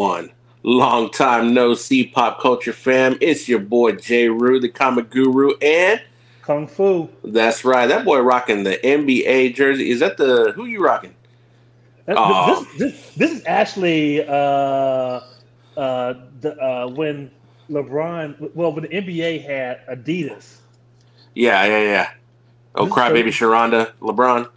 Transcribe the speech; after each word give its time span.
one. 0.00 0.30
Long 0.62 1.10
time 1.10 1.52
no 1.52 1.74
see, 1.74 2.06
pop 2.06 2.40
culture 2.40 2.72
fam. 2.72 3.16
It's 3.20 3.48
your 3.48 3.60
boy 3.60 3.92
J. 3.92 4.28
Rue, 4.28 4.58
the 4.58 4.68
comic 4.68 5.10
guru, 5.10 5.56
and 5.58 6.00
Kung 6.42 6.66
Fu. 6.66 7.08
That's 7.22 7.64
right. 7.64 7.86
That 7.86 8.04
boy 8.04 8.20
rocking 8.20 8.64
the 8.64 8.78
NBA 8.82 9.54
jersey. 9.54 9.90
Is 9.90 10.00
that 10.00 10.16
the 10.16 10.52
who 10.56 10.64
you 10.66 10.82
rocking? 10.82 11.14
Uh, 12.08 12.54
this, 12.54 12.76
this, 12.76 13.14
this, 13.14 13.30
is 13.30 13.42
actually 13.46 14.26
uh, 14.26 14.32
uh, 14.32 16.14
the, 16.40 16.56
uh, 16.60 16.88
when 16.88 17.30
LeBron, 17.70 18.52
well, 18.54 18.72
when 18.72 18.82
the 18.82 18.88
NBA 18.88 19.44
had 19.44 19.86
Adidas. 19.86 20.56
Yeah, 21.34 21.64
yeah, 21.66 21.82
yeah. 21.82 22.10
Oh, 22.74 22.86
crybaby 22.86 23.28
Sharonda, 23.28 23.92
LeBron. 24.00 24.48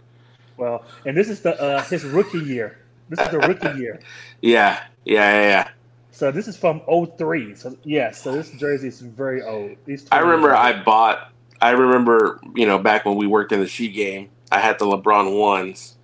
Well, 0.56 0.84
and 1.06 1.16
this 1.16 1.28
is 1.28 1.40
the 1.42 1.60
uh, 1.60 1.82
his 1.84 2.04
rookie 2.04 2.40
year. 2.40 2.78
This 3.08 3.20
is 3.20 3.28
the 3.28 3.38
rookie 3.38 3.78
year. 3.78 4.00
Yeah, 4.40 4.82
yeah, 5.04 5.40
yeah, 5.40 5.48
yeah. 5.48 5.68
So 6.10 6.30
this 6.30 6.46
is 6.46 6.56
from 6.56 6.80
03. 6.88 7.54
So 7.54 7.76
yeah, 7.82 8.12
so 8.12 8.32
this 8.32 8.50
jersey 8.52 8.88
is 8.88 9.00
very 9.00 9.42
old. 9.42 9.76
These 9.84 10.06
I 10.12 10.20
remember 10.20 10.54
I 10.54 10.82
bought. 10.82 11.32
I 11.60 11.70
remember 11.70 12.40
you 12.54 12.66
know 12.66 12.78
back 12.78 13.04
when 13.04 13.16
we 13.16 13.26
worked 13.26 13.52
in 13.52 13.60
the 13.60 13.66
She 13.66 13.88
game, 13.88 14.30
I 14.52 14.60
had 14.60 14.78
the 14.78 14.84
LeBron 14.84 15.38
ones, 15.38 15.96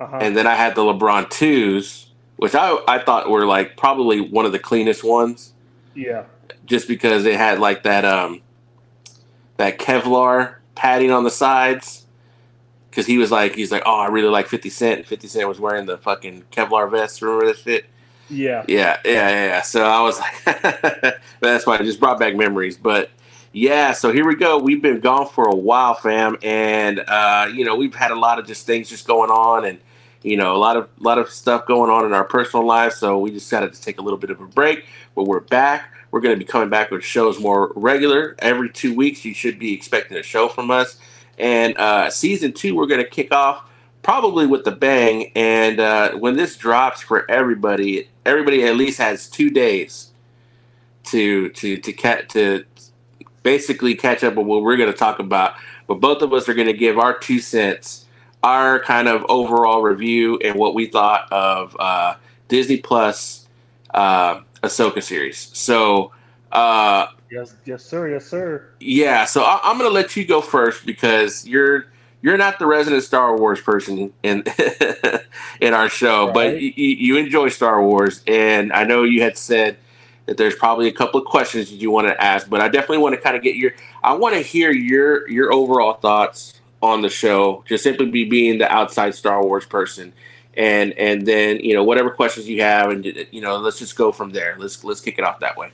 uh-huh. 0.00 0.18
and 0.20 0.36
then 0.36 0.46
I 0.46 0.54
had 0.54 0.74
the 0.74 0.82
LeBron 0.82 1.28
twos, 1.28 2.10
which 2.36 2.54
I 2.54 2.78
I 2.88 2.98
thought 2.98 3.28
were 3.30 3.44
like 3.44 3.76
probably 3.76 4.20
one 4.20 4.46
of 4.46 4.52
the 4.52 4.58
cleanest 4.58 5.04
ones. 5.04 5.52
Yeah. 5.94 6.24
Just 6.64 6.88
because 6.88 7.26
it 7.26 7.36
had 7.36 7.58
like 7.58 7.82
that 7.82 8.04
um 8.04 8.40
that 9.58 9.78
Kevlar 9.78 10.56
padding 10.74 11.10
on 11.10 11.24
the 11.24 11.30
sides. 11.30 12.06
Because 12.90 13.06
he 13.06 13.16
was 13.16 13.30
like, 13.30 13.54
he's 13.54 13.72
like, 13.72 13.84
oh, 13.86 14.00
I 14.00 14.08
really 14.08 14.28
like 14.28 14.48
50 14.48 14.68
Cent. 14.68 15.06
50 15.06 15.28
Cent 15.28 15.48
was 15.48 15.58
wearing 15.58 15.86
the 15.86 15.96
fucking 15.96 16.44
Kevlar 16.50 16.90
vest. 16.90 17.22
Remember 17.22 17.46
that 17.46 17.58
shit? 17.58 17.86
Yeah. 18.32 18.64
Yeah, 18.66 18.98
yeah, 19.04 19.28
yeah. 19.28 19.62
So 19.62 19.84
I 19.84 20.00
was 20.02 20.18
like, 20.18 21.18
that's 21.40 21.66
why 21.66 21.76
it 21.76 21.84
just 21.84 22.00
brought 22.00 22.18
back 22.18 22.34
memories. 22.34 22.76
But 22.76 23.10
yeah, 23.52 23.92
so 23.92 24.12
here 24.12 24.26
we 24.26 24.34
go. 24.34 24.58
We've 24.58 24.80
been 24.80 25.00
gone 25.00 25.28
for 25.28 25.44
a 25.44 25.54
while, 25.54 25.94
fam, 25.94 26.38
and 26.42 27.00
uh, 27.00 27.48
you 27.52 27.64
know 27.64 27.76
we've 27.76 27.94
had 27.94 28.10
a 28.10 28.18
lot 28.18 28.38
of 28.38 28.46
just 28.46 28.66
things 28.66 28.88
just 28.88 29.06
going 29.06 29.30
on, 29.30 29.66
and 29.66 29.78
you 30.22 30.36
know 30.36 30.56
a 30.56 30.58
lot 30.58 30.76
of 30.76 30.88
lot 30.98 31.18
of 31.18 31.28
stuff 31.28 31.66
going 31.66 31.90
on 31.90 32.06
in 32.06 32.14
our 32.14 32.24
personal 32.24 32.66
lives. 32.66 32.96
So 32.96 33.18
we 33.18 33.30
got 33.50 33.72
to 33.72 33.80
take 33.80 33.98
a 33.98 34.02
little 34.02 34.18
bit 34.18 34.30
of 34.30 34.40
a 34.40 34.46
break, 34.46 34.86
but 35.14 35.24
we're 35.24 35.40
back. 35.40 35.92
We're 36.10 36.20
going 36.20 36.34
to 36.34 36.38
be 36.38 36.50
coming 36.50 36.70
back 36.70 36.90
with 36.90 37.04
shows 37.04 37.38
more 37.38 37.72
regular 37.76 38.36
every 38.38 38.70
two 38.70 38.94
weeks. 38.94 39.24
You 39.24 39.34
should 39.34 39.58
be 39.58 39.72
expecting 39.74 40.16
a 40.16 40.22
show 40.22 40.48
from 40.48 40.70
us, 40.70 40.96
and 41.38 41.76
uh, 41.76 42.08
season 42.08 42.52
two 42.52 42.74
we're 42.74 42.86
going 42.86 43.02
to 43.02 43.08
kick 43.08 43.32
off 43.34 43.68
probably 44.02 44.46
with 44.46 44.64
the 44.64 44.72
bang. 44.72 45.30
And 45.36 45.80
uh, 45.80 46.12
when 46.12 46.36
this 46.36 46.56
drops 46.56 47.02
for 47.02 47.30
everybody, 47.30 48.08
everybody 48.24 48.62
at 48.64 48.76
least 48.76 48.98
has 48.98 49.28
two 49.28 49.50
days 49.50 50.12
to 51.04 51.48
to 51.50 51.76
to 51.76 51.92
cat 51.92 52.28
to 52.30 52.64
basically 53.42 53.94
catch 53.94 54.22
up 54.22 54.36
on 54.36 54.46
what 54.46 54.62
we're 54.62 54.76
going 54.76 54.92
to 54.92 54.96
talk 54.96 55.18
about. 55.18 55.54
But 55.86 56.00
both 56.00 56.22
of 56.22 56.32
us 56.32 56.48
are 56.48 56.54
going 56.54 56.68
to 56.68 56.72
give 56.72 56.98
our 56.98 57.18
two 57.18 57.40
cents, 57.40 58.06
our 58.42 58.78
kind 58.80 59.08
of 59.08 59.24
overall 59.28 59.82
review, 59.82 60.38
and 60.38 60.54
what 60.54 60.74
we 60.74 60.86
thought 60.86 61.30
of 61.32 61.76
uh, 61.78 62.14
Disney 62.48 62.78
Plus 62.78 63.48
uh, 63.94 64.40
Ahsoka 64.62 65.02
series. 65.02 65.50
So. 65.52 66.12
Uh, 66.52 67.06
yes, 67.30 67.56
yes, 67.64 67.82
sir, 67.82 68.10
yes, 68.10 68.26
sir. 68.26 68.68
Yeah, 68.78 69.24
so 69.24 69.42
I, 69.42 69.58
I'm 69.62 69.78
going 69.78 69.88
to 69.88 69.94
let 69.94 70.16
you 70.16 70.26
go 70.26 70.42
first 70.42 70.84
because 70.84 71.46
you're 71.46 71.86
you're 72.22 72.38
not 72.38 72.58
the 72.58 72.66
resident 72.66 73.02
Star 73.02 73.36
Wars 73.36 73.60
person 73.60 74.12
in 74.22 74.44
in 75.60 75.74
our 75.74 75.88
show, 75.88 76.26
right. 76.26 76.34
but 76.34 76.60
you, 76.62 76.72
you 76.76 77.16
enjoy 77.16 77.48
Star 77.48 77.82
Wars, 77.82 78.22
and 78.26 78.72
I 78.72 78.84
know 78.84 79.02
you 79.02 79.22
had 79.22 79.36
said 79.36 79.76
that 80.26 80.36
there's 80.36 80.54
probably 80.54 80.88
a 80.88 80.92
couple 80.92 81.20
of 81.20 81.26
questions 81.26 81.70
that 81.70 81.76
you 81.76 81.90
want 81.90 82.06
to 82.06 82.22
ask, 82.22 82.48
but 82.48 82.60
I 82.60 82.68
definitely 82.68 82.98
want 82.98 83.16
to 83.16 83.20
kind 83.20 83.36
of 83.36 83.42
get 83.42 83.56
your 83.56 83.72
I 84.02 84.14
want 84.14 84.34
to 84.34 84.40
hear 84.40 84.72
your 84.72 85.28
your 85.28 85.52
overall 85.52 85.94
thoughts 85.94 86.60
on 86.80 87.02
the 87.02 87.10
show, 87.10 87.64
just 87.66 87.84
simply 87.84 88.06
be 88.06 88.24
being 88.24 88.58
the 88.58 88.70
outside 88.70 89.14
Star 89.14 89.42
Wars 89.44 89.66
person. 89.66 90.12
And 90.54 90.92
and 90.92 91.26
then 91.26 91.60
you 91.60 91.72
know 91.72 91.82
whatever 91.82 92.10
questions 92.10 92.46
you 92.46 92.60
have, 92.60 92.90
and 92.90 93.04
you 93.30 93.40
know 93.40 93.56
let's 93.56 93.78
just 93.78 93.96
go 93.96 94.12
from 94.12 94.30
there. 94.30 94.54
Let's 94.58 94.84
let's 94.84 95.00
kick 95.00 95.18
it 95.18 95.24
off 95.24 95.40
that 95.40 95.56
way. 95.56 95.70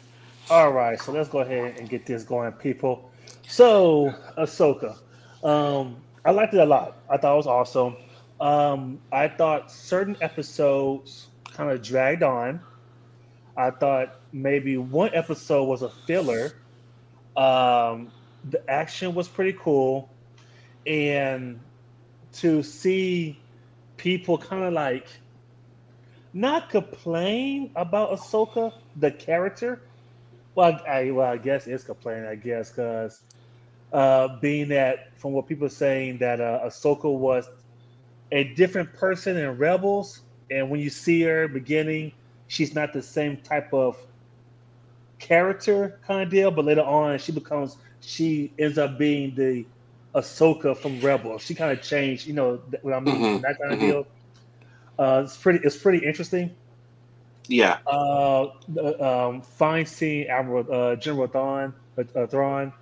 All 0.50 0.72
right, 0.72 0.98
so 1.00 1.10
let's 1.10 1.28
go 1.28 1.40
ahead 1.40 1.76
and 1.78 1.88
get 1.88 2.06
this 2.06 2.22
going, 2.22 2.52
people. 2.52 3.10
So 3.48 4.14
Ahsoka, 4.38 4.96
um, 5.42 5.96
I 6.28 6.30
liked 6.30 6.52
it 6.52 6.60
a 6.60 6.66
lot. 6.66 6.94
I 7.08 7.16
thought 7.16 7.32
it 7.32 7.36
was 7.38 7.46
awesome. 7.46 7.96
Um, 8.38 9.00
I 9.10 9.28
thought 9.28 9.72
certain 9.72 10.14
episodes 10.20 11.28
kind 11.54 11.70
of 11.70 11.80
dragged 11.82 12.22
on. 12.22 12.60
I 13.56 13.70
thought 13.70 14.14
maybe 14.30 14.76
one 14.76 15.14
episode 15.14 15.64
was 15.64 15.80
a 15.80 15.88
filler. 15.88 16.52
Um, 17.34 18.12
the 18.44 18.62
action 18.68 19.14
was 19.14 19.26
pretty 19.26 19.58
cool, 19.58 20.10
and 20.86 21.60
to 22.34 22.62
see 22.62 23.40
people 23.96 24.36
kind 24.36 24.64
of 24.64 24.74
like 24.74 25.08
not 26.34 26.68
complain 26.68 27.70
about 27.74 28.10
Ahsoka, 28.10 28.74
the 28.96 29.10
character. 29.10 29.80
Well, 30.54 30.78
I 30.86 31.10
well, 31.10 31.32
I 31.32 31.38
guess 31.38 31.66
it's 31.66 31.84
complaining. 31.84 32.26
I 32.26 32.34
guess 32.34 32.68
because 32.68 33.18
uh, 33.92 34.36
being 34.40 34.68
that 34.68 35.18
from 35.18 35.32
what 35.32 35.46
people 35.46 35.66
are 35.66 35.70
saying 35.70 36.18
that 36.18 36.40
uh, 36.40 36.60
Ahsoka 36.64 37.12
was 37.12 37.48
a 38.32 38.44
different 38.44 38.92
person 38.94 39.36
in 39.36 39.56
Rebels, 39.56 40.20
and 40.50 40.70
when 40.70 40.80
you 40.80 40.90
see 40.90 41.22
her 41.22 41.48
beginning, 41.48 42.12
she's 42.46 42.74
not 42.74 42.92
the 42.92 43.02
same 43.02 43.36
type 43.38 43.72
of 43.72 43.96
character 45.18 45.98
kind 46.06 46.22
of 46.22 46.30
deal. 46.30 46.50
But 46.50 46.66
later 46.66 46.82
on, 46.82 47.18
she 47.18 47.32
becomes 47.32 47.76
she 48.00 48.52
ends 48.58 48.78
up 48.78 48.98
being 48.98 49.34
the 49.34 49.64
Ahsoka 50.14 50.76
from 50.76 51.00
Rebels. 51.00 51.42
She 51.42 51.54
kind 51.54 51.72
of 51.76 51.82
changed, 51.82 52.26
you 52.26 52.34
know, 52.34 52.60
what 52.82 52.94
I 52.94 53.00
mean, 53.00 53.14
mm-hmm. 53.16 53.42
that 53.42 53.58
kind 53.58 53.72
of 53.72 53.78
mm-hmm. 53.78 53.88
deal. 53.88 54.06
Uh, 54.98 55.22
it's 55.24 55.36
pretty. 55.36 55.60
It's 55.64 55.76
pretty 55.76 56.04
interesting. 56.06 56.54
Yeah. 57.46 57.78
Uh, 57.86 58.50
um, 59.00 59.40
fine 59.42 59.86
seeing 59.86 60.26
Admiral 60.26 60.66
uh, 60.70 60.96
General 60.96 61.28
Thrawn, 61.28 61.74
uh, 61.96 62.26
Thrawn 62.26 62.72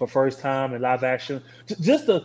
for 0.00 0.06
first 0.06 0.40
time 0.40 0.72
in 0.72 0.80
live 0.80 1.04
action. 1.04 1.42
Just 1.78 2.06
the 2.06 2.24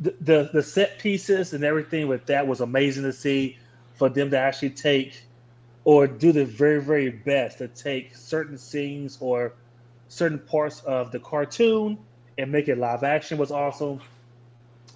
the 0.00 0.50
the 0.52 0.62
set 0.62 0.98
pieces 0.98 1.52
and 1.52 1.62
everything 1.62 2.08
with 2.08 2.24
that 2.26 2.46
was 2.46 2.60
amazing 2.62 3.04
to 3.04 3.12
see 3.12 3.58
for 3.92 4.08
them 4.08 4.30
to 4.30 4.38
actually 4.38 4.70
take 4.70 5.22
or 5.84 6.06
do 6.06 6.32
the 6.32 6.44
very 6.44 6.80
very 6.80 7.10
best 7.10 7.58
to 7.58 7.68
take 7.68 8.16
certain 8.16 8.56
scenes 8.56 9.18
or 9.20 9.52
certain 10.08 10.38
parts 10.38 10.80
of 10.80 11.12
the 11.12 11.20
cartoon 11.20 11.98
and 12.38 12.50
make 12.50 12.68
it 12.68 12.78
live 12.78 13.04
action 13.04 13.36
was 13.36 13.52
awesome. 13.52 14.00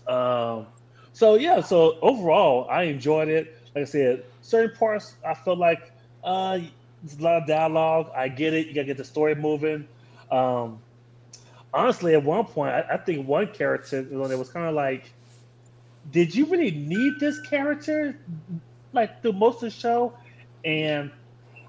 Um, 0.08 0.66
so 1.12 1.34
yeah, 1.34 1.60
so 1.60 1.98
overall 2.00 2.66
I 2.70 2.84
enjoyed 2.84 3.28
it. 3.28 3.54
Like 3.74 3.82
I 3.82 3.84
said, 3.84 4.24
certain 4.40 4.74
parts 4.74 5.16
I 5.24 5.34
felt 5.34 5.58
like 5.58 5.92
uh, 6.24 6.60
a 6.60 7.22
lot 7.22 7.42
of 7.42 7.46
dialogue. 7.46 8.10
I 8.16 8.28
get 8.28 8.54
it. 8.54 8.68
You 8.68 8.74
gotta 8.74 8.86
get 8.86 8.96
the 8.96 9.04
story 9.04 9.34
moving. 9.34 9.86
Um, 10.30 10.80
honestly, 11.72 12.14
at 12.14 12.22
one 12.22 12.44
point, 12.44 12.72
I, 12.72 12.94
I 12.94 12.96
think 12.96 13.26
one 13.26 13.48
character 13.48 13.98
it 13.98 14.38
was 14.38 14.50
kind 14.50 14.66
of 14.66 14.74
like, 14.74 15.12
did 16.12 16.34
you 16.34 16.46
really 16.46 16.70
need 16.70 17.14
this 17.20 17.40
character 17.40 18.18
like 18.92 19.22
through 19.22 19.32
most 19.32 19.56
of 19.56 19.60
the 19.62 19.70
show? 19.70 20.12
And 20.64 21.10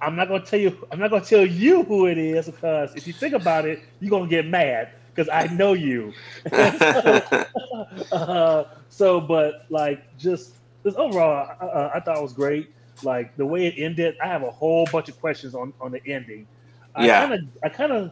I'm 0.01 0.15
not 0.15 0.27
gonna 0.27 0.45
tell 0.45 0.59
you. 0.59 0.87
I'm 0.91 0.99
not 0.99 1.09
gonna 1.09 1.25
tell 1.25 1.45
you 1.45 1.83
who 1.83 2.07
it 2.07 2.17
is 2.17 2.45
because 2.45 2.95
if 2.95 3.07
you 3.07 3.13
think 3.13 3.33
about 3.33 3.65
it, 3.65 3.79
you're 3.99 4.11
gonna 4.11 4.29
get 4.29 4.45
mad 4.45 4.89
because 5.13 5.29
I 5.33 5.51
know 5.53 5.73
you. 5.73 6.13
so, 6.51 6.55
uh, 8.11 8.63
so, 8.89 9.19
but 9.19 9.65
like 9.69 10.17
just, 10.17 10.53
just 10.83 10.97
overall, 10.97 11.55
uh, 11.59 11.89
I 11.93 11.99
thought 11.99 12.17
it 12.17 12.23
was 12.23 12.33
great. 12.33 12.71
Like 13.03 13.35
the 13.37 13.45
way 13.45 13.67
it 13.67 13.75
ended, 13.77 14.15
I 14.23 14.27
have 14.27 14.43
a 14.43 14.51
whole 14.51 14.87
bunch 14.91 15.09
of 15.09 15.19
questions 15.19 15.55
on 15.55 15.73
on 15.81 15.91
the 15.91 16.05
ending. 16.05 16.47
I 16.95 17.05
yeah. 17.05 17.27
kind 17.27 17.33
of, 17.33 17.41
I 17.63 17.69
kind 17.69 17.91
of 17.91 18.11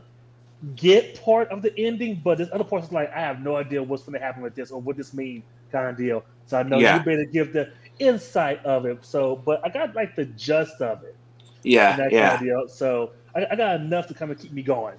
get 0.75 1.21
part 1.21 1.50
of 1.50 1.62
the 1.62 1.77
ending, 1.77 2.21
but 2.23 2.38
this 2.38 2.50
other 2.51 2.65
is 2.77 2.91
like 2.91 3.12
I 3.13 3.19
have 3.19 3.41
no 3.41 3.56
idea 3.56 3.83
what's 3.83 4.03
going 4.03 4.19
to 4.19 4.25
happen 4.25 4.41
with 4.41 4.56
this 4.56 4.71
or 4.71 4.81
what 4.81 4.97
this 4.97 5.13
means, 5.13 5.44
kind 5.71 5.88
of 5.88 5.97
deal. 5.97 6.23
So 6.47 6.57
I 6.57 6.63
know 6.63 6.79
yeah. 6.79 6.97
you 6.97 7.03
better 7.03 7.25
give 7.25 7.53
the 7.53 7.71
insight 8.00 8.63
of 8.65 8.85
it. 8.85 9.03
So, 9.06 9.35
but 9.35 9.62
I 9.63 9.69
got 9.69 9.95
like 9.95 10.15
the 10.15 10.25
gist 10.25 10.81
of 10.81 11.03
it. 11.03 11.15
Yeah, 11.63 11.95
that 11.97 12.12
yeah. 12.12 12.38
Kind 12.38 12.51
of. 12.51 12.71
So 12.71 13.12
I, 13.35 13.47
I, 13.51 13.56
got 13.56 13.79
enough 13.79 14.07
to 14.07 14.13
kind 14.13 14.31
of 14.31 14.39
keep 14.39 14.51
me 14.51 14.62
going. 14.62 14.95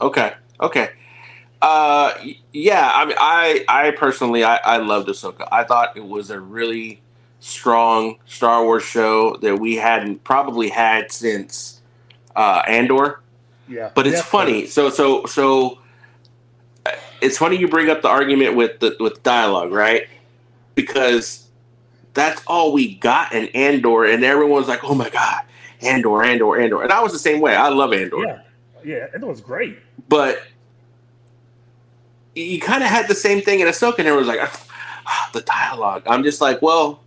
Okay, 0.00 0.32
okay. 0.60 0.90
Uh, 1.60 2.12
yeah. 2.52 2.90
I 2.94 3.04
mean, 3.04 3.16
I 3.18 3.64
I 3.68 3.90
personally 3.92 4.44
I 4.44 4.56
I 4.58 4.76
loved 4.78 5.08
Ahsoka. 5.08 5.48
I 5.50 5.64
thought 5.64 5.96
it 5.96 6.04
was 6.04 6.30
a 6.30 6.38
really 6.38 7.00
strong 7.40 8.16
Star 8.26 8.64
Wars 8.64 8.84
show 8.84 9.36
that 9.36 9.58
we 9.58 9.76
hadn't 9.76 10.22
probably 10.24 10.68
had 10.68 11.10
since 11.10 11.82
uh, 12.36 12.62
Andor. 12.66 13.20
Yeah. 13.68 13.90
But 13.94 14.06
it's 14.06 14.20
funny. 14.22 14.66
So 14.66 14.90
so 14.90 15.24
so 15.26 15.78
it's 17.20 17.38
funny 17.38 17.56
you 17.56 17.68
bring 17.68 17.88
up 17.88 18.02
the 18.02 18.08
argument 18.08 18.56
with 18.56 18.80
the 18.80 18.96
with 19.00 19.22
dialogue, 19.22 19.72
right? 19.72 20.06
Because 20.74 21.48
that's 22.12 22.42
all 22.46 22.72
we 22.72 22.94
got 22.96 23.32
in 23.32 23.46
Andor, 23.48 24.04
and 24.04 24.24
everyone's 24.24 24.68
like, 24.68 24.84
"Oh 24.84 24.94
my 24.94 25.10
god, 25.10 25.42
Andor, 25.80 26.22
Andor, 26.22 26.60
Andor, 26.60 26.82
and 26.82 26.92
I 26.92 27.00
was 27.00 27.12
the 27.12 27.18
same 27.18 27.40
way. 27.40 27.54
I 27.54 27.68
love 27.68 27.92
Andor. 27.92 28.24
Yeah, 28.24 28.40
yeah, 28.84 29.06
Andor 29.14 29.28
was 29.28 29.40
great. 29.40 29.78
But 30.08 30.42
you 32.34 32.60
kind 32.60 32.82
of 32.82 32.90
had 32.90 33.08
the 33.08 33.14
same 33.14 33.40
thing 33.40 33.60
in 33.60 33.68
Ahsoka, 33.68 34.00
and 34.00 34.08
it 34.08 34.12
was 34.12 34.26
like 34.26 34.40
ah, 35.06 35.30
the 35.32 35.40
dialogue. 35.42 36.02
I'm 36.06 36.22
just 36.22 36.40
like, 36.40 36.60
well, 36.62 37.00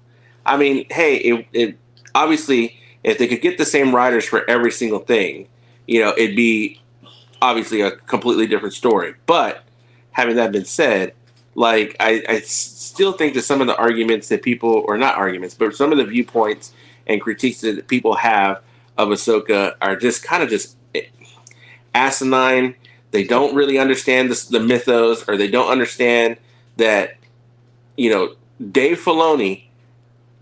I 0.46 0.58
mean, 0.58 0.86
hey, 0.90 1.18
it, 1.18 1.48
it 1.54 1.78
obviously 2.16 2.80
if 3.04 3.18
they 3.18 3.28
could 3.28 3.42
get 3.42 3.58
the 3.58 3.66
same 3.66 3.96
writers 3.96 4.26
for 4.26 4.48
every 4.50 4.72
single 4.72 5.00
thing, 5.00 5.48
you 5.88 6.02
know, 6.02 6.14
it'd 6.18 6.36
be 6.36 6.80
obviously 7.42 7.82
a 7.82 7.92
completely 7.92 8.48
different 8.48 8.74
story. 8.74 9.16
But 9.26 9.64
having 10.12 10.36
that 10.36 10.52
been 10.52 10.66
said, 10.66 11.14
like 11.56 11.96
I, 12.00 12.24
I 12.30 12.40
still 12.42 13.14
think 13.14 13.34
that 13.34 13.44
some 13.44 13.62
of 13.62 13.68
the 13.68 13.76
arguments 13.78 14.30
that 14.30 14.44
people, 14.44 14.84
or 14.88 14.98
not 14.98 15.16
arguments, 15.16 15.56
but 15.56 15.76
some 15.76 15.92
of 15.92 15.98
the 15.98 16.06
viewpoints 16.06 16.74
and 17.08 17.22
critiques 17.22 17.62
that 17.62 17.88
people 17.88 18.16
have 18.16 18.62
of 18.98 19.10
Ahsoka 19.10 19.76
are 19.82 19.96
just 19.96 20.24
kind 20.24 20.44
of 20.44 20.50
just 20.50 20.76
eh, 20.94 21.04
asinine. 21.96 22.76
They 23.12 23.24
don't 23.24 23.56
really 23.56 23.78
understand 23.80 24.30
the, 24.30 24.48
the 24.52 24.60
mythos, 24.60 25.28
or 25.28 25.38
they 25.38 25.48
don't 25.50 25.70
understand 25.70 26.38
that, 26.76 27.16
you 27.96 28.10
know, 28.12 28.36
Dave 28.72 29.00
Filoni, 29.00 29.67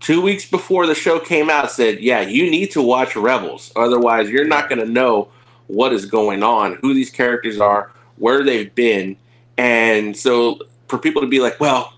two 0.00 0.20
weeks 0.20 0.48
before 0.48 0.86
the 0.86 0.94
show 0.94 1.18
came 1.18 1.50
out, 1.50 1.70
said, 1.70 2.00
"Yeah, 2.00 2.20
you 2.20 2.50
need 2.50 2.70
to 2.72 2.82
watch 2.82 3.16
Rebels, 3.16 3.72
otherwise 3.76 4.30
you're 4.30 4.46
not 4.46 4.68
going 4.68 4.80
to 4.80 4.90
know 4.90 5.28
what 5.66 5.92
is 5.92 6.06
going 6.06 6.42
on, 6.42 6.78
who 6.82 6.94
these 6.94 7.10
characters 7.10 7.60
are, 7.60 7.90
where 8.16 8.42
they've 8.44 8.74
been." 8.74 9.16
And 9.58 10.16
so, 10.16 10.60
for 10.88 10.98
people 10.98 11.22
to 11.22 11.28
be 11.28 11.40
like, 11.40 11.58
"Well," 11.60 11.92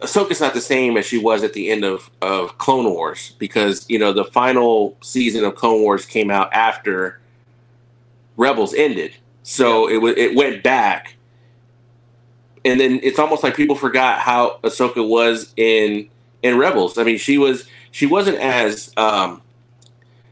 Ahsoka's 0.00 0.40
not 0.40 0.54
the 0.54 0.60
same 0.60 0.96
as 0.96 1.04
she 1.04 1.18
was 1.18 1.42
at 1.42 1.52
the 1.52 1.70
end 1.70 1.84
of, 1.84 2.10
of 2.22 2.56
Clone 2.56 2.86
Wars 2.86 3.34
because 3.38 3.84
you 3.88 3.98
know 3.98 4.12
the 4.12 4.24
final 4.24 4.96
season 5.02 5.44
of 5.44 5.54
Clone 5.54 5.82
Wars 5.82 6.06
came 6.06 6.30
out 6.30 6.52
after 6.52 7.20
Rebels 8.36 8.72
ended, 8.72 9.14
so 9.42 9.88
yeah. 9.88 9.96
it 9.96 9.98
was 9.98 10.14
it 10.16 10.34
went 10.34 10.62
back, 10.62 11.16
and 12.64 12.80
then 12.80 13.00
it's 13.02 13.18
almost 13.18 13.42
like 13.42 13.54
people 13.54 13.76
forgot 13.76 14.20
how 14.20 14.58
Ahsoka 14.62 15.06
was 15.06 15.52
in 15.56 16.08
in 16.42 16.58
Rebels. 16.58 16.98
I 16.98 17.04
mean, 17.04 17.18
she 17.18 17.38
was 17.38 17.66
she 17.90 18.06
wasn't 18.06 18.38
as 18.38 18.92
um, 18.96 19.42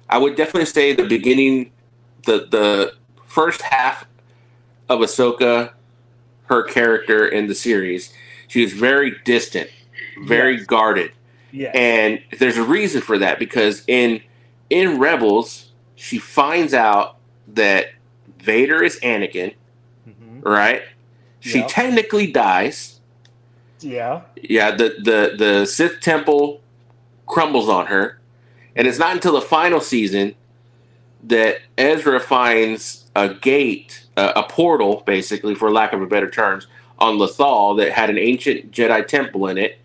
I 0.09 0.19
would 0.19 0.37
definitely 0.37 0.67
say 0.67 0.93
the 0.95 1.05
beginning, 1.05 1.71
the 2.25 2.47
the 2.51 2.95
first 3.27 3.63
half 3.63 4.07
of 4.89 5.01
Ahsoka, 5.01 5.73
her 6.45 6.63
character 6.63 7.27
in 7.27 7.47
the 7.47 7.55
series 7.55 8.13
she 8.49 8.63
was 8.63 8.73
very 8.73 9.15
distant, 9.25 9.71
very 10.25 10.57
yes. 10.57 10.67
guarded. 10.67 11.13
Yeah. 11.53 11.71
And 11.75 12.21
there's 12.39 12.57
a 12.57 12.65
reason 12.65 13.01
for 13.01 13.19
that 13.19 13.39
because 13.39 13.85
in 13.87 14.21
in 14.71 14.99
Rebels, 14.99 15.71
she 15.95 16.19
finds 16.19 16.75
out 16.75 17.17
that 17.49 17.87
Vader 18.41 18.83
is 18.83 18.99
Anakin, 19.01 19.55
mm-hmm. 20.09 20.41
right? 20.41 20.83
She 21.41 21.59
yep. 21.61 21.69
technically 21.69 22.33
dies. 22.33 22.98
Yeah. 23.81 24.23
Yeah, 24.37 24.73
the, 24.73 24.97
the 24.99 25.35
the 25.37 25.67
Sith 25.67 26.01
temple 26.01 26.61
crumbles 27.27 27.69
on 27.69 27.87
her. 27.87 28.19
And 28.75 28.87
it's 28.87 28.99
not 28.99 29.13
until 29.15 29.33
the 29.33 29.41
final 29.41 29.81
season 29.81 30.35
that 31.25 31.59
Ezra 31.77 32.21
finds 32.21 33.11
a 33.17 33.35
gate, 33.35 34.07
a, 34.17 34.33
a 34.37 34.43
portal, 34.49 35.03
basically, 35.05 35.55
for 35.55 35.71
lack 35.71 35.93
of 35.93 36.01
a 36.01 36.07
better 36.07 36.31
terms, 36.31 36.67
on 36.99 37.19
Lothal 37.19 37.77
that 37.79 37.93
had 37.93 38.11
an 38.11 38.19
ancient 38.19 38.71
Jedi 38.71 39.07
temple 39.07 39.49
in 39.49 39.59
it 39.59 39.79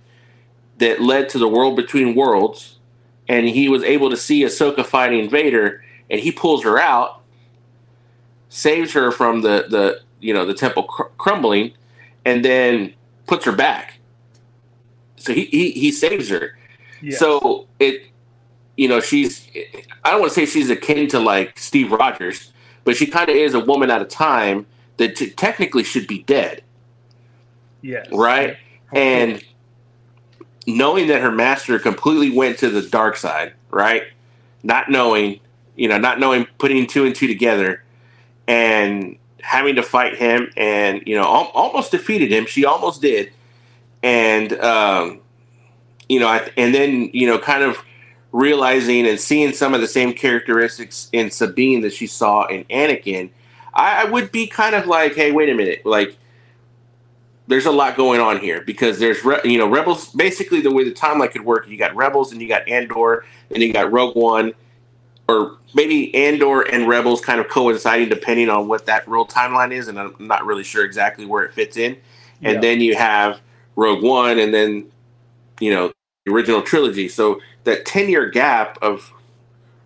that 0.78 1.01
led 1.01 1.30
to 1.30 1.40
the 1.40 1.48
world 1.48 1.75
between 1.75 2.16
worlds. 2.16 2.78
And 3.28 3.48
he 3.48 3.69
was 3.69 3.84
able 3.84 4.10
to 4.10 4.18
see 4.18 4.42
Ahsoka 4.44 4.86
fighting 4.86 5.30
Vader, 5.30 5.84
and 6.10 6.19
he 6.19 6.31
pulls 6.31 6.63
her 6.63 6.78
out, 6.78 7.22
saves 8.50 8.92
her 8.94 9.12
from 9.12 9.42
the, 9.42 9.66
the 9.69 10.01
you 10.19 10.34
know 10.34 10.45
the 10.45 10.54
temple 10.54 10.84
cr- 10.84 11.04
crumbling, 11.18 11.74
and 12.25 12.44
then 12.44 12.94
puts 13.27 13.45
her 13.45 13.51
back. 13.51 13.99
So 15.17 15.33
he 15.33 15.45
he, 15.45 15.71
he 15.71 15.91
saves 15.91 16.29
her. 16.29 16.57
So 17.11 17.67
it, 17.79 18.03
you 18.77 18.87
know, 18.87 19.01
she's 19.01 19.47
I 20.03 20.11
don't 20.11 20.21
want 20.21 20.31
to 20.31 20.35
say 20.35 20.45
she's 20.45 20.69
akin 20.69 21.07
to 21.09 21.19
like 21.19 21.57
Steve 21.59 21.91
Rogers, 21.91 22.51
but 22.83 22.95
she 22.95 23.07
kind 23.07 23.29
of 23.29 23.35
is 23.35 23.53
a 23.53 23.59
woman 23.59 23.91
at 23.91 24.01
a 24.01 24.05
time 24.05 24.65
that 24.97 25.15
t- 25.15 25.29
technically 25.31 25.83
should 25.83 26.07
be 26.07 26.23
dead. 26.23 26.63
Yes. 27.81 28.07
Right? 28.11 28.57
And 28.93 29.43
knowing 30.67 31.07
that 31.07 31.21
her 31.21 31.31
master 31.31 31.79
completely 31.79 32.29
went 32.29 32.57
to 32.59 32.69
the 32.69 32.81
dark 32.81 33.17
side, 33.17 33.53
right? 33.71 34.03
Not 34.63 34.89
knowing, 34.89 35.39
you 35.75 35.89
know, 35.89 35.97
not 35.97 36.19
knowing, 36.19 36.47
putting 36.57 36.87
two 36.87 37.05
and 37.05 37.13
two 37.13 37.27
together 37.27 37.83
and 38.47 39.17
having 39.44 39.75
to 39.75 39.84
fight 39.84 40.16
him 40.16 40.51
and, 40.56 41.04
you 41.06 41.16
know, 41.16 41.24
al- 41.24 41.51
almost 41.54 41.92
defeated 41.92 42.31
him. 42.31 42.45
She 42.45 42.66
almost 42.66 43.01
did. 43.01 43.31
And, 44.01 44.54
um, 44.54 45.19
you 46.10 46.19
know, 46.19 46.30
and 46.57 46.74
then, 46.74 47.10
you 47.13 47.28
know, 47.28 47.38
kind 47.38 47.63
of 47.63 47.78
realizing 48.31 49.06
and 49.06 49.19
seeing 49.19 49.54
some 49.54 49.74
of 49.74 49.81
the 49.81 49.88
same 49.88 50.13
characteristics 50.13 51.10
in 51.12 51.30
Sabine 51.30 51.81
that 51.81 51.94
she 51.94 52.07
saw 52.07 52.45
in 52.48 52.63
Anakin, 52.66 53.30
I, 53.74 54.04
I 54.04 54.06
would 54.06 54.31
be 54.31 54.48
kind 54.48 54.75
of 54.75 54.88
like, 54.88 55.16
hey, 55.16 55.31
wait 55.31 55.50
a 55.50 55.56
minute. 55.56 55.86
Like, 55.86 56.18
there's 57.48 57.66
a 57.66 57.72
lot 57.72 57.98
going 57.98 58.22
on 58.22 58.40
here 58.40 58.62
because 58.62 59.00
there's 59.00 59.22
you 59.44 59.57
know 59.57 59.68
rebels 59.68 60.10
basically 60.13 60.62
the 60.62 60.72
way 60.72 60.86
the 60.86 60.94
timeline 60.94 61.30
could 61.30 61.44
work 61.44 61.68
you 61.68 61.78
got 61.78 61.94
rebels 61.94 62.31
and 62.31 62.42
you 62.42 62.48
got 62.48 62.66
andor 62.69 63.25
and 63.51 63.62
you 63.62 63.74
got 63.74 63.92
rogue 63.92 64.16
one 64.16 64.54
or 65.27 65.57
maybe 65.73 66.13
andor 66.15 66.61
and 66.61 66.87
rebels 66.87 67.21
kind 67.21 67.39
of 67.39 67.47
coinciding 67.47 68.09
depending 68.09 68.49
on 68.49 68.67
what 68.67 68.85
that 68.85 69.07
real 69.07 69.25
timeline 69.25 69.71
is 69.71 69.87
and 69.87 69.99
i'm 69.99 70.13
not 70.19 70.45
really 70.45 70.63
sure 70.63 70.83
exactly 70.83 71.25
where 71.25 71.43
it 71.43 71.53
fits 71.53 71.77
in 71.77 71.97
and 72.41 72.55
yeah. 72.55 72.59
then 72.59 72.81
you 72.81 72.95
have 72.95 73.39
rogue 73.75 74.03
one 74.03 74.39
and 74.39 74.53
then 74.53 74.85
you 75.59 75.73
know 75.73 75.91
the 76.25 76.31
original 76.31 76.61
trilogy 76.61 77.07
so 77.07 77.39
that 77.63 77.85
10 77.85 78.09
year 78.09 78.29
gap 78.29 78.77
of 78.81 79.13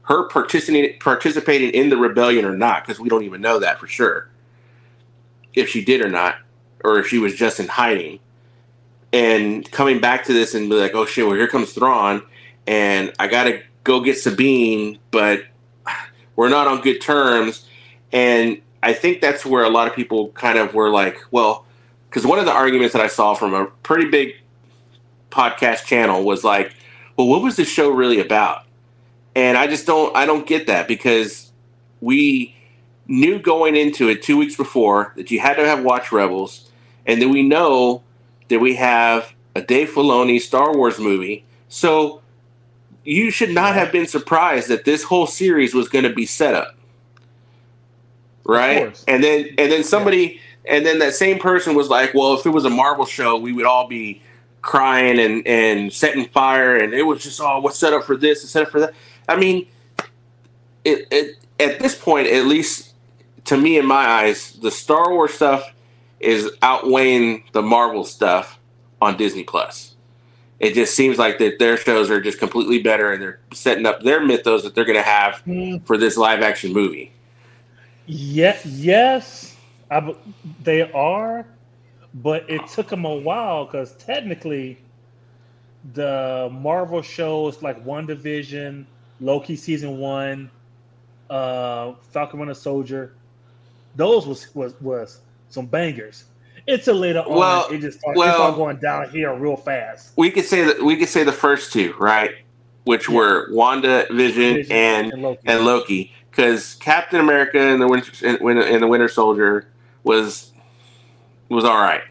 her 0.04 0.28
participating 0.30 0.98
participating 1.00 1.70
in 1.72 1.90
the 1.90 1.98
rebellion 1.98 2.46
or 2.46 2.56
not 2.56 2.84
because 2.84 3.00
we 3.00 3.10
don't 3.10 3.24
even 3.24 3.42
know 3.42 3.60
that 3.60 3.80
for 3.80 3.88
sure 3.88 4.30
if 5.54 5.70
she 5.70 5.84
did 5.84 6.02
or 6.02 6.10
not 6.10 6.38
or 6.84 7.00
if 7.00 7.08
she 7.08 7.20
was 7.20 7.36
just 7.36 7.60
in 7.60 7.68
hiding. 7.68 8.20
And 9.14 9.70
coming 9.72 10.00
back 10.00 10.26
to 10.26 10.34
this 10.34 10.54
and 10.54 10.70
be 10.70 10.76
like, 10.76 10.94
oh 10.94 11.06
shit, 11.06 11.26
well 11.26 11.36
here 11.36 11.48
comes 11.48 11.74
Thrawn, 11.74 12.22
and 12.66 13.14
I 13.20 13.28
gotta 13.28 13.64
go 13.88 14.02
get 14.02 14.18
Sabine, 14.18 15.00
but 15.12 15.46
we're 16.36 16.50
not 16.50 16.68
on 16.68 16.82
good 16.82 17.00
terms. 17.00 17.66
And 18.12 18.62
I 18.84 18.94
think 18.94 19.22
that's 19.22 19.46
where 19.46 19.64
a 19.64 19.70
lot 19.70 19.88
of 19.88 19.96
people 19.96 20.30
kind 20.30 20.60
of 20.60 20.74
were 20.74 20.90
like, 20.90 21.18
well, 21.32 21.66
because 22.10 22.26
one 22.26 22.38
of 22.38 22.46
the 22.46 22.52
arguments 22.52 22.94
that 22.94 23.02
I 23.02 23.08
saw 23.08 23.34
from 23.34 23.54
a 23.54 23.66
pretty 23.84 24.10
big 24.10 24.36
podcast 25.32 25.86
channel 25.86 26.24
was 26.24 26.44
like, 26.44 26.76
well, 27.16 27.28
what 27.28 27.42
was 27.42 27.56
the 27.56 27.66
show 27.66 27.90
really 27.90 28.20
about? 28.20 28.66
And 29.36 29.58
I 29.58 29.68
just 29.68 29.88
don't, 29.88 30.16
I 30.16 30.26
don't 30.26 30.46
get 30.46 30.68
that 30.68 30.88
because 30.88 31.52
we 32.02 32.56
knew 33.08 33.40
going 33.40 33.76
into 33.76 34.10
it 34.10 34.22
two 34.22 34.38
weeks 34.38 34.56
before 34.56 35.14
that 35.16 35.32
you 35.32 35.40
had 35.40 35.56
to 35.56 35.66
have 35.66 35.84
watched 35.84 36.12
Rebels 36.12 36.70
and 37.06 37.22
then 37.22 37.32
we 37.32 37.42
know 37.42 38.04
that 38.50 38.60
we 38.60 38.76
have 38.76 39.34
a 39.56 39.62
Dave 39.62 39.90
Filoni 39.90 40.42
Star 40.42 40.76
Wars 40.76 41.00
movie. 41.00 41.46
So 41.70 42.22
you 43.08 43.32
should 43.32 43.52
not 43.52 43.74
have 43.74 43.90
been 43.90 44.06
surprised 44.06 44.68
that 44.68 44.84
this 44.84 45.02
whole 45.02 45.26
series 45.26 45.74
was 45.74 45.88
going 45.88 46.04
to 46.04 46.14
be 46.14 46.26
set 46.26 46.54
up. 46.54 46.76
Right? 48.44 49.02
And 49.08 49.24
then 49.24 49.48
and 49.58 49.72
then 49.72 49.84
somebody 49.86 50.42
yeah. 50.66 50.76
and 50.76 50.86
then 50.86 51.00
that 51.00 51.14
same 51.14 51.40
person 51.40 51.74
was 51.74 51.88
like, 51.88 52.14
"Well, 52.14 52.34
if 52.34 52.46
it 52.46 52.50
was 52.50 52.66
a 52.66 52.70
Marvel 52.70 53.06
show, 53.06 53.38
we 53.38 53.54
would 53.54 53.66
all 53.66 53.88
be 53.88 54.22
crying 54.62 55.20
and 55.20 55.48
and 55.48 55.92
setting 55.92 56.28
fire 56.28 56.76
and 56.76 56.94
it 56.94 57.04
was 57.04 57.24
just 57.24 57.40
oh, 57.40 57.60
what's 57.60 57.80
set 57.80 57.94
up 57.94 58.04
for 58.04 58.18
this 58.18 58.42
and 58.42 58.50
set 58.50 58.64
up 58.64 58.72
for 58.72 58.82
that." 58.82 58.94
I 59.30 59.38
mean, 59.38 59.68
it, 60.84 61.08
it 61.10 61.38
at 61.62 61.80
this 61.80 61.96
point 61.96 62.28
at 62.28 62.46
least 62.46 62.94
to 63.46 63.56
me 63.56 63.78
in 63.78 63.86
my 63.86 64.06
eyes, 64.06 64.52
the 64.62 64.72
Star 64.72 65.12
Wars 65.12 65.34
stuff 65.34 65.74
is 66.20 66.52
outweighing 66.62 67.46
the 67.54 67.62
Marvel 67.62 68.04
stuff 68.04 68.60
on 69.02 69.16
Disney 69.16 69.44
Plus. 69.44 69.87
It 70.60 70.74
just 70.74 70.96
seems 70.96 71.18
like 71.18 71.38
that 71.38 71.60
their 71.60 71.78
shows 71.78 72.10
are 72.10 72.20
just 72.20 72.40
completely 72.40 72.82
better, 72.82 73.12
and 73.12 73.22
they're 73.22 73.40
setting 73.54 73.86
up 73.86 74.02
their 74.02 74.26
mythos 74.26 74.64
that 74.64 74.74
they're 74.74 74.86
going 74.86 74.98
to 74.98 75.04
have 75.04 75.44
mm. 75.46 75.86
for 75.86 75.98
this 75.98 76.18
live 76.18 76.42
action 76.42 76.74
movie. 76.74 77.12
Yeah, 78.08 78.58
yes, 78.66 79.56
I, 79.92 80.16
they 80.64 80.92
are, 80.92 81.46
but 82.16 82.50
it 82.50 82.66
took 82.68 82.88
them 82.88 83.06
a 83.06 83.16
while 83.16 83.66
because 83.66 83.96
technically, 83.98 84.80
the 85.94 86.50
Marvel 86.52 87.02
shows 87.02 87.62
like 87.62 87.84
WandaVision, 87.86 88.86
Loki 89.20 89.56
season 89.56 90.00
one, 90.00 90.50
uh, 91.30 91.94
Falcon 92.12 92.40
Winter 92.40 92.56
Soldier, 92.56 93.14
those 93.96 94.26
was 94.26 94.54
was 94.56 94.74
was 94.82 95.22
some 95.50 95.66
bangers. 95.66 96.26
It's 96.68 96.88
a 96.88 96.94
later 96.94 97.20
on. 97.22 97.34
Well, 97.36 97.68
it 97.70 97.80
just 97.80 98.00
started, 98.00 98.20
well, 98.20 98.54
going 98.56 98.78
down 98.78 99.10
here 99.10 99.34
real 99.36 99.56
fast. 99.56 100.12
We 100.18 100.30
could 100.32 100.46
say 100.46 100.64
that 100.64 100.84
we 100.84 100.98
could 100.98 101.10
say 101.10 101.24
the 101.24 101.32
first 101.32 101.72
two, 101.74 101.94
right? 102.00 102.32
which 102.84 103.10
Yeah. 103.10 103.16
were 103.18 103.48
Wanda, 103.52 104.06
Vision, 104.12 104.56
Vision 104.56 104.72
and 104.72 105.38
and 105.46 105.66
Loki. 105.66 106.14
because 106.32 106.76
Captain 106.76 107.20
America 107.20 107.60
and 107.60 107.82
the 107.82 107.88
Winter 107.88 108.12
and, 108.26 108.82
the 108.84 108.88
Winter 108.88 109.08
Soldier 109.10 109.68
was 110.04 110.54
was 111.50 111.66
all 111.66 111.82
right. 111.82 112.02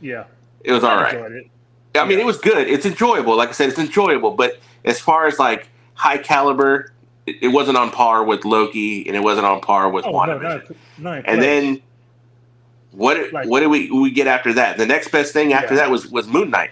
yeah, 0.00 0.24
It 0.64 0.72
was 0.72 0.84
all 0.84 0.98
I 0.98 1.02
right. 1.02 1.14
it. 1.14 1.50
I 1.94 2.04
mean, 2.06 2.18
Yeah. 2.18 2.24
it 2.24 2.26
was 2.26 2.38
good. 2.38 2.68
It's 2.68 2.86
enjoyable. 2.86 3.36
Like 3.36 3.48
I 3.50 3.52
said, 3.52 3.68
it's 3.70 3.78
enjoyable. 3.78 4.30
But 4.32 4.58
as 4.84 4.98
far 5.00 5.26
as 5.26 5.38
like 5.38 5.68
high 5.94 6.18
caliber, 6.18 6.92
it, 7.26 7.36
it 7.42 7.48
wasn't 7.48 7.76
on 7.78 7.90
par 7.90 8.24
with 8.24 8.44
Loki, 8.44 9.06
and 9.06 9.16
it 9.16 9.20
wasn't 9.20 9.46
on 9.46 9.60
par 9.60 9.90
with 9.90 10.06
Oh 10.06 10.10
no, 10.12 10.38
WandaVision. 10.38 10.76
not, 10.98 11.24
not 11.24 11.24
and 11.26 11.42
then 11.42 11.82
what? 12.98 13.32
Like- 13.32 13.48
what 13.48 13.60
did 13.60 13.68
we 13.68 13.90
we 13.90 14.10
get 14.10 14.26
after 14.26 14.52
that? 14.54 14.76
The 14.76 14.86
next 14.86 15.08
best 15.08 15.32
thing 15.32 15.52
after 15.52 15.74
Yeah. 15.74 15.80
that 15.82 15.90
was 15.90 16.08
was 16.08 16.26
Moon 16.28 16.50
Knight, 16.50 16.70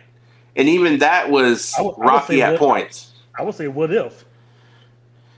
and 0.57 0.69
even 0.69 0.99
that 0.99 1.31
was 1.31 1.73
I 1.79 1.83
I 1.83 1.93
rocky 1.97 2.43
at 2.43 2.53
what- 2.53 2.59
points. 2.59 3.13
I 3.39 3.43
would 3.43 3.55
say, 3.55 3.69
what 3.69 3.93
if? 3.93 4.25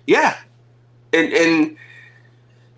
Yeah, 0.07 0.37
and 1.12 1.33
and 1.33 1.76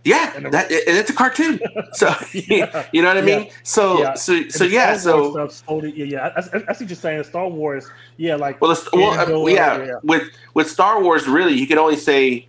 yeah, 0.04 0.32
And 0.34 0.46
the- 0.46 0.50
that 0.50 0.70
and 0.72 0.96
it's 0.96 1.10
a 1.10 1.12
cartoon. 1.14 1.60
So 1.92 2.12
Yeah. 2.32 2.86
you 2.92 3.02
know 3.02 3.08
what 3.08 3.18
I 3.18 3.20
mean. 3.20 3.44
Yeah. 3.46 3.52
So 3.62 4.00
Yeah. 4.00 4.14
so 4.14 4.32
And 4.34 4.52
so 4.52 4.64
yeah. 4.64 4.96
So 4.96 5.48
slowly- 5.48 5.92
yeah, 5.94 6.04
yeah. 6.04 6.26
I, 6.36 6.40
I, 6.40 6.62
I 6.68 6.72
see 6.72 6.84
what 6.84 6.90
you're 6.90 6.96
saying. 6.96 7.22
Star 7.24 7.48
Wars, 7.48 7.88
yeah, 8.16 8.36
like 8.36 8.60
well, 8.60 8.70
it's, 8.72 8.90
well, 8.92 9.10
uh, 9.12 9.46
yeah, 9.48 9.84
yeah. 9.84 9.92
With 10.02 10.24
with 10.54 10.68
Star 10.70 11.02
Wars, 11.02 11.28
really, 11.28 11.52
you 11.54 11.66
can 11.66 11.78
only 11.78 11.96
say 11.96 12.46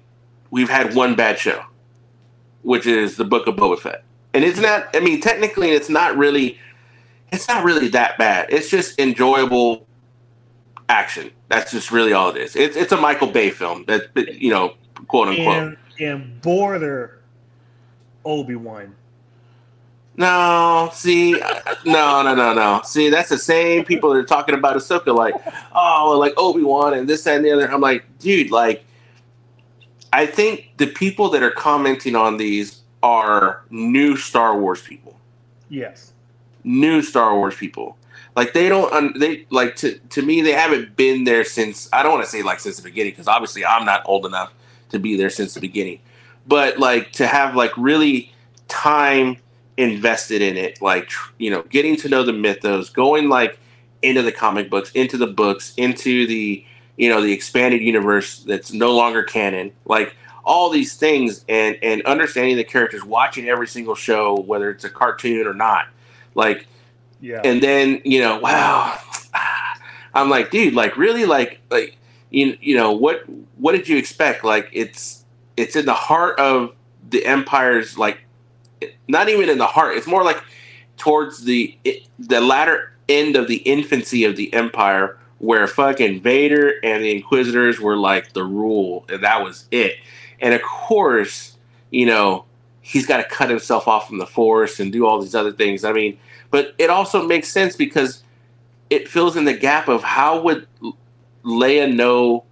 we've 0.49 0.69
had 0.69 0.95
one 0.95 1.13
bad 1.15 1.37
show, 1.37 1.61
which 2.63 2.85
is 2.87 3.17
the 3.17 3.25
Book 3.25 3.47
of 3.47 3.55
Boba 3.55 3.77
Fett, 3.79 4.03
and 4.33 4.43
it's 4.43 4.59
not. 4.59 4.95
I 4.95 5.00
mean, 5.00 5.21
technically, 5.21 5.71
it's 5.71 5.89
not 5.89 6.17
really. 6.17 6.59
It's 7.31 7.47
not 7.47 7.63
really 7.63 7.88
that 7.89 8.17
bad. 8.17 8.47
It's 8.50 8.69
just 8.69 9.00
enjoyable 9.00 9.88
action. 10.89 11.31
That's 11.47 11.71
just 11.71 11.91
really 11.91 12.13
all 12.13 12.29
it 12.29 12.38
is. 12.38 12.55
It's 12.55 12.75
it's 12.75 12.91
a 12.91 12.97
Michael 12.97 13.27
Bay 13.27 13.50
film. 13.50 13.85
That 13.85 14.09
you 14.15 14.50
know, 14.50 14.75
quote 15.07 15.29
unquote. 15.29 15.55
and 15.57 15.77
and 16.00 16.41
border 16.41 17.21
Obi 18.25 18.55
Wan. 18.55 18.95
No, 20.17 20.89
see, 20.93 21.31
no, 21.85 22.21
no, 22.21 22.35
no, 22.35 22.53
no. 22.53 22.81
See, 22.83 23.09
that's 23.09 23.29
the 23.29 23.38
same 23.38 23.85
people 23.85 24.09
that 24.11 24.17
are 24.19 24.23
talking 24.23 24.53
about 24.53 24.75
Ahsoka, 24.75 25.15
like, 25.15 25.33
oh, 25.73 26.17
like 26.19 26.33
Obi 26.38 26.63
Wan 26.63 26.93
and 26.93 27.07
this 27.07 27.23
that, 27.23 27.38
and 27.38 27.45
the 27.45 27.51
other. 27.51 27.71
I'm 27.71 27.79
like, 27.79 28.05
dude, 28.19 28.51
like, 28.51 28.83
I 30.11 30.25
think 30.25 30.73
the 30.77 30.88
people 30.88 31.29
that 31.29 31.41
are 31.41 31.51
commenting 31.51 32.15
on 32.15 32.38
these 32.38 32.80
are 33.03 33.63
new 33.70 34.15
Star 34.15 34.58
Wars 34.58 34.81
people, 34.81 35.20
Yes. 35.70 36.13
new 36.63 37.01
Star 37.01 37.36
Wars 37.36 37.55
people. 37.55 37.98
Like 38.36 38.53
they 38.53 38.70
don't, 38.70 39.20
they 39.20 39.46
like 39.50 39.75
to 39.77 39.98
to 40.00 40.22
me, 40.22 40.41
they 40.41 40.53
haven't 40.53 40.96
been 40.96 41.25
there 41.25 41.43
since. 41.43 41.89
I 41.91 42.01
don't 42.01 42.13
want 42.13 42.24
to 42.24 42.29
say 42.29 42.43
like 42.43 42.60
since 42.62 42.77
the 42.77 42.84
beginning 42.84 43.12
because 43.12 43.27
obviously 43.27 43.65
I'm 43.65 43.86
not 43.86 44.03
old 44.05 44.25
enough 44.25 44.53
to 44.89 45.00
be 45.00 45.17
there 45.17 45.29
since 45.29 45.53
the 45.53 45.60
beginning, 45.60 46.00
but 46.48 46.77
like 46.79 47.12
to 47.13 47.27
have 47.27 47.55
like 47.55 47.72
really 47.77 48.31
time 48.70 49.38
invested 49.77 50.41
in 50.41 50.58
it 50.58 50.81
like 50.81 51.08
tr- 51.08 51.31
you 51.39 51.50
know 51.50 51.62
getting 51.63 51.96
to 51.96 52.08
know 52.08 52.24
the 52.24 52.34
mythos 52.34 52.89
going 52.89 53.29
like 53.29 53.58
into 54.01 54.22
the 54.22 54.31
comic 54.31 54.70
books 54.70 54.91
into 54.91 55.17
the 55.17 55.27
books 55.27 55.74
into 55.77 56.27
the 56.27 56.63
you 56.98 57.10
know 57.10 57.22
the 57.22 57.31
expanded 57.31 57.81
universe 57.81 58.43
that's 58.43 58.72
no 58.74 58.91
longer 58.96 59.24
canon 59.24 59.72
like 59.86 60.15
all 60.43 60.69
these 60.69 60.95
things 60.95 61.45
and 61.50 61.77
and 61.81 62.01
understanding 62.03 62.57
the 62.57 62.63
characters 62.63 63.03
watching 63.03 63.48
every 63.48 63.67
single 63.67 63.95
show 63.95 64.39
whether 64.41 64.69
it's 64.69 64.83
a 64.83 64.89
cartoon 64.89 65.48
or 65.48 65.53
not. 65.53 65.88
Like 66.36 66.67
Yeah. 67.19 67.41
and 67.43 67.62
then 67.62 68.01
you 68.03 68.19
know 68.19 68.39
wow. 68.39 69.00
I'm 70.13 70.29
like 70.29 70.51
dude 70.51 70.74
like 70.74 70.98
really 70.98 71.25
like 71.25 71.62
like 71.69 71.98
you, 72.29 72.57
you 72.62 72.75
know 72.75 72.91
what 72.91 73.24
what 73.57 73.74
did 73.74 73.88
you 73.89 73.98
expect? 73.98 74.43
Like 74.43 74.69
it's 74.71 75.25
it's 75.57 75.75
in 75.75 75.86
the 75.86 75.93
heart 75.93 76.39
of 76.39 76.74
the 77.10 77.25
empire's 77.25 77.98
like 77.98 78.19
not 79.07 79.29
even 79.29 79.50
in 79.50 79.57
the 79.57 79.65
heart 79.65 79.95
it's 79.95 80.07
more 80.07 80.24
like 80.24 80.41
towards 80.98 81.43
the 81.43 81.77
the 82.19 82.41
latter 82.41 82.93
end 83.10 83.36
of 83.36 83.48
the 83.48 83.57
infancy 83.57 84.24
of 84.24 84.36
the 84.36 84.53
empire 84.53 85.17
where 85.39 85.67
fucking 85.67 86.21
vader 86.21 86.75
and 86.83 87.03
the 87.03 87.12
inquisitors 87.12 87.79
were 87.79 87.98
like 87.98 88.33
the 88.33 88.43
rule 88.43 89.05
and 89.10 89.24
that 89.24 89.43
was 89.43 89.67
it 89.71 89.95
and 90.41 90.53
of 90.53 90.62
course 90.62 91.57
you 91.89 92.05
know 92.05 92.45
he's 92.81 93.05
got 93.05 93.17
to 93.17 93.24
cut 93.24 93.50
himself 93.50 93.88
off 93.88 94.07
from 94.07 94.17
the 94.17 94.25
force 94.25 94.79
and 94.79 94.91
do 94.91 95.05
all 95.05 95.21
these 95.21 95.36
other 95.36 95.51
things. 95.51 95.86
I 95.86 95.93
mean 95.93 96.17
but 96.51 96.75
it 96.77 96.89
also 96.89 97.25
makes 97.25 97.48
sense 97.48 97.75
because 97.75 98.24
it 98.89 99.07
fills 99.07 99.38
in 99.38 99.45
the 99.45 99.53
gap 99.53 99.88
of 99.88 100.03
how 100.03 100.41
would 100.41 100.67
Leia 101.43 101.91
know 101.91 102.43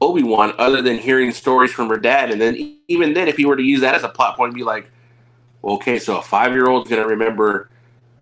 Obi 0.00 0.22
Wan 0.22 0.54
other 0.56 0.80
than 0.80 0.96
hearing 0.96 1.32
stories 1.32 1.72
from 1.72 1.88
her 1.88 1.98
dad, 1.98 2.30
and 2.30 2.40
then 2.40 2.78
even 2.88 3.12
then, 3.12 3.28
if 3.28 3.36
he 3.36 3.44
were 3.44 3.56
to 3.56 3.62
use 3.62 3.80
that 3.80 3.94
as 3.94 4.04
a 4.04 4.08
plot 4.08 4.36
point, 4.36 4.54
be 4.54 4.62
like, 4.62 4.90
okay, 5.62 5.98
so 5.98 6.16
a 6.16 6.22
five 6.22 6.52
year 6.52 6.68
old's 6.68 6.88
gonna 6.88 7.06
remember, 7.06 7.68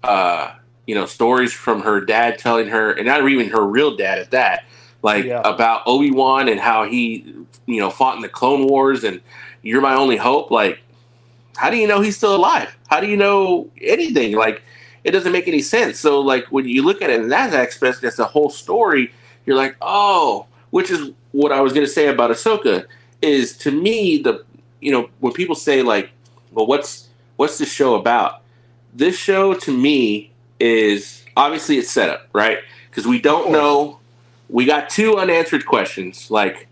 uh, 0.02 0.54
you 0.86 0.94
know, 0.94 1.06
stories 1.06 1.52
from 1.52 1.82
her 1.82 2.00
dad 2.00 2.38
telling 2.38 2.66
her, 2.68 2.92
and 2.92 3.06
not 3.06 3.28
even 3.28 3.48
her 3.50 3.64
real 3.64 3.96
dad 3.96 4.18
at 4.18 4.30
that, 4.32 4.64
like 5.02 5.24
Yeah. 5.24 5.40
about 5.44 5.82
Obi 5.86 6.10
Wan 6.10 6.48
and 6.48 6.60
how 6.60 6.84
he, 6.84 7.24
you 7.66 7.80
know, 7.80 7.90
fought 7.90 8.16
in 8.16 8.22
the 8.22 8.28
Clone 8.28 8.66
Wars, 8.66 9.04
and 9.04 9.20
you're 9.62 9.80
my 9.80 9.94
only 9.94 10.16
hope. 10.16 10.50
Like, 10.50 10.80
how 11.56 11.70
do 11.70 11.76
you 11.76 11.86
know 11.86 12.00
he's 12.00 12.16
still 12.16 12.34
alive? 12.34 12.76
How 12.88 13.00
do 13.00 13.06
you 13.06 13.16
know 13.16 13.68
anything? 13.80 14.34
Like, 14.36 14.62
it 15.04 15.12
doesn't 15.12 15.32
make 15.32 15.48
any 15.48 15.62
sense. 15.62 15.98
So, 15.98 16.20
like, 16.20 16.46
when 16.46 16.66
you 16.68 16.82
look 16.82 17.02
at 17.02 17.10
it 17.10 17.20
in 17.20 17.28
that 17.28 17.52
aspect, 17.54 18.00
that's 18.02 18.16
the 18.16 18.24
whole 18.24 18.50
story. 18.50 19.12
You're 19.46 19.56
like, 19.56 19.76
oh, 19.80 20.46
which 20.70 20.90
is 20.90 21.12
what 21.32 21.52
I 21.52 21.60
was 21.60 21.72
going 21.72 21.86
to 21.86 21.92
say 21.92 22.08
about 22.08 22.30
Ahsoka. 22.30 22.86
Is 23.22 23.56
to 23.58 23.70
me 23.70 24.18
the, 24.18 24.44
you 24.80 24.92
know, 24.92 25.10
when 25.20 25.32
people 25.32 25.54
say 25.56 25.82
like, 25.82 26.10
well, 26.52 26.66
what's 26.66 27.08
what's 27.36 27.58
this 27.58 27.70
show 27.72 27.94
about? 27.96 28.42
This 28.94 29.16
show 29.16 29.54
to 29.54 29.76
me 29.76 30.32
is 30.60 31.24
obviously 31.36 31.78
it's 31.78 31.90
set 31.90 32.08
up 32.10 32.28
right 32.32 32.58
because 32.90 33.06
we 33.06 33.20
don't 33.20 33.50
know. 33.50 33.98
We 34.48 34.64
got 34.64 34.88
two 34.88 35.16
unanswered 35.18 35.66
questions 35.66 36.30
like, 36.30 36.68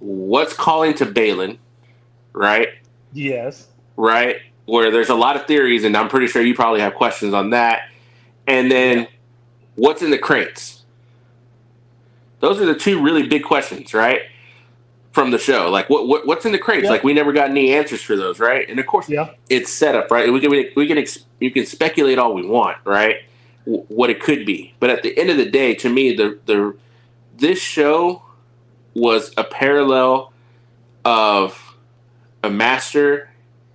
what's 0.00 0.52
calling 0.52 0.94
to 0.94 1.06
Baylan, 1.06 1.58
right? 2.32 2.68
yes. 3.12 3.68
right? 3.96 4.36
Where 4.66 4.90
there's 4.90 5.08
a 5.08 5.14
lot 5.14 5.36
of 5.36 5.46
theories, 5.46 5.84
and 5.84 5.96
I'm 5.96 6.08
pretty 6.08 6.26
sure 6.28 6.42
you 6.42 6.54
probably 6.54 6.80
have 6.80 6.94
questions 6.94 7.34
on 7.34 7.50
that. 7.50 7.88
And 8.46 8.70
then, 8.70 9.08
what's 9.76 10.02
in 10.02 10.10
the 10.10 10.18
crates? 10.18 10.84
Those 12.40 12.60
are 12.60 12.66
the 12.66 12.74
two 12.74 13.00
really 13.02 13.26
big 13.26 13.44
questions, 13.44 13.92
right? 13.94 14.22
From 15.12 15.30
the 15.30 15.38
show, 15.38 15.68
like 15.70 15.90
what, 15.90 16.08
what 16.08 16.26
what's 16.26 16.46
in 16.46 16.52
the 16.52 16.58
crates? 16.58 16.84
Yeah. 16.84 16.90
Like 16.90 17.04
we 17.04 17.12
never 17.12 17.32
got 17.32 17.50
any 17.50 17.72
answers 17.74 18.00
for 18.00 18.16
those, 18.16 18.40
right? 18.40 18.66
And 18.68 18.80
of 18.80 18.86
course, 18.86 19.10
Yeah. 19.10 19.30
it's 19.50 19.70
set 19.70 19.94
up, 19.94 20.10
right? 20.10 20.32
We 20.32 20.40
can 20.40 20.50
we 20.50 20.86
can 20.86 20.96
ex- 20.96 21.26
you 21.38 21.50
can 21.50 21.66
speculate 21.66 22.18
all 22.18 22.32
we 22.32 22.46
want, 22.46 22.78
right? 22.84 23.16
W- 23.66 23.84
what 23.88 24.10
it 24.10 24.20
could 24.20 24.44
be, 24.44 24.74
but 24.80 24.90
at 24.90 25.02
the 25.02 25.16
end 25.18 25.30
of 25.30 25.36
the 25.36 25.48
day, 25.48 25.74
to 25.76 25.88
me, 25.88 26.14
the 26.14 26.38
the 26.46 26.74
this 27.38 27.58
show 27.60 28.22
was 28.94 29.32
a 29.36 29.44
parallel 29.44 30.32
of 31.04 31.76
a 32.42 32.50
master, 32.50 33.30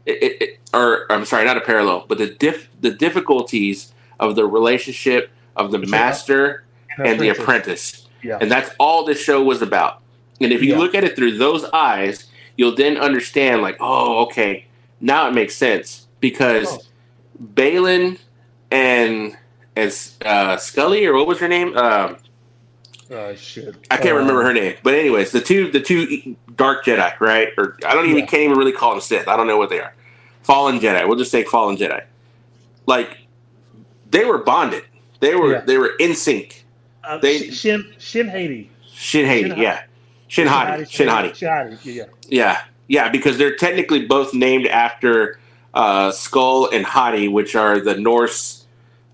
it, 0.06 0.22
it, 0.24 0.41
it- 0.41 0.60
or 0.74 1.10
I'm 1.12 1.24
sorry, 1.25 1.46
not 1.46 1.56
a 1.58 1.62
parallel, 1.62 2.06
but 2.08 2.17
the 2.17 2.27
diff 2.27 2.70
the 2.82 2.91
difficulties 2.91 3.94
of 4.20 4.36
the 4.36 4.46
relationship 4.46 5.32
of 5.56 5.72
the 5.72 5.79
master 5.79 6.63
and 6.98 7.20
the 7.20 7.29
Apprentice. 7.29 7.39
apprentice. 7.39 8.08
Yeah. 8.24 8.38
And 8.41 8.51
that's 8.51 8.72
all 8.79 9.06
this 9.06 9.22
show 9.22 9.41
was 9.44 9.62
about. 9.62 10.01
And 10.41 10.51
if 10.51 10.62
you 10.62 10.74
Yeah. 10.74 10.79
look 10.79 10.94
at 10.96 11.03
it 11.03 11.15
through 11.15 11.38
those 11.38 11.63
eyes, 11.65 12.25
you'll 12.58 12.75
then 12.75 12.98
understand, 12.98 13.62
like, 13.62 13.77
oh, 13.79 14.24
okay, 14.25 14.65
now 15.00 15.27
it 15.27 15.34
makes 15.34 15.56
sense 15.56 16.08
because 16.20 16.67
Oh. 16.67 16.79
Baylan 17.53 18.17
and 18.72 19.38
as 19.77 20.15
uh, 20.25 20.57
Scully 20.57 21.05
or 21.05 21.13
what 21.13 21.27
was 21.27 21.39
her 21.39 21.48
name? 21.48 21.75
Um, 21.77 22.17
Uh, 23.10 23.34
shit. 23.36 23.74
I 23.89 23.96
can't 23.98 24.10
Uh, 24.15 24.19
remember 24.19 24.43
her 24.43 24.53
name, 24.53 24.75
but 24.84 24.93
anyways, 24.93 25.31
the 25.31 25.39
two 25.39 25.72
the 25.72 25.79
two 25.79 26.36
Dark 26.57 26.84
Jedi, 26.84 27.17
right? 27.22 27.50
Or 27.57 27.77
I 27.86 27.93
don't 27.93 28.05
even 28.07 28.19
Yeah. 28.19 28.25
can't 28.25 28.43
even 28.43 28.57
really 28.57 28.74
call 28.74 28.91
them 28.91 29.00
Sith. 29.01 29.27
I 29.29 29.38
don't 29.38 29.48
know 29.48 29.57
what 29.57 29.69
they 29.69 29.79
are. 29.79 29.93
Fallen 30.43 30.79
Jedi. 30.79 31.07
We'll 31.07 31.17
just 31.17 31.31
say 31.31 31.43
Fallen 31.43 31.77
Jedi. 31.77 32.01
Like 32.86 33.17
they 34.12 34.25
were 34.25 34.39
bonded. 34.39 34.84
They 35.22 35.36
were 35.36 35.53
Yeah. 35.53 35.62
they 35.62 35.77
were 35.77 35.93
in 36.00 36.15
sync. 36.15 36.65
Uh, 37.03 37.17
they- 37.17 37.50
Sh- 37.50 37.53
Shin 37.57 37.93
Shin 37.98 38.27
Hati. 38.27 38.69
Shin 38.93 39.25
Hati, 39.25 39.50
Shin 39.50 39.57
yeah. 39.57 39.81
Shin 40.27 40.48
Hati, 40.48 40.86
Shin 40.86 41.07
Hati. 41.07 41.34
Shin 41.34 41.48
Hati. 41.50 41.77
Yeah. 41.84 42.03
Yeah, 42.27 42.62
yeah, 42.88 43.07
because 43.10 43.38
they're 43.38 43.55
technically 43.55 44.05
both 44.05 44.34
named 44.34 44.67
after 44.67 45.39
uh, 45.74 46.10
Skoll 46.12 46.74
and 46.74 46.86
Hati, 46.86 47.27
which 47.29 47.55
are 47.55 47.79
the 47.79 47.96
Norse 47.96 48.65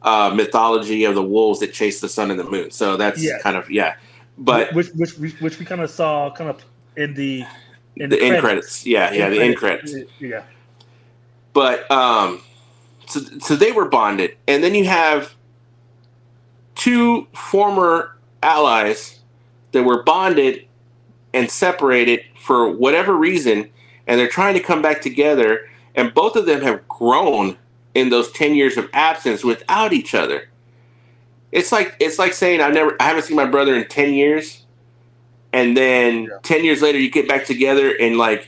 uh, 0.03 0.31
mythology 0.35 1.03
of 1.05 1.15
the 1.15 1.23
wolves 1.23 1.59
that 1.59 1.73
chase 1.73 2.01
the 2.01 2.09
sun 2.09 2.29
and 2.31 2.39
the 2.39 2.43
moon. 2.43 2.71
So 2.71 2.97
that's 2.97 3.23
Yeah. 3.23 3.39
kind 3.39 3.55
of 3.57 3.69
yeah. 3.69 3.95
But 4.37 4.73
which 4.73 4.89
which 4.95 5.17
we, 5.17 5.29
which 5.39 5.59
we 5.59 5.65
kind 5.65 5.81
of 5.81 5.89
saw 5.89 6.31
kind 6.31 6.49
of 6.49 6.63
in 6.97 7.13
the 7.13 7.45
in 7.97 8.09
the 8.09 8.21
end 8.21 8.39
credits, 8.39 8.85
yeah, 8.85 9.13
yeah, 9.13 9.29
the 9.29 9.41
end 9.41 9.57
credits. 9.57 9.93
Yeah. 10.19 10.43
But 11.53 11.89
um, 11.91 12.41
so 13.07 13.19
so 13.39 13.55
they 13.55 13.71
were 13.71 13.87
bonded, 13.87 14.35
and 14.47 14.63
then 14.63 14.73
you 14.75 14.85
have 14.85 15.35
two 16.75 17.27
former 17.33 18.17
allies 18.41 19.19
that 19.71 19.83
were 19.83 20.03
bonded 20.03 20.65
and 21.33 21.49
separated 21.49 22.21
for 22.39 22.69
whatever 22.69 23.15
reason, 23.15 23.69
and 24.07 24.19
they're 24.19 24.27
trying 24.27 24.55
to 24.55 24.59
come 24.59 24.81
back 24.81 25.01
together. 25.01 25.69
And 25.95 26.11
both 26.11 26.35
of 26.35 26.47
them 26.47 26.61
have 26.61 26.87
grown 26.87 27.55
in 27.95 28.09
those 28.09 28.31
ten 28.31 28.55
years 28.55 28.77
of 28.77 28.89
absence 28.93 29.43
without 29.43 29.93
each 29.93 30.13
other. 30.15 30.49
It's 31.51 31.71
like 31.71 31.95
it's 31.99 32.19
like 32.19 32.33
saying 32.33 32.61
I 32.61 32.69
never 32.69 32.95
I 32.99 33.05
haven't 33.05 33.23
seen 33.23 33.37
my 33.37 33.45
brother 33.45 33.75
in 33.75 33.87
ten 33.87 34.13
years, 34.13 34.65
and 35.53 35.77
then 35.77 36.23
Yeah. 36.23 36.37
ten 36.43 36.63
years 36.63 36.81
later 36.81 36.99
you 36.99 37.09
get 37.11 37.27
back 37.27 37.45
together 37.45 37.95
and 37.99 38.17
like 38.17 38.47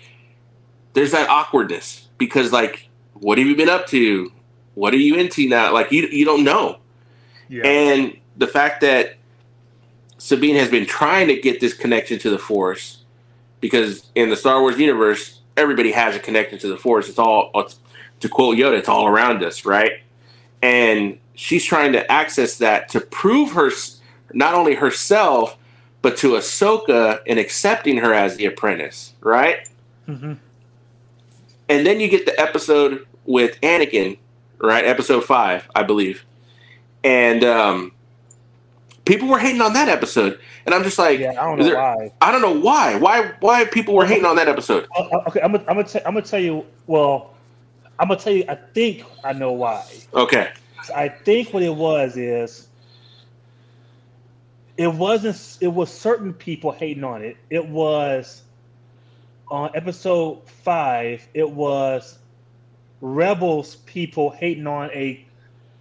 there's 0.93 1.11
that 1.11 1.29
awkwardness 1.29 2.07
because 2.17 2.51
like 2.51 2.89
what 3.13 3.37
have 3.37 3.47
you 3.47 3.55
been 3.55 3.69
up 3.69 3.87
to? 3.87 4.31
What 4.73 4.93
are 4.93 4.97
you 4.97 5.15
into 5.15 5.47
now? 5.47 5.73
Like 5.73 5.91
you 5.91 6.07
you 6.07 6.25
don't 6.25 6.43
know. 6.43 6.79
Yeah. 7.47 7.63
And 7.65 8.17
the 8.37 8.47
fact 8.47 8.81
that 8.81 9.15
Sabine 10.17 10.55
has 10.55 10.69
been 10.69 10.85
trying 10.85 11.27
to 11.27 11.39
get 11.39 11.59
this 11.59 11.73
connection 11.73 12.17
to 12.19 12.29
the 12.29 12.39
Force, 12.39 13.03
because 13.61 14.09
in 14.15 14.29
the 14.29 14.35
Star 14.35 14.61
Wars 14.61 14.79
universe, 14.79 15.41
everybody 15.57 15.91
has 15.91 16.15
a 16.15 16.19
connection 16.19 16.57
to 16.59 16.67
the 16.67 16.77
Force. 16.77 17.07
It's 17.09 17.19
all, 17.19 17.51
it's, 17.55 17.79
to 18.25 18.29
quote 18.33 18.57
Yoda, 18.57 18.77
it's 18.77 18.89
all 18.89 19.05
around 19.07 19.43
us, 19.43 19.65
right? 19.65 19.99
And 20.61 21.19
she's 21.35 21.63
trying 21.63 21.93
to 21.93 22.11
access 22.11 22.57
that 22.57 22.89
to 22.89 22.99
prove 23.01 23.51
her, 23.51 23.69
not 24.33 24.55
only 24.55 24.73
herself, 24.73 25.57
but 26.01 26.17
to 26.17 26.31
Ahsoka 26.31 27.19
and 27.27 27.37
accepting 27.39 27.97
her 27.97 28.13
as 28.13 28.35
the 28.37 28.45
apprentice, 28.45 29.13
right? 29.21 29.67
hmm 30.07 30.33
And 31.69 31.85
then 31.85 31.99
you 31.99 32.07
get 32.07 32.25
the 32.25 32.39
episode 32.39 33.05
with 33.25 33.59
Anakin, 33.61 34.17
right? 34.59 34.85
Episode 34.85 35.23
five, 35.23 35.67
I 35.75 35.83
believe. 35.83 36.25
And 37.03 37.43
um, 37.43 37.91
people 39.05 39.27
were 39.27 39.39
hating 39.39 39.61
on 39.61 39.73
that 39.73 39.87
episode, 39.89 40.39
and 40.65 40.73
I'm 40.73 40.83
just 40.83 40.97
like, 40.97 41.19
Yeah, 41.19 41.31
I 41.31 41.45
don't 41.45 41.59
know 41.59 41.65
there- 41.65 41.75
why. 41.75 42.11
I 42.21 42.31
don't 42.31 42.41
know 42.41 42.59
why. 42.59 42.95
Why? 42.97 43.33
Why 43.39 43.65
people 43.65 43.93
were 43.93 44.05
hating 44.05 44.25
on 44.25 44.35
that 44.37 44.47
episode? 44.47 44.87
Uh, 44.97 45.01
uh, 45.11 45.23
okay, 45.27 45.41
I'm 45.41 45.51
gonna, 45.51 45.63
I'm 45.67 45.75
gonna, 45.75 45.87
t- 45.87 45.99
I'm 46.05 46.13
gonna 46.13 46.25
tell 46.25 46.39
you. 46.39 46.65
Well, 46.87 47.34
I'm 47.99 48.07
gonna 48.07 48.19
tell 48.19 48.33
you. 48.33 48.45
I 48.47 48.55
think 48.55 49.03
I 49.23 49.33
know 49.33 49.53
why. 49.53 49.85
Okay. 50.13 50.51
I 50.95 51.09
think 51.09 51.53
what 51.53 51.63
it 51.63 51.73
was 51.73 52.17
is 52.17 52.67
it 54.77 54.93
wasn't. 54.93 55.57
It 55.61 55.69
was 55.69 55.91
certain 55.91 56.33
people 56.33 56.71
hating 56.71 57.03
on 57.03 57.21
it. 57.21 57.37
It 57.49 57.67
was 57.67 58.43
on 59.49 59.71
episode 59.75 60.47
five. 60.47 61.27
It 61.33 61.49
was 61.49 62.17
rebels 63.01 63.77
people 63.85 64.31
hating 64.31 64.67
on 64.67 64.89
a 64.91 65.25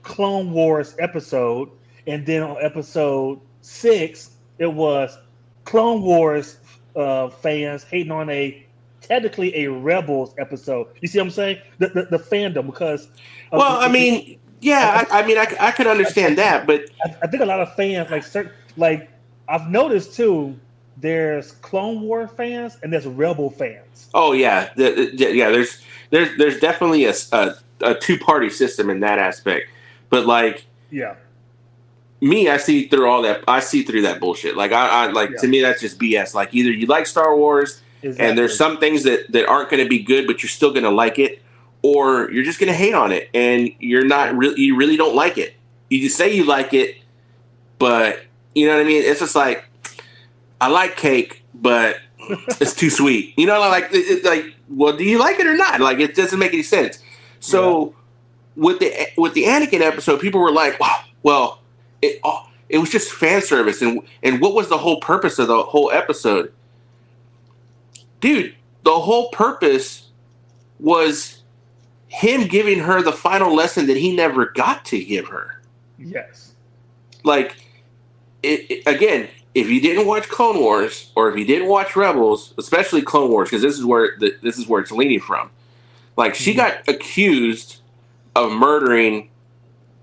Clone 0.03 0.53
Wars 0.53 0.95
episode, 0.99 1.71
and 2.07 2.25
then 2.27 2.43
on 2.43 2.57
episode 2.63 3.41
six, 3.63 4.31
it 4.59 4.73
was 4.73 5.19
Clone 5.65 6.03
Wars 6.03 6.59
uh, 6.95 7.29
fans 7.31 7.83
hating 7.83 8.13
on 8.13 8.31
a 8.31 8.64
technically 9.07 9.65
a 9.65 9.71
Rebels 9.71 10.35
episode. 10.39 10.89
You 11.01 11.09
see 11.09 11.19
what 11.19 11.25
I'm 11.27 11.31
saying? 11.31 11.59
The 11.79 11.89
the, 11.89 12.03
the 12.17 12.19
fandom 12.19 12.67
because. 12.67 13.09
Well, 13.53 13.79
the- 13.81 13.87
I 13.87 13.89
mean, 13.89 14.39
yeah, 14.61 15.05
I, 15.11 15.21
I 15.21 15.27
mean, 15.27 15.39
I, 15.39 15.47
I 15.61 15.71
could 15.71 15.87
understand 15.87 16.39
that, 16.39 16.67
but 16.67 16.83
I, 17.05 17.15
I 17.23 17.27
think 17.27 17.43
a 17.43 17.47
lot 17.47 17.61
of 17.61 17.75
fans 17.75 18.11
like 18.11 18.23
certain 18.25 18.53
like 18.77 19.11
I've 19.49 19.69
noticed 19.69 20.15
too. 20.15 20.59
There's 20.97 21.51
Clone 21.53 22.03
War 22.03 22.29
fans 22.29 22.79
and 22.83 22.93
there's 22.93 23.07
Rebel 23.07 23.51
fans. 23.51 24.09
oh 24.15 24.33
yeah, 24.33 24.71
the, 24.77 25.11
yeah. 25.15 25.51
There's 25.51 25.83
there's 26.11 26.37
there's 26.39 26.61
definitely 26.61 27.05
a 27.07 27.15
a 27.81 27.95
two 27.97 28.17
party 28.19 28.49
system 28.49 28.89
in 28.91 29.01
that 29.01 29.19
aspect, 29.19 29.69
but 30.09 30.25
like 30.25 30.65
Yeah, 30.93 31.17
me, 32.21 32.49
I 32.49 32.57
see 32.59 32.87
through 32.89 33.09
all 33.11 33.23
that. 33.23 33.43
I 33.49 33.59
see 33.61 33.83
through 33.83 34.03
that 34.03 34.21
bullshit. 34.21 34.57
Like 34.57 34.71
I, 34.73 34.89
I 34.89 35.07
like 35.11 35.31
Yeah. 35.31 35.41
to 35.41 35.49
me, 35.49 35.61
that's 35.63 35.81
just 35.81 35.99
BS. 35.99 36.33
Like 36.33 36.55
either 36.55 36.71
you 36.71 36.87
like 36.87 37.07
Star 37.07 37.37
Wars 37.37 37.83
exactly. 38.05 38.27
and 38.27 38.39
there's 38.39 38.57
some 38.57 38.79
things 38.79 39.03
that 39.05 39.31
that 39.33 39.47
aren't 39.47 39.71
going 39.71 39.83
to 39.83 39.89
be 39.89 39.99
good, 39.99 40.27
but 40.27 40.43
you're 40.43 40.51
still 40.51 40.71
going 40.71 40.85
to 40.85 40.91
like 40.91 41.19
it, 41.19 41.43
or 41.83 42.31
you're 42.31 42.45
just 42.45 42.59
going 42.59 42.71
to 42.71 42.77
hate 42.77 42.95
on 42.95 43.13
it, 43.13 43.29
and 43.35 43.71
you're 43.79 44.05
not 44.05 44.37
really, 44.37 44.61
you 44.61 44.77
really 44.77 44.97
don't 44.97 45.15
like 45.15 45.39
it. 45.39 45.55
You 45.91 46.01
just 46.01 46.17
say 46.17 46.35
you 46.35 46.45
like 46.45 46.73
it, 46.73 46.97
but 47.79 48.23
you 48.55 48.67
know 48.67 48.75
what 48.75 48.83
I 48.83 48.85
mean. 48.85 49.03
It's 49.03 49.21
just 49.21 49.35
like 49.35 49.65
I 50.61 50.69
like 50.69 50.97
cake, 50.97 51.43
but 51.55 51.97
it's 52.61 52.75
too 52.75 52.91
sweet. 52.91 53.35
You 53.37 53.47
know, 53.47 53.59
like 53.61 53.89
it, 53.93 54.25
like 54.25 54.55
well, 54.69 54.97
do 54.97 55.05
you 55.05 55.19
like 55.19 55.39
it 55.39 55.47
or 55.47 55.57
not? 55.57 55.81
Like 55.81 55.99
it 55.99 56.15
doesn't 56.15 56.39
make 56.39 56.53
any 56.53 56.63
sense. 56.63 56.99
So 57.41 57.95
with 58.57 58.79
the 58.79 59.09
with 59.17 59.35
the 59.35 59.45
Anakin 59.45 59.81
episode, 59.81 60.21
people 60.21 60.41
were 60.41 60.53
like, 60.53 60.79
wow, 60.81 61.01
well, 61.23 61.61
it 62.01 62.21
oh, 62.25 62.49
it 62.69 62.79
was 62.79 62.91
just 62.91 63.13
fan 63.13 63.43
service, 63.43 63.83
and 63.83 64.01
and 64.23 64.41
what 64.41 64.55
was 64.55 64.69
the 64.69 64.79
whole 64.79 65.01
purpose 65.01 65.39
of 65.39 65.49
the 65.49 65.63
whole 65.63 65.91
episode? 65.91 66.53
Dude, 68.25 68.55
the 68.85 68.99
whole 68.99 69.29
purpose 69.31 70.09
was 70.81 71.43
him 72.09 72.49
giving 72.49 72.79
her 72.79 73.03
the 73.03 73.13
final 73.13 73.55
lesson 73.55 73.87
that 73.87 73.99
he 73.99 74.17
never 74.17 74.47
got 74.47 74.83
to 74.87 75.05
give 75.05 75.27
her. 75.29 75.61
yes, 75.99 76.53
Like, 77.23 77.57
it, 78.43 78.71
it- 78.71 78.87
again, 78.87 79.29
if 79.55 79.69
you 79.69 79.79
didn't 79.81 80.07
watch 80.07 80.27
Clone 80.29 80.59
Wars 80.59 81.13
or 81.17 81.31
if 81.31 81.37
you 81.39 81.45
didn't 81.45 81.69
watch 81.69 81.95
Rebels, 81.97 82.55
especially 82.59 83.03
Clone 83.03 83.31
Wars, 83.31 83.51
because 83.51 83.61
this 83.63 83.79
is 83.79 83.85
where 83.85 84.17
the, 84.19 84.35
this 84.43 84.59
is 84.59 84.67
where 84.67 84.81
it's 84.81 84.91
leaning 84.91 85.21
from. 85.21 85.51
Like, 86.17 86.35
she 86.35 86.55
Mhm. 86.55 86.57
got 86.57 86.89
accused 86.89 87.77
of 88.35 88.53
murdering 88.53 89.29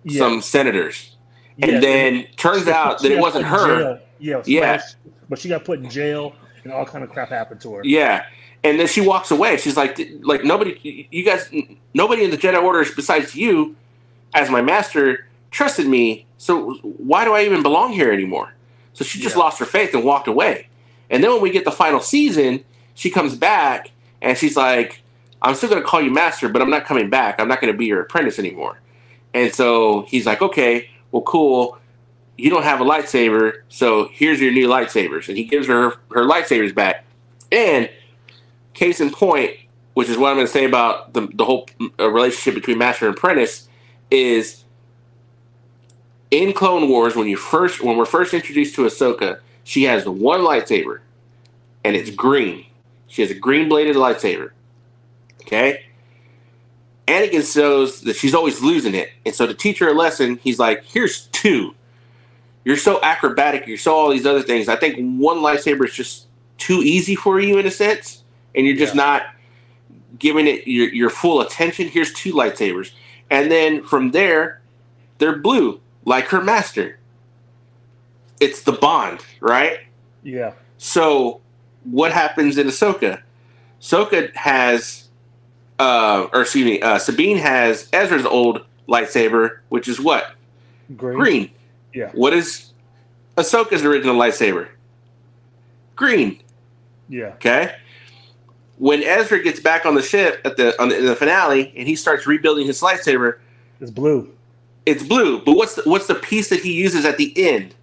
yes. 0.04 0.18
some 0.20 0.42
senators, 0.42 1.16
and 1.60 1.72
yes. 1.72 1.82
then 1.84 2.28
turns 2.38 2.68
out 2.68 3.02
that 3.02 3.12
it 3.12 3.20
wasn't 3.20 3.46
her. 3.46 3.68
jail. 3.84 4.00
Yeah, 4.20 4.42
Yeah. 4.46 4.78
but 4.78 4.96
but 5.30 5.40
she 5.40 5.50
got 5.50 5.66
put 5.66 5.80
in 5.80 5.90
jail 5.90 6.34
and 6.64 6.74
all 6.74 6.86
kind 6.86 7.04
of 7.04 7.10
crap 7.10 7.30
happened 7.30 7.62
to 7.62 7.76
her. 7.76 7.84
Yeah, 7.84 8.26
and 8.64 8.80
then 8.80 8.88
she 8.88 9.02
walks 9.02 9.32
away. 9.32 9.58
She's 9.58 9.78
like, 9.78 10.00
like 10.22 10.44
nobody, 10.44 11.08
you 11.12 11.24
guys, 11.24 11.50
nobody 11.94 12.24
in 12.24 12.32
the 12.32 12.38
Jedi 12.38 12.62
Order 12.62 12.86
besides 12.96 13.36
you, 13.36 13.76
as 14.34 14.50
my 14.50 14.62
master, 14.62 15.28
trusted 15.52 15.88
me. 15.88 16.26
So 16.38 16.76
why 16.84 17.26
do 17.26 17.34
I 17.34 17.44
even 17.44 17.64
belong 17.64 17.94
here 17.94 18.12
anymore? 18.12 18.54
So 18.94 19.04
she 19.06 19.20
just 19.20 19.36
Yeah. 19.36 19.40
lost 19.40 19.60
her 19.60 19.66
faith 19.66 19.94
and 19.94 20.04
walked 20.04 20.28
away. 20.28 20.68
And 21.10 21.24
then 21.24 21.32
when 21.34 21.42
we 21.42 21.50
get 21.52 21.66
the 21.66 21.72
final 21.72 22.00
season, 22.00 22.64
she 22.96 23.10
comes 23.10 23.36
back 23.36 23.92
and 24.22 24.38
she's 24.38 24.56
like, 24.56 25.02
I'm 25.42 25.56
still 25.56 25.70
going 25.70 25.82
to 25.82 25.88
call 25.88 26.02
you 26.02 26.12
master, 26.12 26.50
but 26.50 26.62
I'm 26.62 26.70
not 26.70 26.86
coming 26.86 27.10
back. 27.10 27.40
I'm 27.40 27.48
not 27.48 27.62
going 27.62 27.74
to 27.74 27.78
be 27.78 27.86
your 27.86 28.02
apprentice 28.02 28.40
anymore. 28.40 28.80
And 29.34 29.54
so 29.54 30.04
he's 30.04 30.26
like, 30.26 30.42
okay, 30.42 30.90
well, 31.12 31.24
cool. 31.24 31.78
You 32.42 32.50
don't 32.50 32.64
have 32.64 32.82
a 32.82 32.84
lightsaber, 32.84 33.62
so 33.70 34.10
here's 34.12 34.42
your 34.42 34.52
new 34.52 34.68
lightsabers. 34.68 35.28
And 35.28 35.38
he 35.38 35.44
gives 35.44 35.68
her 35.68 35.92
her 36.10 36.26
lightsabers 36.26 36.74
back. 36.74 37.06
And 37.52 37.88
case 38.74 39.00
in 39.00 39.12
point, 39.12 39.52
which 39.94 40.10
is 40.10 40.18
what 40.18 40.30
I'm 40.30 40.38
going 40.38 40.48
to 40.48 40.52
say 40.52 40.66
about 40.66 41.14
the, 41.14 41.28
the 41.36 41.46
whole 41.46 41.70
uh, 42.00 42.10
relationship 42.10 42.56
between 42.56 42.80
master 42.80 43.08
and 43.08 43.16
apprentice, 43.16 43.70
is 44.10 44.64
in 46.32 46.52
Clone 46.52 46.90
Wars 46.90 47.16
when 47.16 47.28
you 47.28 47.38
first 47.38 47.84
when 47.84 47.96
we're 47.96 48.06
first 48.06 48.34
introduced 48.34 48.74
to 48.74 48.86
Ahsoka, 48.86 49.40
she 49.64 49.84
has 49.84 50.08
one 50.08 50.42
lightsaber, 50.42 51.02
and 51.84 51.96
it's 51.96 52.10
green. 52.10 52.66
She 53.06 53.22
has 53.22 53.30
a 53.30 53.36
green 53.36 53.70
bladed 53.70 53.98
lightsaber. 53.98 54.50
Okay. 55.42 55.86
Anakin 57.06 57.54
shows 57.54 58.02
that 58.02 58.16
she's 58.16 58.34
always 58.34 58.64
losing 58.64 58.96
it, 58.96 59.12
and 59.28 59.36
so 59.36 59.46
to 59.46 59.54
teach 59.54 59.78
her 59.78 59.90
a 59.90 59.94
lesson, 59.94 60.40
he's 60.42 60.58
like, 60.58 60.84
"Here's 60.86 61.28
two. 61.28 61.76
You're 62.64 62.78
so 62.78 63.00
acrobatic. 63.02 63.66
You're 63.68 63.78
so 63.78 63.94
all 63.96 64.10
these 64.10 64.26
other 64.26 64.42
things. 64.42 64.68
I 64.70 64.76
think 64.76 64.98
one 65.20 65.38
lightsaber 65.38 65.86
is 65.88 65.94
just 65.94 66.28
too 66.58 66.82
easy 66.84 67.16
for 67.16 67.40
you 67.40 67.58
in 67.58 67.66
a 67.66 67.72
sense, 67.72 68.24
and 68.56 68.66
you're 68.68 68.76
just 68.76 68.96
Yeah. 68.96 69.04
not 69.04 69.24
giving 70.20 70.46
it 70.48 70.68
your, 70.68 70.90
your 70.90 71.10
full 71.10 71.42
attention. 71.42 71.88
Here's 71.88 72.14
two 72.14 72.34
lightsabers, 72.34 72.92
and 73.32 73.52
then 73.52 73.84
from 73.84 74.12
there, 74.12 74.62
they're 75.18 75.38
blue 75.38 75.80
like 76.06 76.26
her 76.28 76.42
master. 76.42 77.00
It's 78.40 78.62
the 78.64 78.72
bond, 78.74 79.22
right? 79.40 79.80
Yeah, 80.24 80.54
So, 80.78 81.42
what 81.84 82.12
happens 82.12 82.58
in 82.60 82.68
Ahsoka? 82.68 83.22
Ahsoka 83.82 84.36
has, 84.36 85.10
uh, 85.80 86.28
or 86.32 86.42
excuse 86.42 86.66
me, 86.66 86.80
uh, 86.82 87.00
Sabine 87.00 87.38
has 87.38 87.90
Ezra's 87.92 88.26
old 88.26 88.66
lightsaber, 88.88 89.60
which 89.70 89.88
is 89.88 90.00
what 90.00 90.34
green. 90.96 91.18
green. 91.18 91.52
Yeah. 91.94 92.10
What 92.14 92.34
is 92.34 92.72
Ahsoka's 93.38 93.84
original 93.84 94.16
lightsaber? 94.16 94.70
Green. 95.96 96.40
Yeah, 97.10 97.34
Okay. 97.36 97.76
When 98.78 99.04
Ezra 99.04 99.44
gets 99.44 99.60
back 99.60 99.86
on 99.86 99.94
the 99.94 100.02
ship 100.02 100.42
at 100.44 100.58
the 100.58 100.80
on 100.82 100.90
the, 100.90 100.98
in 100.98 101.06
the 101.06 101.16
finale 101.16 101.72
and 101.78 101.88
he 101.88 101.96
starts 101.96 102.26
rebuilding 102.26 102.66
his 102.66 102.82
lightsaber, 102.82 103.38
it's 103.80 103.92
blue. 103.92 104.34
it's 104.88 105.04
blue. 105.04 105.40
But 105.44 105.56
what's 105.56 105.76
the, 105.76 105.84
what's 105.84 106.08
the 106.08 106.16
piece 106.16 106.50
that 106.50 106.62
he 106.62 106.74
uses 106.74 107.06
at 107.06 107.18
the 107.18 107.32
end? 107.48 107.76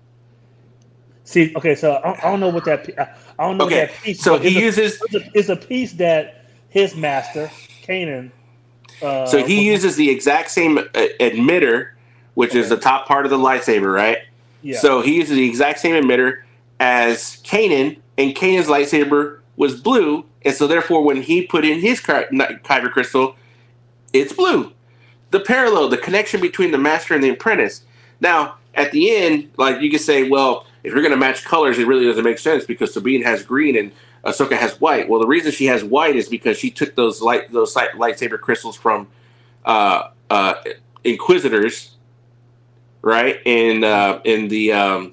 See, 1.24 1.52
okay, 1.54 1.74
so 1.76 1.92
I, 1.92 2.14
I 2.18 2.30
don't 2.30 2.40
know 2.40 2.48
what 2.48 2.64
that. 2.64 2.88
I 2.98 3.14
I 3.38 3.46
don't 3.46 3.58
know 3.58 3.66
Okay, 3.66 3.86
that 3.86 3.92
piece. 4.02 4.20
So 4.20 4.38
he 4.38 4.48
it's 4.48 4.56
a- 4.56 4.60
uses 4.60 5.02
it's 5.02 5.14
a, 5.14 5.30
it's 5.34 5.48
a 5.50 5.56
piece 5.56 5.92
that 5.94 6.46
his 6.70 6.96
master, 6.96 7.48
Kanan. 7.86 8.32
Uh, 9.00 9.24
So 9.26 9.44
he 9.44 9.64
uses 9.70 9.94
the 9.94 10.10
exact 10.10 10.50
same 10.50 10.78
uh, 10.78 10.82
emitter, 11.20 11.90
which 12.38 12.54
is 12.54 12.68
the 12.68 12.76
top 12.76 13.04
part 13.08 13.24
of 13.26 13.30
the 13.30 13.36
lightsaber, 13.36 13.92
right? 13.92 14.18
Yeah. 14.62 14.78
So 14.78 15.00
he 15.00 15.16
uses 15.16 15.34
the 15.34 15.44
exact 15.44 15.80
same 15.80 16.00
emitter 16.00 16.42
as 16.78 17.42
Kanan 17.42 17.98
and 18.16 18.32
Kanan's 18.32 18.68
lightsaber 18.68 19.40
was 19.56 19.80
blue, 19.80 20.24
and 20.42 20.54
so 20.54 20.68
therefore 20.68 21.02
when 21.02 21.20
he 21.20 21.42
put 21.42 21.64
in 21.64 21.80
his 21.80 22.00
kyber 22.00 22.92
crystal, 22.92 23.34
it's 24.12 24.32
blue. 24.32 24.72
The 25.32 25.40
parallel, 25.40 25.88
the 25.88 25.96
connection 25.96 26.40
between 26.40 26.70
the 26.70 26.78
master 26.78 27.12
and 27.12 27.24
the 27.24 27.30
apprentice. 27.30 27.82
Now, 28.20 28.58
at 28.72 28.92
the 28.92 29.16
end, 29.16 29.50
like 29.56 29.80
you 29.80 29.90
could 29.90 30.00
say, 30.00 30.28
well, 30.28 30.64
if 30.84 30.92
you're 30.92 31.02
going 31.02 31.10
to 31.10 31.18
match 31.18 31.42
colors, 31.42 31.76
it 31.80 31.88
really 31.88 32.04
doesn't 32.04 32.22
make 32.22 32.38
sense 32.38 32.64
because 32.64 32.94
Sabine 32.94 33.24
has 33.24 33.42
green 33.42 33.76
and 33.76 33.90
Ahsoka 34.24 34.56
has 34.56 34.80
white. 34.80 35.08
Well, 35.08 35.18
the 35.18 35.26
reason 35.26 35.50
she 35.50 35.66
has 35.66 35.82
white 35.82 36.14
is 36.14 36.28
because 36.28 36.56
she 36.56 36.70
took 36.70 36.94
those 36.94 37.20
light 37.20 37.50
those 37.50 37.74
lightsaber 37.74 38.40
crystals 38.40 38.76
from 38.76 39.08
uh, 39.64 40.10
uh, 40.30 40.54
Inquisitors, 41.02 41.96
right? 43.02 43.40
In 43.44 43.84
uh, 43.84 44.20
in 44.24 44.48
the 44.48 44.72
um, 44.72 45.10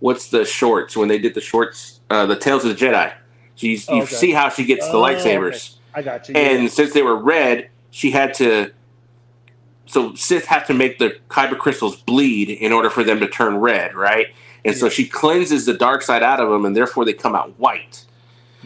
what's 0.00 0.28
the 0.28 0.44
shorts 0.44 0.96
when 0.96 1.08
they 1.08 1.18
did 1.18 1.34
the 1.34 1.40
shorts, 1.40 2.00
uh, 2.10 2.26
the 2.26 2.36
Tales 2.36 2.64
of 2.64 2.76
the 2.76 2.86
Jedi. 2.86 3.12
She's 3.54 3.88
you 3.88 4.02
okay. 4.02 4.14
see 4.14 4.30
how 4.32 4.48
she 4.48 4.64
gets 4.64 4.86
the 4.88 4.96
oh, 4.96 5.02
lightsabers. 5.02 5.72
Okay. 5.72 5.78
I 5.94 6.02
got 6.02 6.28
you. 6.28 6.34
And 6.34 6.64
yeah. 6.64 6.68
since 6.68 6.92
they 6.92 7.02
were 7.02 7.16
red, 7.16 7.68
she 7.90 8.10
had 8.10 8.34
to. 8.34 8.72
So 9.86 10.14
Sith 10.14 10.46
have 10.46 10.66
to 10.68 10.74
make 10.74 10.98
the 10.98 11.16
kyber 11.28 11.58
crystals 11.58 11.96
bleed 11.96 12.48
in 12.48 12.72
order 12.72 12.88
for 12.88 13.04
them 13.04 13.20
to 13.20 13.28
turn 13.28 13.56
red, 13.56 13.94
right? 13.94 14.28
And 14.64 14.74
yeah. 14.74 14.80
so 14.80 14.88
she 14.88 15.06
cleanses 15.06 15.66
the 15.66 15.74
dark 15.74 16.02
side 16.02 16.22
out 16.22 16.40
of 16.40 16.48
them, 16.48 16.64
and 16.64 16.74
therefore 16.74 17.04
they 17.04 17.12
come 17.12 17.34
out 17.34 17.58
white. 17.58 18.04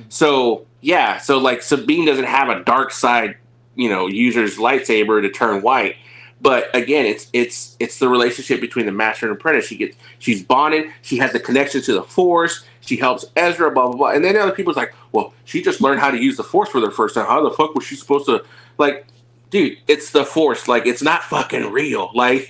So 0.08 0.66
yeah, 0.80 1.18
so 1.18 1.38
like 1.38 1.62
Sabine 1.62 2.06
doesn't 2.06 2.26
have 2.26 2.48
a 2.48 2.62
dark 2.62 2.92
side, 2.92 3.36
you 3.74 3.88
know, 3.88 4.06
user's 4.06 4.56
lightsaber 4.56 5.22
to 5.22 5.30
turn 5.30 5.62
white. 5.62 5.96
But 6.40 6.74
again, 6.74 7.06
it's 7.06 7.28
it's 7.32 7.76
it's 7.80 7.98
the 7.98 8.08
relationship 8.08 8.60
between 8.60 8.86
the 8.86 8.92
master 8.92 9.26
and 9.26 9.34
apprentice. 9.34 9.66
She 9.66 9.76
gets 9.76 9.96
she's 10.18 10.42
bonded. 10.42 10.90
She 11.02 11.16
has 11.16 11.32
the 11.32 11.40
connection 11.40 11.80
to 11.82 11.94
the 11.94 12.02
force. 12.02 12.64
She 12.80 12.96
helps 12.96 13.24
Ezra. 13.36 13.70
Blah 13.70 13.88
blah 13.88 13.96
blah. 13.96 14.08
And 14.10 14.24
then 14.24 14.36
other 14.36 14.52
people's 14.52 14.76
like, 14.76 14.94
well, 15.12 15.32
she 15.44 15.62
just 15.62 15.80
learned 15.80 16.00
how 16.00 16.10
to 16.10 16.18
use 16.18 16.36
the 16.36 16.44
force 16.44 16.68
for 16.68 16.80
the 16.80 16.90
first 16.90 17.14
time. 17.14 17.26
How 17.26 17.42
the 17.42 17.50
fuck 17.50 17.74
was 17.74 17.84
she 17.84 17.96
supposed 17.96 18.26
to 18.26 18.44
like? 18.78 19.06
Dude, 19.48 19.78
it's 19.86 20.10
the 20.10 20.24
force. 20.24 20.68
Like 20.68 20.86
it's 20.86 21.02
not 21.02 21.22
fucking 21.22 21.72
real. 21.72 22.10
Like 22.14 22.48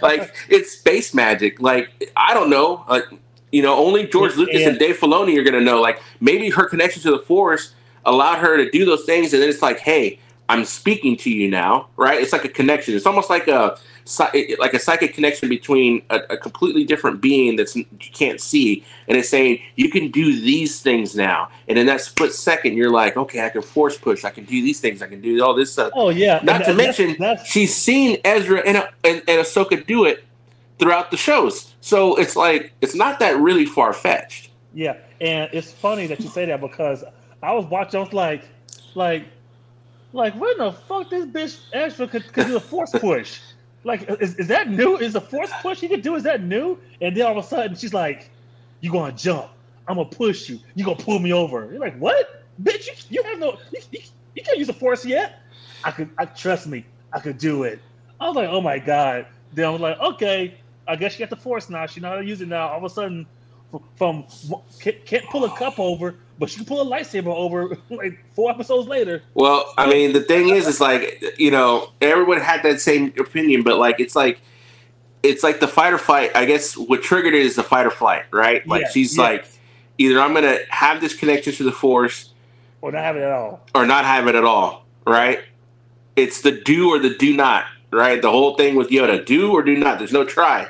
like 0.00 0.34
it's 0.48 0.72
space 0.72 1.12
magic. 1.12 1.60
Like 1.60 2.12
I 2.16 2.34
don't 2.34 2.50
know. 2.50 2.84
Like 2.88 3.04
you 3.50 3.62
know, 3.62 3.76
only 3.76 4.06
George 4.06 4.36
Lucas 4.36 4.62
and, 4.62 4.70
and 4.70 4.78
Dave 4.78 4.98
Filoni 4.98 5.36
are 5.38 5.42
gonna 5.42 5.60
know. 5.60 5.80
Like 5.80 6.00
maybe 6.20 6.50
her 6.50 6.68
connection 6.68 7.02
to 7.02 7.10
the 7.10 7.20
force 7.20 7.74
allowed 8.04 8.38
her 8.38 8.56
to 8.56 8.70
do 8.70 8.84
those 8.84 9.04
things, 9.04 9.32
and 9.32 9.42
then 9.42 9.48
it's 9.48 9.62
like, 9.62 9.78
hey, 9.78 10.18
I'm 10.48 10.64
speaking 10.64 11.16
to 11.18 11.30
you 11.30 11.50
now, 11.50 11.88
right? 11.96 12.20
It's 12.20 12.32
like 12.32 12.44
a 12.44 12.48
connection. 12.48 12.94
It's 12.94 13.06
almost 13.06 13.30
like 13.30 13.48
a 13.48 13.78
like 14.58 14.74
a 14.74 14.78
psychic 14.78 15.14
connection 15.14 15.48
between 15.48 16.02
a, 16.10 16.20
a 16.30 16.36
completely 16.36 16.84
different 16.84 17.22
being 17.22 17.56
that 17.56 17.74
you 17.74 17.86
can't 18.12 18.40
see, 18.40 18.84
and 19.08 19.16
it's 19.16 19.30
saying 19.30 19.60
you 19.76 19.90
can 19.90 20.10
do 20.10 20.38
these 20.38 20.82
things 20.82 21.16
now. 21.16 21.48
And 21.68 21.78
in 21.78 21.86
that 21.86 22.02
split 22.02 22.34
second, 22.34 22.76
you're 22.76 22.90
like, 22.90 23.16
okay, 23.16 23.44
I 23.44 23.48
can 23.48 23.62
force 23.62 23.96
push, 23.96 24.24
I 24.24 24.30
can 24.30 24.44
do 24.44 24.62
these 24.62 24.80
things, 24.80 25.00
I 25.00 25.06
can 25.06 25.22
do 25.22 25.42
all 25.42 25.54
this 25.54 25.72
stuff. 25.72 25.92
Oh 25.94 26.10
yeah. 26.10 26.40
Not 26.42 26.64
to 26.66 26.74
mention, 26.74 27.16
that's... 27.18 27.46
she's 27.46 27.74
seen 27.74 28.18
Ezra 28.24 28.60
and, 28.60 28.76
and 29.04 29.22
and 29.26 29.40
Ahsoka 29.40 29.86
do 29.86 30.04
it 30.04 30.24
throughout 30.78 31.10
the 31.10 31.16
shows. 31.16 31.74
So 31.80 32.16
it's 32.16 32.36
like 32.36 32.72
it's 32.82 32.94
not 32.94 33.18
that 33.20 33.38
really 33.38 33.64
far 33.64 33.94
fetched. 33.94 34.50
Yeah, 34.74 34.96
and 35.20 35.48
it's 35.52 35.72
funny 35.72 36.06
that 36.08 36.20
you 36.20 36.28
say 36.28 36.44
that 36.46 36.60
because 36.60 37.04
I 37.42 37.52
was 37.52 37.64
watching. 37.66 38.00
I 38.00 38.02
was 38.02 38.12
like, 38.12 38.44
like, 38.94 39.24
like, 40.14 40.34
when 40.40 40.58
the 40.58 40.72
fuck 40.72 41.10
this 41.10 41.26
bitch 41.26 41.60
Ezra 41.72 42.08
could, 42.08 42.32
could 42.32 42.46
do 42.46 42.56
a 42.56 42.60
force 42.60 42.92
push? 42.92 43.40
Like, 43.84 44.08
is, 44.20 44.36
is 44.36 44.48
that 44.48 44.70
new? 44.70 44.96
Is 44.96 45.14
a 45.14 45.20
force 45.20 45.52
push 45.62 45.80
he 45.80 45.88
could 45.88 46.02
do? 46.02 46.16
Is 46.16 46.24
that 46.24 46.42
new? 46.42 46.80
And 47.00 47.16
then 47.16 47.26
all 47.26 47.38
of 47.38 47.44
a 47.44 47.48
sudden 47.48 47.76
she's 47.76 47.94
like, 47.94 48.32
"You 48.80 48.92
gonna 48.92 49.12
jump? 49.12 49.50
I'm 49.88 49.96
gonna 49.96 50.08
push 50.08 50.48
you. 50.48 50.60
You 50.74 50.84
gonna 50.84 50.96
pull 50.96 51.18
me 51.18 51.32
over?" 51.32 51.68
You're 51.70 51.80
like, 51.80 51.98
"What, 51.98 52.26
bitch? 52.62 52.86
You, 52.86 52.92
you 53.10 53.24
have 53.24 53.38
no. 53.40 53.58
You, 53.72 53.80
you, 53.92 54.00
you 54.34 54.42
can't 54.42 54.58
use 54.58 54.70
a 54.70 54.74
force 54.74 55.04
yet." 55.04 55.40
I 55.84 55.90
could. 55.90 56.10
I 56.18 56.26
trust 56.26 56.66
me. 56.66 56.86
I 57.12 57.20
could 57.20 57.38
do 57.38 57.64
it. 57.64 57.80
I 58.20 58.26
was 58.28 58.36
like, 58.36 58.48
"Oh 58.50 58.62
my 58.62 58.78
god." 58.78 59.26
Then 59.52 59.66
I 59.66 59.70
was 59.70 59.82
like, 59.82 60.00
"Okay." 60.00 60.60
I 60.86 60.96
guess 60.96 61.12
she 61.12 61.20
got 61.20 61.30
the 61.30 61.36
force 61.36 61.70
now. 61.70 61.86
She 61.86 62.00
know 62.00 62.10
how 62.10 62.16
to 62.16 62.24
use 62.24 62.40
it 62.42 62.48
now. 62.48 62.68
All 62.68 62.78
of 62.78 62.84
a 62.84 62.90
sudden, 62.90 63.26
from 63.96 64.26
can't 64.80 65.28
pull 65.30 65.44
a 65.44 65.56
cup 65.56 65.78
over, 65.78 66.23
but 66.38 66.50
she 66.50 66.56
can 66.56 66.64
pull 66.64 66.82
a 66.82 66.98
lightsaber 66.98 67.34
over 67.34 67.76
like 67.90 68.18
four 68.34 68.50
episodes 68.50 68.88
later. 68.88 69.22
Well, 69.34 69.72
I 69.76 69.88
mean, 69.88 70.12
the 70.12 70.20
thing 70.20 70.50
is, 70.50 70.66
it's 70.66 70.80
like 70.80 71.22
you 71.38 71.50
know, 71.50 71.90
everyone 72.00 72.40
had 72.40 72.62
that 72.62 72.80
same 72.80 73.12
opinion, 73.18 73.62
but 73.62 73.78
like 73.78 74.00
it's 74.00 74.16
like 74.16 74.40
it's 75.22 75.42
like 75.42 75.60
the 75.60 75.68
fight 75.68 75.92
or 75.92 75.98
flight. 75.98 76.30
I 76.34 76.44
guess 76.44 76.76
what 76.76 77.02
triggered 77.02 77.34
it 77.34 77.42
is 77.42 77.56
the 77.56 77.62
fight 77.62 77.86
or 77.86 77.90
flight, 77.90 78.24
right? 78.30 78.66
Like 78.66 78.88
she's 78.88 79.16
like, 79.16 79.46
either 79.98 80.20
I'm 80.20 80.34
gonna 80.34 80.58
have 80.70 81.00
this 81.00 81.14
connection 81.14 81.52
to 81.54 81.64
the 81.64 81.72
force, 81.72 82.30
or 82.82 82.92
not 82.92 83.02
have 83.02 83.16
it 83.16 83.22
at 83.22 83.32
all, 83.32 83.60
or 83.74 83.86
not 83.86 84.04
have 84.04 84.26
it 84.26 84.34
at 84.34 84.44
all, 84.44 84.84
right? 85.06 85.40
It's 86.16 86.42
the 86.42 86.52
do 86.52 86.90
or 86.90 86.98
the 86.98 87.16
do 87.16 87.34
not, 87.34 87.64
right? 87.90 88.20
The 88.20 88.30
whole 88.30 88.56
thing 88.56 88.76
with 88.76 88.90
Yoda, 88.90 89.24
do 89.24 89.52
or 89.52 89.62
do 89.62 89.76
not. 89.76 89.98
There's 89.98 90.12
no 90.12 90.24
try. 90.24 90.68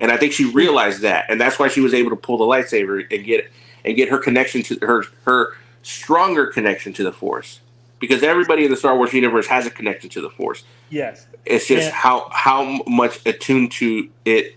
And 0.00 0.10
I 0.10 0.16
think 0.16 0.32
she 0.32 0.50
realized 0.50 1.02
that, 1.02 1.26
and 1.28 1.40
that's 1.40 1.60
why 1.60 1.68
she 1.68 1.80
was 1.80 1.94
able 1.94 2.10
to 2.10 2.16
pull 2.16 2.36
the 2.36 2.44
lightsaber 2.44 3.06
and 3.14 3.24
get 3.24 3.48
and 3.84 3.96
get 3.96 4.08
her 4.08 4.18
connection 4.18 4.62
to 4.62 4.78
her 4.82 5.04
her 5.24 5.56
stronger 5.82 6.46
connection 6.46 6.92
to 6.94 7.02
the 7.02 7.12
Force. 7.12 7.60
Because 7.98 8.22
everybody 8.22 8.64
in 8.64 8.70
the 8.70 8.76
Star 8.76 8.96
Wars 8.96 9.12
universe 9.12 9.46
has 9.46 9.66
a 9.66 9.70
connection 9.70 10.10
to 10.10 10.20
the 10.20 10.30
Force. 10.30 10.64
Yes. 10.90 11.26
It's 11.44 11.66
just 11.66 11.86
and, 11.86 11.94
how 11.94 12.28
how 12.30 12.82
much 12.86 13.24
attuned 13.26 13.72
to 13.72 14.08
it 14.24 14.56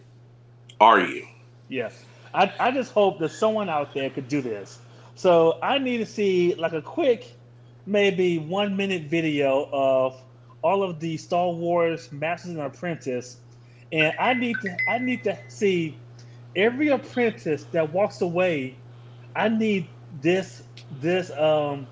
are 0.80 1.00
you? 1.00 1.28
Yes. 1.70 2.04
I, 2.34 2.52
I 2.60 2.72
just 2.72 2.92
hope 2.92 3.20
that 3.20 3.30
someone 3.30 3.70
out 3.70 3.94
there 3.94 4.10
could 4.10 4.28
do 4.28 4.42
this. 4.42 4.80
So 5.16 5.58
I 5.64 5.78
need 5.78 6.00
to 6.00 6.06
see 6.06 6.54
like 6.56 6.74
a 6.74 6.82
quick, 6.82 7.34
maybe 7.86 8.40
one 8.40 8.76
minute 8.76 9.04
video 9.04 9.70
of 9.72 10.22
all 10.62 10.84
of 10.84 11.00
the 11.00 11.16
Star 11.18 11.52
Wars 11.52 12.12
Masters 12.12 12.52
and 12.52 12.60
Apprentice 12.60 13.38
and 13.92 14.14
I 14.20 14.34
need 14.34 14.58
to 14.62 14.76
I 14.90 15.00
need 15.00 15.24
to 15.24 15.38
see 15.48 15.98
every 16.56 16.90
apprentice 16.90 17.66
that 17.72 17.94
walks 17.94 18.22
away. 18.22 18.76
I 19.36 19.50
need 19.50 19.88
this 20.22 20.64
this 21.02 21.32
um 21.32 21.88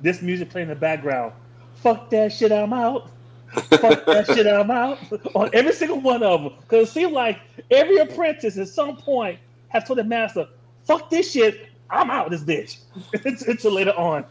this 0.00 0.22
music 0.22 0.50
playing 0.50 0.68
in 0.68 0.74
the 0.74 0.80
background. 0.80 1.32
Fuck 1.76 2.10
that 2.10 2.32
shit, 2.32 2.52
I'm 2.52 2.72
out. 2.72 3.10
Fuck 3.52 4.04
that 4.06 4.26
shit, 4.34 4.46
I'm 4.46 4.70
out. 4.70 4.98
On 5.34 5.50
every 5.52 5.72
single 5.72 6.00
one 6.00 6.22
of 6.22 6.42
them, 6.42 6.52
because 6.60 6.88
it 6.88 6.92
seems 6.92 7.12
like 7.12 7.40
every 7.70 7.98
apprentice 7.98 8.56
at 8.58 8.68
some 8.68 8.96
point 8.96 9.38
has 9.68 9.84
told 9.84 9.98
the 9.98 10.04
master, 10.04 10.46
"Fuck 10.84 11.10
this 11.10 11.30
shit, 11.30 11.68
I'm 11.90 12.10
out 12.10 12.32
of 12.32 12.46
this 12.46 12.80
bitch." 13.12 13.46
until 13.48 13.72
later 13.72 13.92
on. 13.92 14.24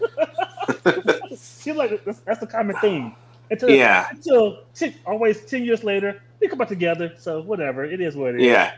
seems 1.35 1.77
like 1.77 2.03
that's, 2.05 2.19
that's 2.19 2.39
the 2.39 2.47
common 2.47 2.75
theme. 2.77 3.13
Until, 3.51 3.69
yeah. 3.69 4.07
Until 4.09 4.63
always 5.05 5.45
ten 5.45 5.63
years 5.63 5.83
later, 5.83 6.21
we 6.39 6.47
come 6.47 6.59
back 6.59 6.69
together. 6.69 7.13
So 7.17 7.41
whatever, 7.41 7.83
it 7.83 7.99
is 8.01 8.15
what 8.15 8.35
it 8.35 8.41
is. 8.41 8.47
Yeah. 8.47 8.75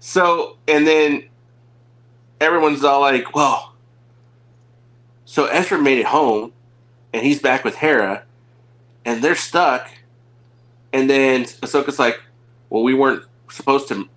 so 0.00 0.56
and 0.66 0.86
then 0.86 1.28
everyone's 2.40 2.84
all 2.84 3.00
like, 3.00 3.34
"Well, 3.34 3.74
so 5.24 5.46
Ezra 5.46 5.78
made 5.78 5.98
it 5.98 6.06
home, 6.06 6.52
and 7.12 7.24
he's 7.24 7.40
back 7.40 7.64
with 7.64 7.76
Hera, 7.76 8.24
and 9.04 9.22
they're 9.22 9.34
stuck." 9.34 9.90
And 10.92 11.10
then 11.10 11.44
Ahsoka's 11.44 11.98
like, 11.98 12.20
"Well, 12.70 12.82
we 12.82 12.94
weren't 12.94 13.24
supposed 13.50 13.88
to, 13.88 14.08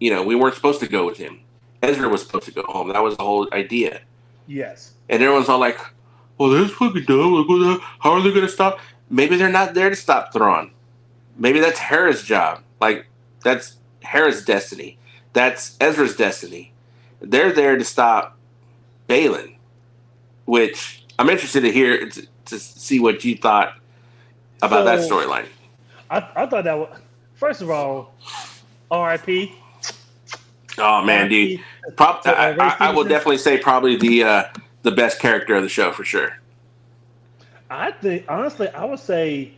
you 0.00 0.10
know, 0.10 0.22
we 0.22 0.34
weren't 0.34 0.54
supposed 0.54 0.80
to 0.80 0.88
go 0.88 1.06
with 1.06 1.18
him. 1.18 1.40
Ezra 1.82 2.08
was 2.08 2.22
supposed 2.22 2.44
to 2.44 2.52
go 2.52 2.62
home. 2.64 2.88
That 2.88 3.02
was 3.02 3.16
the 3.16 3.24
whole 3.24 3.48
idea." 3.52 4.00
Yes. 4.46 4.94
And 5.08 5.22
everyone's 5.22 5.48
all 5.48 5.58
like, 5.58 5.78
"Well, 6.38 6.50
that's 6.50 6.72
fucking 6.72 7.04
dumb. 7.04 7.80
How 8.00 8.12
are 8.12 8.22
they 8.22 8.30
going 8.30 8.46
to 8.46 8.48
stop?" 8.48 8.78
Maybe 9.10 9.36
they're 9.36 9.50
not 9.50 9.74
there 9.74 9.90
to 9.90 9.96
stop 9.96 10.32
Thrawn 10.32 10.70
maybe 11.36 11.60
that's 11.60 11.78
Hera's 11.78 12.22
job. 12.22 12.62
Like 12.80 13.06
that's 13.42 13.76
Hera's 14.02 14.44
destiny. 14.44 14.98
That's 15.32 15.76
Ezra's 15.80 16.16
destiny. 16.16 16.71
They're 17.22 17.52
there 17.52 17.76
to 17.76 17.84
stop 17.84 18.36
Baylan, 19.08 19.56
which 20.44 21.04
I'm 21.18 21.30
interested 21.30 21.60
to 21.62 21.72
hear 21.72 22.08
to, 22.08 22.26
to 22.46 22.58
see 22.58 23.00
what 23.00 23.24
you 23.24 23.36
thought 23.36 23.78
about 24.60 24.84
so, 24.84 24.84
that 24.84 25.10
storyline. 25.10 25.46
I, 26.10 26.28
I 26.34 26.46
thought 26.46 26.64
that 26.64 26.78
was 26.78 26.98
first 27.34 27.62
of 27.62 27.70
all, 27.70 28.12
R.I.P. 28.90 29.54
Oh 30.78 31.04
man, 31.04 31.28
dude! 31.28 31.60
Prob- 31.96 32.22
I, 32.24 32.56
I, 32.58 32.76
I, 32.88 32.90
will 32.92 33.04
definitely 33.04 33.38
say 33.38 33.58
probably 33.58 33.96
the 33.96 34.24
uh, 34.24 34.44
the 34.82 34.90
best 34.90 35.18
character 35.18 35.54
of 35.54 35.62
the 35.62 35.68
show 35.68 35.92
for 35.92 36.04
sure. 36.04 36.38
I 37.70 37.90
think 37.90 38.24
honestly, 38.28 38.68
I 38.68 38.84
would 38.84 38.98
say 38.98 39.52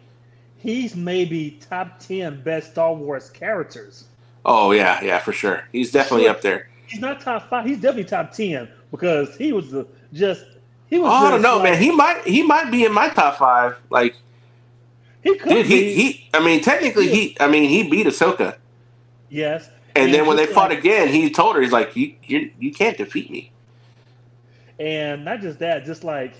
he's 0.58 0.96
maybe 0.96 1.58
top 1.68 2.00
ten 2.00 2.42
best 2.42 2.72
Star 2.72 2.94
Wars 2.94 3.30
characters. 3.30 4.04
Oh 4.44 4.72
yeah, 4.72 5.02
yeah, 5.02 5.18
for 5.18 5.32
sure. 5.32 5.64
He's 5.72 5.92
definitely 5.92 6.28
up 6.28 6.40
there. 6.40 6.68
He's 6.86 7.00
not 7.00 7.20
top 7.20 7.48
five. 7.48 7.66
He's 7.66 7.78
definitely 7.78 8.04
top 8.04 8.32
ten 8.32 8.68
because 8.90 9.36
he 9.36 9.52
was 9.52 9.70
the, 9.70 9.86
just 10.12 10.44
he 10.88 10.98
was. 10.98 11.10
Oh, 11.10 11.26
I 11.26 11.30
don't 11.30 11.42
know, 11.42 11.56
like, 11.58 11.72
man. 11.72 11.82
He 11.82 11.90
might 11.90 12.22
he 12.24 12.42
might 12.42 12.70
be 12.70 12.84
in 12.84 12.92
my 12.92 13.08
top 13.08 13.38
five. 13.38 13.76
Like 13.90 14.16
he 15.22 15.36
could 15.36 15.48
dude, 15.50 15.66
he, 15.66 15.94
he 15.94 16.30
I 16.34 16.44
mean, 16.44 16.60
technically, 16.60 17.08
he 17.08 17.36
I 17.40 17.48
mean, 17.48 17.68
he 17.68 17.88
beat 17.88 18.06
Ahsoka. 18.06 18.56
Yes. 19.30 19.68
And, 19.96 20.06
and 20.06 20.14
then 20.14 20.26
when 20.26 20.36
they 20.36 20.46
like, 20.46 20.54
fought 20.54 20.72
again, 20.72 21.08
he 21.08 21.30
told 21.30 21.56
her, 21.56 21.62
he's 21.62 21.72
like, 21.72 21.94
"You 21.96 22.14
you 22.24 22.50
you 22.58 22.72
can't 22.72 22.98
defeat 22.98 23.30
me." 23.30 23.52
and 24.78 25.24
not 25.24 25.40
just 25.40 25.58
that, 25.60 25.84
just 25.84 26.04
like 26.04 26.34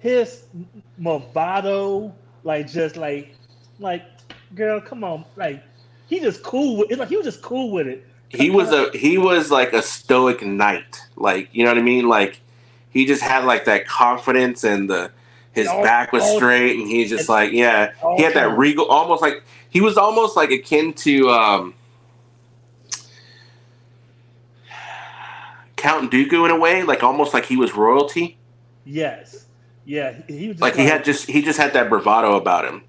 his 0.00 0.44
movado, 1.00 2.12
like 2.44 2.70
just 2.70 2.96
like, 2.96 3.34
like, 3.78 4.04
girl, 4.54 4.80
come 4.80 5.04
on, 5.04 5.24
like 5.36 5.62
he 6.08 6.20
just 6.20 6.42
cool 6.42 6.78
with 6.78 6.90
it. 6.90 6.98
Like 6.98 7.08
he 7.08 7.16
was 7.16 7.26
just 7.26 7.42
cool 7.42 7.70
with 7.70 7.86
it. 7.86 8.06
He 8.32 8.50
was 8.50 8.72
a 8.72 8.90
he 8.96 9.18
was 9.18 9.50
like 9.50 9.72
a 9.72 9.82
stoic 9.82 10.42
knight, 10.42 11.00
like 11.16 11.48
you 11.52 11.64
know 11.64 11.70
what 11.70 11.78
I 11.78 11.82
mean. 11.82 12.08
Like 12.08 12.40
he 12.90 13.06
just 13.06 13.22
had 13.22 13.44
like 13.44 13.64
that 13.66 13.86
confidence 13.86 14.64
and 14.64 14.88
the 14.88 15.10
his 15.52 15.68
all, 15.68 15.82
back 15.82 16.12
was 16.12 16.24
straight 16.36 16.78
and 16.78 16.88
he's 16.88 17.10
just 17.10 17.28
like 17.28 17.52
yeah 17.52 17.92
he 18.16 18.22
had 18.22 18.32
that 18.32 18.56
regal 18.56 18.86
almost 18.86 19.20
like 19.20 19.42
he 19.68 19.82
was 19.82 19.98
almost 19.98 20.34
like 20.34 20.50
akin 20.50 20.94
to 20.94 21.28
um 21.28 21.74
Count 25.82 26.12
Dooku 26.12 26.44
in 26.44 26.52
a 26.52 26.56
way, 26.56 26.84
like 26.84 27.02
almost 27.02 27.34
like 27.34 27.44
he 27.44 27.56
was 27.56 27.74
royalty. 27.74 28.38
Yes. 28.84 29.46
Yeah, 29.84 30.14
he 30.28 30.46
was 30.46 30.60
like, 30.60 30.76
like 30.76 30.80
he 30.80 30.86
had 30.86 31.04
just 31.04 31.28
he 31.28 31.42
just 31.42 31.58
had 31.58 31.72
that 31.72 31.88
bravado 31.88 32.36
about 32.36 32.64
him. 32.64 32.84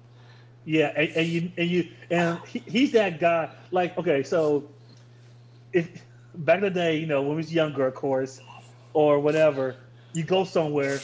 Yeah, 0.64 0.92
and, 0.94 1.08
and 1.10 1.26
you 1.26 1.50
and 1.56 1.68
you 1.68 1.88
and 2.08 2.38
he, 2.46 2.60
he's 2.60 2.92
that 2.92 3.18
guy. 3.18 3.50
Like, 3.72 3.98
okay, 3.98 4.22
so 4.22 4.62
if 5.74 5.88
back 6.34 6.58
in 6.58 6.62
the 6.62 6.70
day, 6.70 6.96
you 6.96 7.06
know, 7.06 7.20
when 7.20 7.32
we 7.32 7.36
was 7.36 7.52
younger, 7.52 7.86
of 7.86 7.94
course, 7.94 8.40
or 8.94 9.20
whatever, 9.20 9.76
you 10.14 10.22
go 10.22 10.44
somewhere 10.44 11.00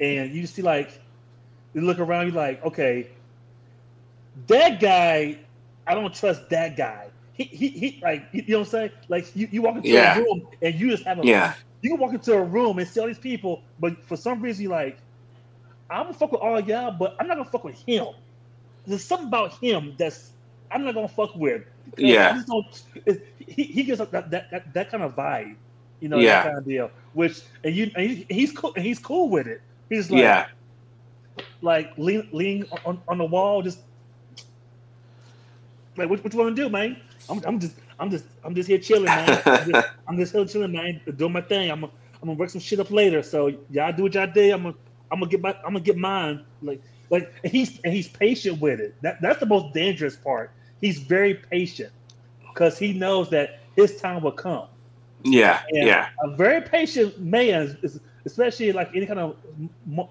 and 0.00 0.32
you 0.32 0.46
see 0.46 0.60
like 0.60 1.00
you 1.72 1.80
look 1.80 2.00
around, 2.00 2.26
you're 2.26 2.36
like, 2.36 2.62
okay, 2.64 3.08
that 4.48 4.80
guy, 4.80 5.38
I 5.86 5.94
don't 5.94 6.12
trust 6.12 6.50
that 6.50 6.76
guy. 6.76 7.08
He, 7.32 7.44
he, 7.44 7.68
he 7.68 8.00
like 8.02 8.26
you 8.32 8.44
know 8.48 8.58
what 8.58 8.66
I'm 8.66 8.70
saying? 8.70 8.90
Like 9.08 9.34
you, 9.34 9.48
you 9.50 9.62
walk 9.62 9.76
into 9.76 9.88
yeah. 9.88 10.18
a 10.18 10.20
room 10.20 10.46
and 10.60 10.74
you 10.74 10.90
just 10.90 11.04
have 11.04 11.18
a 11.20 11.26
yeah. 11.26 11.54
You 11.82 11.90
can 11.90 11.98
walk 11.98 12.14
into 12.14 12.32
a 12.32 12.42
room 12.42 12.78
and 12.78 12.88
see 12.88 13.00
all 13.00 13.06
these 13.06 13.18
people, 13.18 13.62
but 13.78 14.02
for 14.04 14.16
some 14.16 14.40
reason 14.40 14.64
you're 14.64 14.72
like, 14.72 14.98
I'm 15.90 16.04
gonna 16.04 16.14
fuck 16.14 16.32
with 16.32 16.40
all 16.40 16.60
y'all, 16.60 16.92
but 16.92 17.16
I'm 17.20 17.26
not 17.26 17.36
gonna 17.36 17.50
fuck 17.50 17.64
with 17.64 17.80
him. 17.86 18.08
There's 18.86 19.04
something 19.04 19.28
about 19.28 19.54
him 19.58 19.94
that's 19.98 20.30
I'm 20.70 20.84
not 20.84 20.94
gonna 20.94 21.08
fuck 21.08 21.34
with. 21.36 21.62
Yeah. 21.96 22.42
He, 23.46 23.62
he 23.64 23.82
gives 23.82 24.00
up 24.00 24.10
that, 24.10 24.30
that, 24.30 24.50
that, 24.50 24.72
that 24.74 24.90
kind 24.90 25.02
of 25.02 25.14
vibe, 25.14 25.54
you 26.00 26.08
know, 26.08 26.18
yeah. 26.18 26.42
that 26.42 26.44
kind 26.46 26.58
of 26.58 26.64
deal. 26.64 26.90
Which 27.12 27.42
and 27.62 27.74
you 27.74 27.90
and 27.94 28.24
he's 28.28 28.52
cool. 28.52 28.72
and 28.74 28.84
He's 28.84 28.98
cool 28.98 29.28
with 29.28 29.46
it. 29.46 29.60
He's 29.88 30.10
like, 30.10 30.20
yeah, 30.20 30.46
like 31.60 31.92
lean 31.96 32.28
lean 32.32 32.66
on, 32.84 33.00
on 33.06 33.18
the 33.18 33.24
wall, 33.24 33.62
just 33.62 33.80
like 35.96 36.08
what, 36.08 36.22
what 36.24 36.32
you 36.32 36.38
want 36.38 36.56
to 36.56 36.62
do, 36.62 36.68
man? 36.68 36.96
I'm, 37.28 37.40
I'm 37.44 37.60
just 37.60 37.76
I'm 37.98 38.10
just 38.10 38.24
I'm 38.44 38.54
just 38.54 38.68
here 38.68 38.78
chilling, 38.78 39.04
man. 39.04 39.42
I'm 39.46 39.70
just, 39.70 39.88
I'm 40.08 40.16
just 40.16 40.32
here 40.32 40.44
chilling, 40.46 40.72
man. 40.72 41.00
Doing 41.16 41.32
my 41.32 41.40
thing. 41.40 41.70
I'm 41.70 41.82
gonna 41.82 41.92
I'm 42.22 42.28
gonna 42.28 42.38
work 42.38 42.50
some 42.50 42.60
shit 42.60 42.80
up 42.80 42.90
later. 42.90 43.22
So 43.22 43.52
y'all 43.70 43.92
do 43.92 44.04
what 44.04 44.14
y'all 44.14 44.26
do. 44.26 44.52
I'm 44.52 44.62
gonna 44.62 44.74
I'm 45.12 45.20
gonna 45.20 45.30
get 45.30 45.40
my 45.40 45.54
I'm 45.58 45.74
gonna 45.74 45.80
get 45.80 45.96
mine. 45.96 46.44
Like 46.62 46.82
like 47.14 47.32
he's 47.44 47.80
and 47.84 47.92
he's 47.92 48.08
patient 48.08 48.60
with 48.60 48.80
it. 48.80 48.94
That 49.02 49.20
that's 49.20 49.40
the 49.40 49.46
most 49.46 49.72
dangerous 49.72 50.16
part. 50.16 50.50
He's 50.80 50.98
very 50.98 51.34
patient 51.34 51.92
because 52.40 52.78
he 52.78 52.92
knows 52.92 53.30
that 53.30 53.60
his 53.76 54.00
time 54.00 54.22
will 54.22 54.32
come. 54.32 54.66
Yeah, 55.22 55.62
and 55.70 55.86
yeah. 55.86 56.08
A 56.22 56.34
very 56.34 56.60
patient 56.60 57.18
man, 57.20 57.78
especially 58.26 58.72
like 58.72 58.90
any 58.94 59.06
kind 59.06 59.20
of 59.20 59.36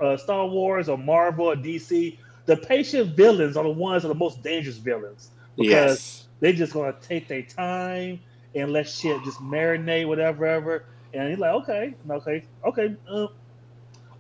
uh, 0.02 0.18
Star 0.18 0.48
Wars 0.48 0.90
or 0.90 0.98
Marvel 0.98 1.46
or 1.52 1.56
DC. 1.56 2.18
The 2.46 2.58
patient 2.58 3.16
villains 3.16 3.56
are 3.56 3.64
the 3.64 3.70
ones 3.70 4.04
that 4.04 4.10
are 4.10 4.14
the 4.14 4.20
most 4.20 4.44
dangerous 4.44 4.78
villains 4.78 5.32
because 5.56 5.72
yes. 5.72 6.28
they 6.42 6.52
just 6.52 6.74
gonna 6.74 6.96
take 7.02 7.28
their 7.28 7.44
time 7.44 8.20
and 8.56 8.74
let 8.74 8.90
shit 8.90 9.24
just 9.24 9.40
marinate, 9.40 10.08
whatever, 10.08 10.46
ever. 10.46 10.86
And 11.14 11.30
he's 11.30 11.40
like, 11.40 11.54
okay, 11.54 11.94
okay, 12.10 12.44
okay, 12.66 12.96
uh, 13.10 13.28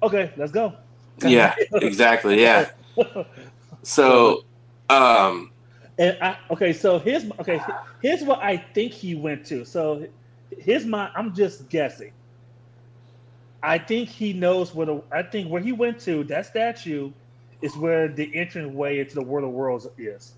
okay, 0.03 0.31
let's 0.37 0.51
go. 0.51 0.73
Yeah, 1.25 1.55
exactly. 1.73 2.41
Yeah. 2.41 2.69
So, 3.83 4.45
um, 4.89 5.51
and 5.97 6.17
I, 6.21 6.37
okay, 6.51 6.73
so 6.73 6.99
here's 6.99 7.29
okay, 7.39 7.61
here's 8.01 8.23
what 8.23 8.41
I 8.41 8.57
think 8.57 8.93
he 8.93 9.15
went 9.15 9.45
to. 9.47 9.63
So 9.63 10.07
here's 10.57 10.85
my 10.85 11.11
I'm 11.15 11.33
just 11.35 11.69
guessing. 11.69 12.11
I 13.61 13.77
think 13.77 14.09
he 14.09 14.33
knows 14.33 14.73
where 14.73 14.85
the 14.85 15.01
I 15.11 15.23
think 15.23 15.49
where 15.49 15.61
he 15.61 15.71
went 15.71 15.99
to, 16.01 16.23
that 16.25 16.45
statue 16.45 17.11
is 17.61 17.77
where 17.77 18.07
the 18.07 18.33
entrance 18.35 18.73
way 18.73 18.99
into 18.99 19.15
the 19.15 19.21
world 19.21 19.47
of 19.47 19.51
worlds 19.51 19.87
is. 19.97 20.33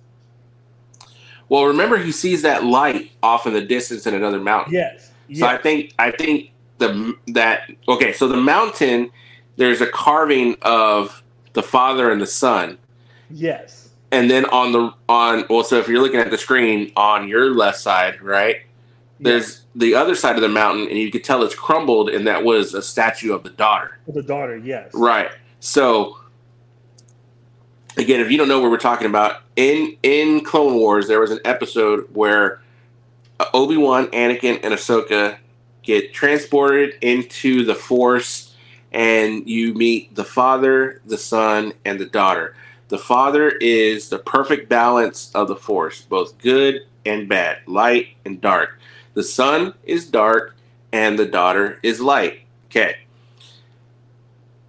Well, 1.49 1.65
remember 1.65 1.97
he 1.97 2.11
sees 2.11 2.41
that 2.41 2.63
light 2.63 3.11
off 3.23 3.47
in 3.47 3.53
the 3.53 3.61
distance 3.61 4.07
in 4.07 4.13
another 4.13 4.39
mountain. 4.39 4.73
Yes. 4.73 5.11
yes. 5.27 5.39
So 5.39 5.47
I 5.47 5.57
think 5.57 5.93
I 5.99 6.11
think 6.11 6.51
the 6.77 7.15
that 7.27 7.71
okay, 7.87 8.13
so 8.13 8.27
the 8.27 8.37
mountain 8.37 9.09
there's 9.57 9.81
a 9.81 9.87
carving 9.87 10.55
of 10.61 11.23
the 11.53 11.63
father 11.63 12.11
and 12.11 12.21
the 12.21 12.27
son. 12.27 12.77
Yes. 13.29 13.89
And 14.11 14.29
then 14.29 14.45
on 14.45 14.71
the 14.71 14.93
on 15.09 15.45
well, 15.49 15.63
so 15.63 15.77
if 15.77 15.87
you're 15.87 16.01
looking 16.01 16.19
at 16.19 16.29
the 16.29 16.37
screen 16.37 16.91
on 16.95 17.27
your 17.27 17.53
left 17.53 17.79
side, 17.79 18.21
right? 18.21 18.57
There's 19.19 19.47
yes. 19.47 19.65
the 19.75 19.95
other 19.95 20.15
side 20.15 20.35
of 20.35 20.41
the 20.41 20.49
mountain, 20.49 20.87
and 20.89 20.97
you 20.97 21.09
could 21.09 21.23
tell 21.23 21.43
it's 21.43 21.55
crumbled, 21.55 22.09
and 22.09 22.27
that 22.27 22.43
was 22.43 22.73
a 22.73 22.81
statue 22.81 23.33
of 23.33 23.43
the 23.43 23.49
daughter. 23.49 23.97
The 24.07 24.21
daughter, 24.21 24.57
yes. 24.57 24.91
Right. 24.93 25.31
So 25.59 26.17
again, 27.97 28.19
if 28.19 28.31
you 28.31 28.37
don't 28.37 28.47
know 28.47 28.59
what 28.59 28.71
we're 28.71 28.77
talking 28.77 29.07
about, 29.07 29.41
in 29.55 29.97
in 30.03 30.43
Clone 30.43 30.75
Wars, 30.75 31.07
there 31.07 31.19
was 31.19 31.31
an 31.31 31.39
episode 31.45 32.07
where 32.13 32.61
Obi 33.53 33.77
Wan, 33.77 34.07
Anakin, 34.07 34.59
and 34.63 34.73
Ahsoka 34.73 35.37
get 35.81 36.13
transported 36.13 36.97
into 37.01 37.63
the 37.63 37.75
Force 37.75 38.54
and 38.95 39.47
you 39.47 39.73
meet 39.73 40.15
the 40.15 40.23
father, 40.23 41.01
the 41.05 41.17
son, 41.17 41.73
and 41.83 41.99
the 41.99 42.05
daughter. 42.05 42.55
The 42.87 42.97
father 42.97 43.49
is 43.49 44.07
the 44.07 44.19
perfect 44.19 44.69
balance 44.69 45.31
of 45.35 45.49
the 45.49 45.55
force, 45.55 46.03
both 46.03 46.37
good 46.37 46.87
and 47.05 47.27
bad, 47.27 47.59
light 47.67 48.15
and 48.23 48.39
dark. 48.39 48.79
The 49.13 49.23
son 49.23 49.73
is 49.83 50.05
dark 50.05 50.55
and 50.93 51.19
the 51.19 51.25
daughter 51.25 51.77
is 51.83 51.99
light. 51.99 52.41
Okay. 52.67 52.95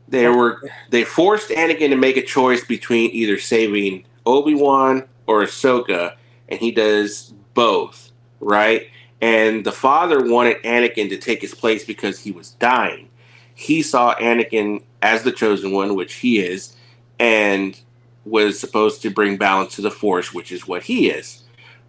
They 0.09 0.27
were 0.29 0.61
they 0.91 1.05
forced 1.05 1.51
Anakin 1.51 1.91
to 1.91 1.97
make 1.97 2.17
a 2.17 2.23
choice 2.23 2.65
between 2.65 3.11
either 3.13 3.39
saving 3.39 4.07
Obi-Wan 4.25 5.05
or 5.29 5.45
Ahsoka, 5.45 6.17
and 6.49 6.59
he 6.59 6.73
does 6.73 7.33
both, 7.55 8.11
right? 8.41 8.89
And 9.21 9.65
the 9.65 9.73
father 9.73 10.25
wanted 10.25 10.63
Anakin 10.63 11.09
to 11.11 11.17
take 11.17 11.43
his 11.43 11.55
place 11.55 11.85
because 11.85 12.19
he 12.19 12.33
was 12.33 12.51
dying 12.53 13.09
he 13.57 13.83
saw 13.83 14.15
Anakin 14.17 14.83
as 15.03 15.23
the 15.23 15.33
chosen 15.33 15.73
one, 15.73 15.97
which 15.97 16.15
he 16.15 16.41
is, 16.41 16.77
and 17.19 17.81
was 18.27 18.61
supposed 18.61 19.01
to 19.03 19.11
bring 19.11 19.39
balance 19.39 19.75
to 19.77 19.83
the 19.83 19.91
Force, 19.91 20.33
which 20.35 20.53
is 20.53 20.69
what 20.69 20.83
he 20.83 21.09
is. 21.09 21.43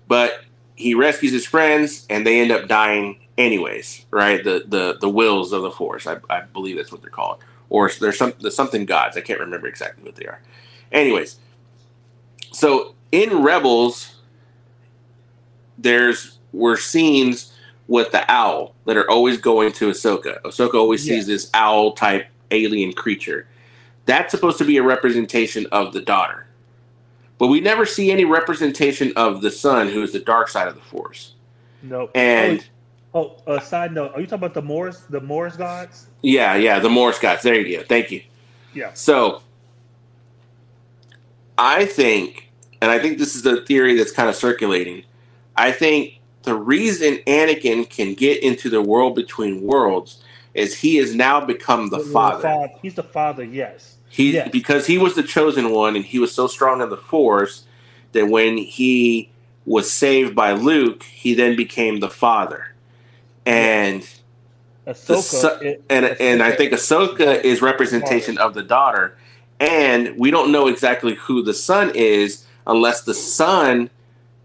But 0.07 0.45
he 0.75 0.93
rescues 0.93 1.33
his 1.33 1.45
friends, 1.45 2.07
and 2.09 2.25
they 2.25 2.39
end 2.39 2.51
up 2.51 2.69
dying 2.69 3.19
anyways, 3.37 4.05
right? 4.11 4.41
The 4.41 4.63
the 4.65 4.97
the 5.01 5.09
wills 5.09 5.51
of 5.51 5.61
the 5.61 5.71
Force, 5.71 6.07
I, 6.07 6.17
I 6.29 6.41
believe 6.41 6.77
that's 6.77 6.91
what 6.91 7.01
they're 7.01 7.09
called, 7.09 7.43
or 7.69 7.91
there's 7.99 8.17
some 8.17 8.33
there's 8.39 8.55
something 8.55 8.85
gods. 8.85 9.17
I 9.17 9.21
can't 9.21 9.39
remember 9.39 9.67
exactly 9.67 10.05
what 10.05 10.15
they 10.15 10.25
are. 10.25 10.41
Anyways, 10.93 11.37
so 12.53 12.95
in 13.11 13.41
Rebels, 13.43 14.15
there's 15.77 16.39
were 16.53 16.77
scenes 16.77 17.53
with 17.87 18.11
the 18.13 18.29
owl 18.31 18.73
that 18.87 18.95
are 18.95 19.09
always 19.11 19.37
going 19.37 19.73
to 19.73 19.89
Ahsoka. 19.89 20.41
Ahsoka 20.41 20.75
always 20.75 21.05
yeah. 21.05 21.15
sees 21.15 21.27
this 21.27 21.51
owl 21.53 21.91
type 21.91 22.27
alien 22.51 22.93
creature. 22.93 23.45
That's 24.05 24.31
supposed 24.31 24.57
to 24.59 24.65
be 24.65 24.77
a 24.77 24.83
representation 24.83 25.67
of 25.73 25.91
the 25.91 26.01
daughter. 26.01 26.47
But 27.37 27.47
we 27.47 27.59
never 27.59 27.85
see 27.85 28.11
any 28.11 28.23
representation 28.23 29.11
of 29.17 29.41
the 29.41 29.51
son, 29.51 29.89
who 29.89 30.01
is 30.01 30.13
the 30.13 30.19
dark 30.19 30.47
side 30.47 30.69
of 30.69 30.75
the 30.75 30.81
force. 30.81 31.33
No. 31.83 32.09
And 32.15 32.65
oh, 33.13 33.35
oh, 33.45 33.57
a 33.57 33.61
side 33.61 33.93
note: 33.93 34.13
Are 34.15 34.21
you 34.21 34.25
talking 34.25 34.45
about 34.45 34.53
the 34.53 34.61
Mortis, 34.61 35.01
the 35.01 35.19
Mortis 35.19 35.57
gods? 35.57 36.07
Yeah, 36.21 36.55
yeah, 36.55 36.79
the 36.79 36.89
Mortis 36.89 37.19
gods. 37.19 37.43
There 37.43 37.55
you 37.55 37.77
go. 37.77 37.83
Thank 37.83 38.09
you. 38.09 38.23
Yeah. 38.73 38.91
So, 38.93 39.41
I 41.57 41.85
think, 41.85 42.49
and 42.81 42.89
I 42.89 42.99
think 42.99 43.17
this 43.17 43.35
is 43.35 43.43
the 43.43 43.61
theory 43.65 43.95
that's 43.95 44.13
kind 44.13 44.29
of 44.29 44.35
circulating. 44.35 45.03
I 45.57 45.73
think 45.73 46.16
the 46.47 46.55
reason 46.55 47.17
Anakin 47.27 47.89
can 47.89 48.13
get 48.13 48.41
into 48.41 48.69
the 48.69 48.81
world 48.81 49.15
between 49.15 49.63
worlds 49.63 50.23
is 50.53 50.73
he 50.73 50.95
has 50.95 51.13
now 51.13 51.43
become 51.43 51.89
the, 51.89 51.99
father. 51.99 52.69
He's 52.81 52.93
the 52.93 53.03
father, 53.03 53.43
yes. 53.43 53.97
He 54.07 54.31
yes. 54.31 54.49
because 54.49 54.87
he 54.87 54.97
was 54.97 55.13
the 55.13 55.23
chosen 55.23 55.71
one 55.71 55.97
and 55.97 56.05
he 56.05 56.19
was 56.19 56.33
so 56.33 56.47
strong 56.47 56.81
in 56.81 56.89
the 56.89 56.95
force 56.95 57.65
that 58.13 58.29
when 58.29 58.57
he 58.57 59.29
was 59.65 59.91
saved 59.91 60.35
by 60.35 60.53
Luke, 60.53 61.03
he 61.03 61.33
then 61.33 61.57
became 61.57 61.99
the 61.99 62.09
father. 62.09 62.73
And 63.45 64.07
Ahsoka, 64.87 65.81
and 65.89 66.05
Ahsoka 66.05 66.17
and 66.21 66.41
I 66.41 66.53
think 66.53 66.71
Ahsoka 66.71 67.43
is 67.43 67.61
representation 67.61 68.37
of 68.37 68.53
the 68.53 68.63
daughter. 68.63 69.17
And 69.59 70.17
we 70.17 70.31
don't 70.31 70.53
know 70.53 70.67
exactly 70.67 71.15
who 71.15 71.43
the 71.43 71.53
son 71.53 71.91
is 71.93 72.45
unless 72.65 73.01
the 73.01 73.13
son 73.13 73.89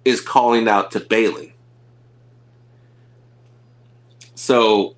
is 0.05 0.21
calling 0.21 0.67
out 0.67 0.91
to 0.91 1.01
Baylan. 4.43 4.95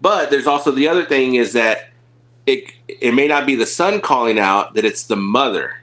but 0.00 0.30
there's 0.30 0.46
also 0.46 0.70
the 0.70 0.88
other 0.88 1.04
thing 1.04 1.36
is 1.36 1.52
that 1.52 1.90
it 2.46 2.72
it 2.88 3.14
may 3.14 3.28
not 3.28 3.46
be 3.46 3.54
the 3.54 3.66
son 3.66 4.00
calling 4.00 4.38
out 4.38 4.74
that 4.74 4.84
it's 4.84 5.04
the 5.04 5.16
mother. 5.16 5.76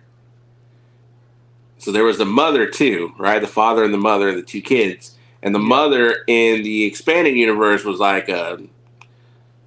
So 1.78 1.92
there 1.92 2.04
was 2.04 2.18
the 2.18 2.26
mother 2.26 2.68
too, 2.68 3.14
right? 3.18 3.40
The 3.40 3.48
father 3.48 3.84
and 3.84 3.94
the 3.94 3.98
mother 3.98 4.30
and 4.30 4.38
the 4.38 4.44
two 4.44 4.62
kids. 4.62 5.18
And 5.42 5.56
the 5.56 5.60
yeah. 5.60 5.68
mother 5.68 6.18
in 6.28 6.62
the 6.62 6.84
expanded 6.84 7.36
universe 7.36 7.84
was 7.84 8.00
like 8.00 8.30
a 8.30 8.60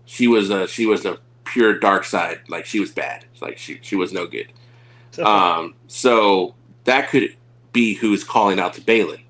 she 0.05 0.29
was 0.29 0.50
a 0.50 0.68
she 0.68 0.87
was 0.87 1.05
a 1.05 1.18
pure 1.44 1.79
dark 1.79 2.05
side. 2.05 2.40
Like 2.48 2.66
she 2.66 2.79
was 2.79 2.92
bad. 2.92 3.24
Like 3.40 3.59
she 3.59 3.79
she 3.83 3.96
was 3.96 4.12
no 4.12 4.27
good. 4.27 4.53
Um 5.18 5.74
so 5.87 6.57
that 6.85 7.09
could 7.09 7.37
be 7.72 7.94
who's 7.94 8.24
calling 8.24 8.59
out 8.59 8.74
to 8.74 8.81
Baylan 8.81 9.22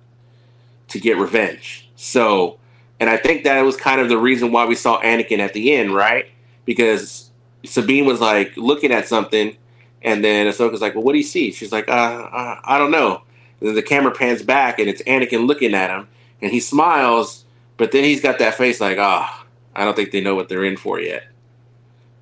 to 0.88 0.99
get 0.99 1.18
revenge. 1.18 1.84
So 2.05 2.59
and 3.01 3.11
I 3.11 3.17
think 3.17 3.45
that 3.45 3.61
was 3.62 3.77
kind 3.77 4.01
of 4.01 4.09
the 4.09 4.19
reason 4.19 4.53
why 4.53 4.67
we 4.67 4.75
saw 4.75 5.01
Anakin 5.01 5.38
at 5.38 5.53
the 5.53 5.75
end, 5.75 5.95
right? 5.95 6.27
Because 6.64 7.31
Sabine 7.64 8.07
was 8.07 8.21
like 8.21 8.57
looking 8.57 8.93
at 8.93 9.09
something, 9.09 9.57
and 10.03 10.23
then 10.25 10.47
Ahsoka's 10.47 10.81
like, 10.81 10.95
"Well, 10.95 11.03
what 11.03 11.12
do 11.12 11.19
you 11.19 11.25
see?" 11.25 11.53
She's 11.53 11.73
like, 11.73 11.88
uh, 11.88 11.93
uh, 11.93 12.61
"I 12.62 12.79
don't 12.79 12.90
know." 12.90 13.23
And 13.61 13.69
then 13.69 13.75
the 13.75 13.83
camera 13.83 14.12
pans 14.12 14.43
back, 14.43 14.79
and 14.79 14.88
it's 14.88 15.03
Anakin 15.03 15.47
looking 15.47 15.75
at 15.75 15.90
him, 15.90 16.09
and 16.40 16.53
he 16.53 16.61
smiles, 16.61 17.45
but 17.77 17.90
then 17.93 18.05
he's 18.05 18.21
got 18.21 18.38
that 18.38 18.55
face 18.55 18.81
like, 18.81 18.99
"Ah, 18.99 19.43
oh, 19.43 19.47
I 19.75 19.85
don't 19.85 19.97
think 19.97 20.12
they 20.12 20.21
know 20.21 20.35
what 20.35 20.49
they're 20.49 20.64
in 20.64 20.77
for 20.77 21.01
yet." 21.01 21.25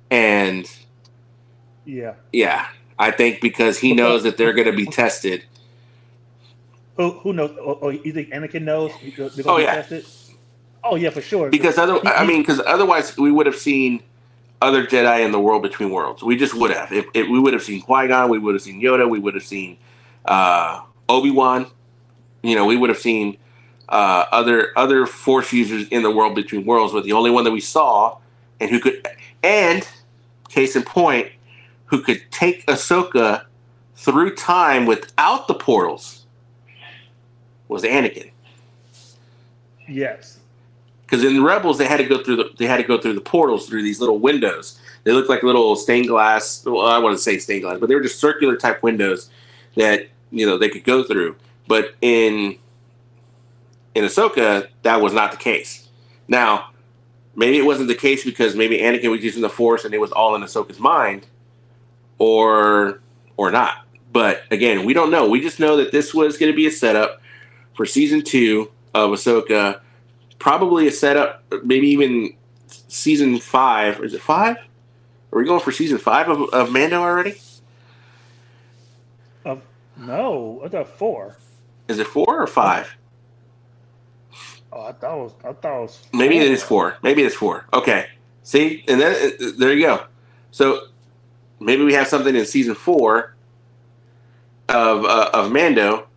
And 0.09 0.69
yeah, 1.85 2.13
yeah, 2.31 2.67
I 2.97 3.11
think 3.11 3.41
because 3.41 3.77
he 3.77 3.93
knows 3.93 4.23
that 4.23 4.37
they're 4.37 4.53
going 4.53 4.69
to 4.69 4.75
be 4.75 4.85
tested. 4.85 5.45
Who 6.97 7.11
who 7.11 7.33
knows? 7.33 7.55
Oh, 7.59 7.79
oh, 7.81 7.89
you 7.89 8.11
think 8.11 8.29
Anakin 8.29 8.63
knows? 8.63 8.91
oh 9.45 9.57
yeah. 9.57 9.75
Tested? 9.75 10.05
Oh 10.83 10.95
yeah, 10.95 11.09
for 11.09 11.21
sure. 11.21 11.49
Because 11.49 11.77
other, 11.77 11.99
I 12.05 12.25
mean, 12.25 12.41
because 12.41 12.61
otherwise 12.65 13.17
we 13.17 13.31
would 13.31 13.45
have 13.45 13.55
seen 13.55 14.03
other 14.61 14.85
Jedi 14.85 15.25
in 15.25 15.31
the 15.31 15.39
world 15.39 15.61
between 15.61 15.89
worlds. 15.89 16.23
We 16.23 16.35
just 16.35 16.53
would 16.53 16.71
have. 16.71 16.91
If, 16.91 17.05
if 17.13 17.27
we 17.29 17.39
would 17.39 17.53
have 17.53 17.63
seen 17.63 17.81
Qui 17.81 18.07
Gon, 18.07 18.29
we 18.29 18.39
would 18.39 18.55
have 18.55 18.61
seen 18.61 18.81
Yoda, 18.81 19.09
we 19.09 19.19
would 19.19 19.33
have 19.33 19.43
seen 19.43 19.77
uh, 20.25 20.81
Obi 21.09 21.31
Wan. 21.31 21.67
You 22.41 22.55
know, 22.55 22.65
we 22.65 22.77
would 22.77 22.89
have 22.89 22.99
seen 22.99 23.37
uh, 23.89 24.25
other 24.31 24.71
other 24.77 25.05
Force 25.05 25.51
users 25.53 25.87
in 25.89 26.03
the 26.03 26.11
world 26.11 26.35
between 26.35 26.65
worlds. 26.65 26.93
But 26.93 27.03
the 27.03 27.13
only 27.13 27.31
one 27.31 27.43
that 27.43 27.51
we 27.51 27.61
saw, 27.61 28.17
and 28.59 28.69
who 28.69 28.79
could, 28.79 29.07
and 29.43 29.87
case 30.49 30.75
in 30.75 30.83
point, 30.83 31.31
who 31.85 32.01
could 32.01 32.21
take 32.31 32.65
Ahsoka 32.67 33.45
through 33.95 34.35
time 34.35 34.85
without 34.85 35.47
the 35.47 35.53
portals, 35.53 36.22
was 37.67 37.83
Anakin. 37.83 38.31
Yes 39.87 40.39
because 41.13 41.23
in 41.23 41.35
the 41.35 41.41
Rebels 41.43 41.77
they 41.77 41.85
had 41.85 41.97
to 41.97 42.05
go 42.05 42.23
through 42.23 42.37
the 42.37 42.49
they 42.57 42.65
had 42.65 42.77
to 42.77 42.83
go 42.83 42.99
through 42.99 43.13
the 43.13 43.21
portals 43.21 43.69
through 43.69 43.83
these 43.83 43.99
little 43.99 44.17
windows. 44.17 44.79
They 45.03 45.11
looked 45.11 45.29
like 45.29 45.43
little 45.43 45.75
stained 45.75 46.07
glass. 46.07 46.65
Well, 46.65 46.87
I 46.87 46.97
want 46.97 47.15
to 47.15 47.21
say 47.21 47.37
stained 47.37 47.61
glass, 47.61 47.77
but 47.79 47.87
they 47.87 47.93
were 47.93 48.01
just 48.01 48.19
circular 48.19 48.55
type 48.55 48.81
windows 48.81 49.29
that 49.75 50.07
you 50.31 50.47
know 50.47 50.57
they 50.57 50.69
could 50.69 50.83
go 50.83 51.03
through. 51.03 51.35
But 51.67 51.93
in 52.01 52.57
in 53.93 54.05
Ahsoka, 54.05 54.69
that 54.81 55.01
was 55.01 55.13
not 55.13 55.29
the 55.29 55.37
case. 55.37 55.87
Now, 56.27 56.71
maybe 57.35 57.59
it 57.59 57.65
wasn't 57.65 57.89
the 57.89 57.95
case 57.95 58.25
because 58.25 58.55
maybe 58.55 58.79
Anakin 58.79 59.11
was 59.11 59.23
using 59.23 59.43
the 59.43 59.49
Force 59.49 59.85
and 59.85 59.93
it 59.93 59.99
was 59.99 60.11
all 60.11 60.33
in 60.33 60.41
Ahsoka's 60.41 60.79
mind, 60.79 61.27
or 62.17 63.01
or 63.37 63.51
not. 63.51 63.85
But 64.11 64.45
again, 64.49 64.83
we 64.83 64.93
don't 64.95 65.11
know. 65.11 65.29
We 65.29 65.41
just 65.41 65.59
know 65.59 65.77
that 65.77 65.91
this 65.91 66.11
was 66.11 66.37
going 66.37 66.51
to 66.51 66.55
be 66.55 66.65
a 66.65 66.71
setup 66.71 67.21
for 67.75 67.85
season 67.85 68.23
two 68.23 68.71
of 68.93 69.11
Ahsoka 69.11 69.79
probably 70.43 70.87
a 70.87 70.91
setup, 70.91 71.41
maybe 71.63 71.87
even 71.87 72.35
season 72.67 73.39
five. 73.39 74.03
Is 74.03 74.13
it 74.13 74.21
five? 74.21 74.57
Are 74.57 75.39
we 75.39 75.45
going 75.45 75.61
for 75.61 75.71
season 75.71 75.97
five 75.97 76.27
of, 76.27 76.49
of 76.53 76.71
Mando 76.71 77.01
already? 77.01 77.35
Uh, 79.45 79.55
no, 79.97 80.61
I 80.65 80.67
thought 80.67 80.89
four. 80.89 81.37
Is 81.87 81.99
it 81.99 82.07
four 82.07 82.41
or 82.41 82.45
five? 82.45 82.93
Oh, 84.73 84.81
I 84.81 84.91
thought 84.91 85.17
it 85.17 85.23
was. 85.23 85.31
I 85.45 85.53
thought 85.53 85.77
it 85.77 85.81
was. 85.81 86.03
Maybe 86.13 86.37
it 86.37 86.51
is 86.51 86.61
four. 86.61 86.97
Maybe 87.01 87.23
it's 87.23 87.35
four. 87.35 87.65
Okay. 87.73 88.07
See, 88.43 88.83
and 88.87 88.99
then 88.99 89.33
uh, 89.39 89.51
there 89.57 89.73
you 89.73 89.85
go. 89.85 90.05
So 90.51 90.87
maybe 91.59 91.83
we 91.83 91.93
have 91.93 92.07
something 92.07 92.35
in 92.35 92.45
season 92.45 92.75
four 92.75 93.35
of 94.67 95.05
uh, 95.05 95.29
of 95.33 95.51
Mando, 95.51 96.07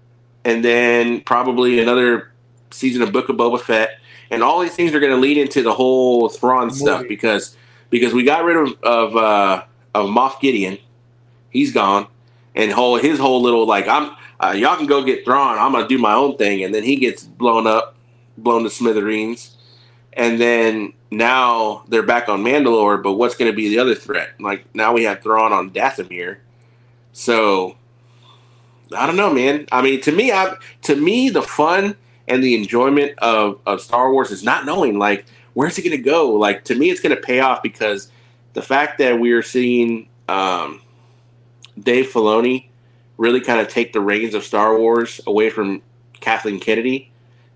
and 0.47 0.65
then 0.65 1.21
probably 1.23 1.81
another 1.81 2.33
season 2.71 3.03
of 3.03 3.13
Book 3.13 3.29
of 3.29 3.37
Boba 3.37 3.61
Fett, 3.61 3.99
and 4.31 4.43
all 4.43 4.61
these 4.61 4.75
things 4.75 4.95
are 4.95 5.01
going 5.01 5.13
to 5.13 5.19
lead 5.19 5.37
into 5.37 5.61
the 5.61 5.75
whole 5.75 6.29
Thrawn 6.29 6.71
stuff 6.71 7.05
because 7.09 7.57
because 7.91 8.15
we 8.15 8.23
got 8.23 8.45
rid 8.45 8.57
of 8.57 8.83
of, 8.83 9.17
uh, 9.17 9.65
of 9.95 10.09
Moff 10.09 10.41
Gideon, 10.41 10.79
he's 11.51 11.73
gone, 11.73 12.07
and 12.55 12.71
whole 12.71 12.97
his 12.97 13.19
whole 13.19 13.43
little 13.43 13.67
like 13.67 13.89
I'm 13.89 14.17
uh, 14.39 14.53
y'all 14.53 14.77
can 14.77 14.87
go 14.87 15.03
get 15.03 15.25
Thrawn, 15.25 15.59
I'm 15.59 15.73
gonna 15.73 15.89
do 15.89 15.99
my 15.99 16.15
own 16.15 16.37
thing, 16.37 16.63
and 16.63 16.73
then 16.73 16.85
he 16.85 16.95
gets 16.95 17.25
blown 17.25 17.67
up, 17.67 17.97
blown 18.39 18.63
to 18.63 18.71
smithereens, 18.71 19.57
and 20.13 20.41
then 20.41 20.93
now 21.11 21.85
they're 21.89 22.05
back 22.05 22.29
on 22.29 22.45
Mandalore, 22.45 23.03
but 23.03 23.15
what's 23.15 23.37
going 23.37 23.51
to 23.51 23.57
be 23.57 23.69
the 23.69 23.79
other 23.79 23.95
threat? 23.95 24.31
Like 24.41 24.73
now 24.75 24.93
we 24.93 25.05
have 25.05 25.23
Thrawn 25.23 25.53
on 25.53 25.71
Dathomir, 25.71 26.39
so 27.13 27.77
I 28.95 29.07
don't 29.07 29.17
know, 29.17 29.33
man. 29.33 29.67
I 29.73 29.83
mean, 29.83 30.01
to 30.03 30.13
me, 30.13 30.33
I 30.33 30.55
to 30.83 30.97
me 30.97 31.29
the 31.29 31.43
fun 31.43 31.97
and 32.29 32.43
the 32.43 32.55
enjoyment 32.55 33.19
of, 33.19 33.61
of 33.67 33.81
Star 33.81 34.13
Wars 34.13 34.31
is 34.31 34.43
not 34.43 34.65
knowing 34.65 34.99
like 34.99 35.27
where's 35.55 35.79
it 35.79 35.83
going 35.83 35.97
to 35.97 36.03
go. 36.03 36.33
Like 36.33 36.65
to 36.65 36.75
me, 36.75 36.91
it's 36.91 37.01
going 37.01 37.15
to 37.15 37.21
pay 37.21 37.41
off 37.41 37.63
because 37.63 38.11
the 38.53 38.63
fact 38.63 38.99
that 38.99 39.19
we 39.19 39.33
are 39.33 39.43
seeing 39.43 40.09
um, 40.29 40.81
Dave 41.79 42.07
Filoni 42.07 42.67
really 43.17 43.41
kind 43.41 43.61
of 43.61 43.69
take 43.69 43.93
the 43.93 44.01
reins 44.01 44.35
of 44.35 44.45
Star 44.45 44.79
Wars 44.79 45.21
away 45.27 45.51
from 45.51 45.83
Kathleen 46.21 46.61
Kennedy 46.61 47.11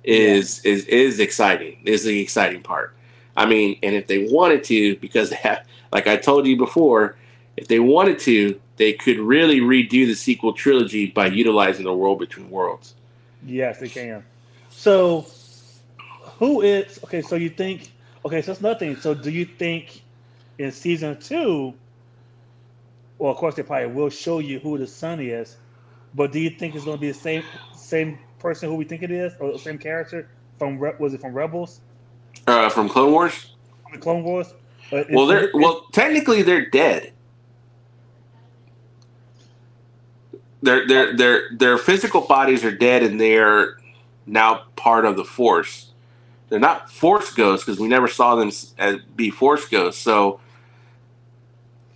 is 0.05 0.63
yeah. 0.65 0.73
is 0.73 0.85
is 0.87 1.21
exciting. 1.21 1.79
Is 1.85 2.05
the 2.05 2.21
exciting 2.21 2.63
part. 2.63 2.95
I 3.37 3.47
mean, 3.47 3.79
and 3.83 3.95
if 3.95 4.07
they 4.07 4.29
wanted 4.31 4.65
to, 4.65 4.97
because 4.97 5.31
they 5.31 5.37
have, 5.37 5.65
like 5.93 6.07
I 6.07 6.17
told 6.17 6.47
you 6.47 6.57
before, 6.57 7.17
if 7.61 7.69
they 7.69 7.79
wanted 7.79 8.19
to, 8.21 8.59
they 8.77 8.95
could 8.95 9.19
really 9.19 9.61
redo 9.61 10.07
the 10.07 10.15
sequel 10.15 10.55
trilogy 10.55 11.09
by 11.09 11.27
utilizing 11.27 11.85
the 11.85 11.93
world 11.93 12.19
between 12.19 12.49
worlds. 12.49 12.95
Yes, 13.45 13.79
they 13.79 13.89
can. 13.89 14.25
So, 14.71 15.27
who 16.39 16.63
is 16.63 16.99
okay? 17.05 17.21
So 17.21 17.37
you 17.37 17.51
think 17.51 17.93
okay? 18.25 18.41
So 18.41 18.53
it's 18.53 18.63
nothing. 18.63 18.97
So 18.97 19.13
do 19.13 19.31
you 19.31 19.45
think 19.45 20.03
in 20.59 20.73
season 20.73 21.21
two? 21.21 21.75
Well, 23.19 23.31
of 23.31 23.37
course 23.37 23.57
they 23.57 23.63
probably 23.63 23.89
will 23.89 24.09
show 24.09 24.39
you 24.39 24.59
who 24.59 24.79
the 24.79 24.87
son 24.87 25.21
is, 25.21 25.59
but 26.15 26.33
do 26.33 26.41
you 26.41 26.49
think 26.49 26.75
it's 26.75 26.87
going 26.87 26.97
to 26.97 27.01
be 27.01 27.09
the 27.09 27.19
same 27.19 27.45
same 27.77 28.19
person 28.39 28.71
who 28.71 28.75
we 28.75 28.85
think 28.85 29.03
it 29.03 29.11
is, 29.11 29.35
or 29.39 29.53
the 29.53 29.59
same 29.59 29.77
character 29.77 30.31
from 30.59 30.79
was 30.79 31.13
it 31.13 31.21
from 31.21 31.35
Rebels? 31.35 31.81
Uh, 32.47 32.71
from 32.71 32.89
Clone 32.89 33.13
Wars. 33.13 33.53
From 33.83 33.93
the 33.93 33.99
Clone 33.99 34.25
Wars. 34.25 34.55
Uh, 34.91 35.05
well, 35.11 35.27
they're 35.27 35.51
well 35.53 35.87
technically 35.93 36.41
they're 36.41 36.65
dead. 36.71 37.13
Their 40.63 40.87
their 40.87 41.17
their 41.17 41.43
their 41.53 41.79
physical 41.79 42.23
bodies 42.23 42.65
are 42.65 42.75
dead, 42.75 43.03
and 43.03 43.21
they're 43.21 43.79
now 44.27 44.65
part 44.77 45.05
of 45.05 45.17
the 45.17 45.25
Force. 45.25 45.91
They're 46.49 46.59
not 46.59 46.91
Force 46.91 47.33
ghosts 47.33 47.65
because 47.65 47.81
we 47.81 47.89
never 47.89 48.09
saw 48.09 48.35
them 48.35 48.49
as, 48.79 49.01
be 49.17 49.31
Force 49.31 49.69
ghosts. 49.69 50.03
So 50.03 50.41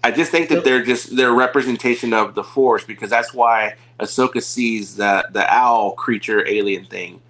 I 0.05 0.11
just 0.11 0.30
think 0.30 0.51
that 0.51 0.64
they're 0.64 0.82
just 0.82 1.16
they're 1.16 1.32
representation 1.32 2.12
of 2.12 2.34
the 2.34 2.45
Force 2.45 2.84
because 2.84 3.09
that's 3.09 3.32
why 3.32 3.74
Ahsoka 4.01 4.43
sees 4.43 4.97
the 4.97 5.26
the 5.32 5.51
owl 5.53 5.93
creature 5.93 6.47
alien 6.47 6.84
thing, 6.84 7.22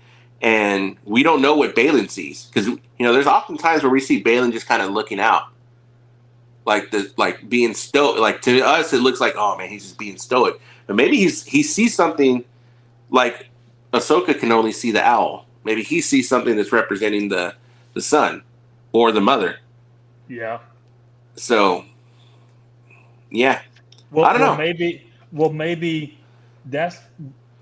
and 0.43 0.97
we 1.05 1.23
don't 1.23 1.41
know 1.41 1.55
what 1.55 1.77
Baylan 1.77 2.11
sees 2.11 2.47
because 2.47 2.67
you 2.67 2.81
know 2.99 3.13
there's 3.13 3.29
often 3.29 3.57
times 3.57 3.85
where 3.85 3.93
we 3.93 4.01
see 4.01 4.23
Baylan 4.23 4.53
just 4.53 4.67
kind 4.67 4.83
of 4.83 4.91
looking 4.91 5.21
out, 5.21 5.45
like 6.67 6.91
the 6.91 7.13
like 7.17 7.49
being 7.49 7.75
stoic. 7.75 8.21
Like 8.21 8.43
to 8.43 8.61
us, 8.61 8.93
it 8.93 9.03
looks 9.03 9.21
like 9.21 9.35
oh 9.37 9.57
man, 9.57 9.69
he's 9.69 9.85
just 9.85 9.99
being 9.99 10.19
stoic, 10.19 10.61
but 10.87 10.97
maybe 10.97 11.17
he's 11.17 11.45
he 11.45 11.63
sees 11.63 11.95
something 11.95 12.45
like 13.11 13.49
Ahsoka 13.93 14.39
can 14.39 14.53
only 14.53 14.73
see 14.73 14.91
the 14.91 15.03
owl. 15.03 15.47
Maybe 15.65 15.83
he 15.83 16.01
sees 16.01 16.29
something 16.29 16.57
that's 16.57 16.73
representing 16.73 17.29
the 17.29 17.55
the 17.95 18.03
son 18.03 18.43
or 18.93 19.13
the 19.13 19.21
mother. 19.21 19.59
Yeah. 20.29 20.59
So, 21.37 21.85
yeah. 23.31 23.61
Well, 24.11 24.25
I 24.25 24.33
don't 24.33 24.41
well, 24.41 24.53
know. 24.53 24.59
Maybe. 24.59 25.07
Well, 25.33 25.51
maybe 25.51 26.19
that's 26.67 26.99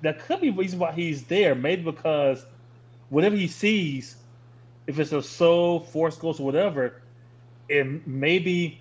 that 0.02 0.20
could 0.20 0.40
be 0.40 0.50
reason 0.50 0.78
why 0.78 0.92
he's 0.92 1.24
there. 1.24 1.54
Maybe 1.54 1.82
because 1.82 2.44
whatever 3.08 3.36
he 3.36 3.46
sees, 3.46 4.16
if 4.86 4.98
it's 4.98 5.12
a 5.12 5.22
soul, 5.22 5.80
force 5.80 6.16
ghost, 6.16 6.40
or 6.40 6.46
whatever, 6.46 7.00
it 7.68 8.06
maybe 8.06 8.80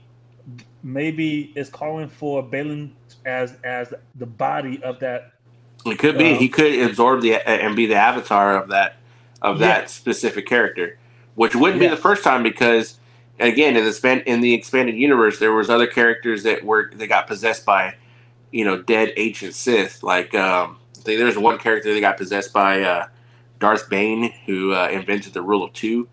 maybe 0.84 1.54
it's 1.56 1.70
calling 1.70 2.08
for 2.08 2.44
Baylan 2.44 2.92
as 3.26 3.56
as 3.64 3.94
the 4.16 4.26
body 4.26 4.82
of 4.84 5.00
that 5.00 5.34
it 5.86 6.00
could 6.00 6.18
be. 6.18 6.34
Um, 6.34 6.40
he 6.40 6.50
could 6.50 6.80
absorb 6.80 7.22
the 7.22 7.36
and 7.48 7.76
be 7.76 7.86
the 7.86 7.96
avatar 7.96 8.58
of 8.58 8.70
that 8.70 8.98
of 9.42 9.60
that 9.60 9.90
specific 9.90 10.46
character, 10.46 10.98
which 11.36 11.56
wouldn't 11.56 11.82
yeah. 11.82 11.90
be 11.90 11.96
the 11.96 12.02
first 12.02 12.24
time 12.24 12.44
because 12.44 13.00
again 13.40 13.76
in 13.76 13.84
the 13.84 13.94
span 13.94 14.20
in 14.22 14.42
the 14.42 14.54
expanded 14.54 14.96
universe, 14.96 15.40
there 15.40 15.54
was 15.54 15.70
other 15.70 15.88
characters 15.88 16.44
that 16.44 16.64
were 16.64 16.92
that 16.96 17.08
got 17.08 17.28
possessed 17.28 17.66
by, 17.66 17.96
you 18.52 18.64
know, 18.64 18.82
dead 18.82 19.14
ancient 19.18 19.56
Sith. 19.56 20.04
Like 20.04 20.36
um, 20.36 20.78
there's 21.06 21.38
one 21.38 21.58
character 21.58 21.94
that 21.94 22.00
got 22.00 22.18
possessed 22.18 22.54
by 22.54 22.82
uh, 22.82 23.08
Darth 23.60 23.90
Bane, 23.90 24.32
who 24.46 24.74
uh, 24.74 24.90
invented 24.92 25.34
the 25.34 25.42
rule 25.42 25.64
of 25.64 25.74
two. 25.74 26.08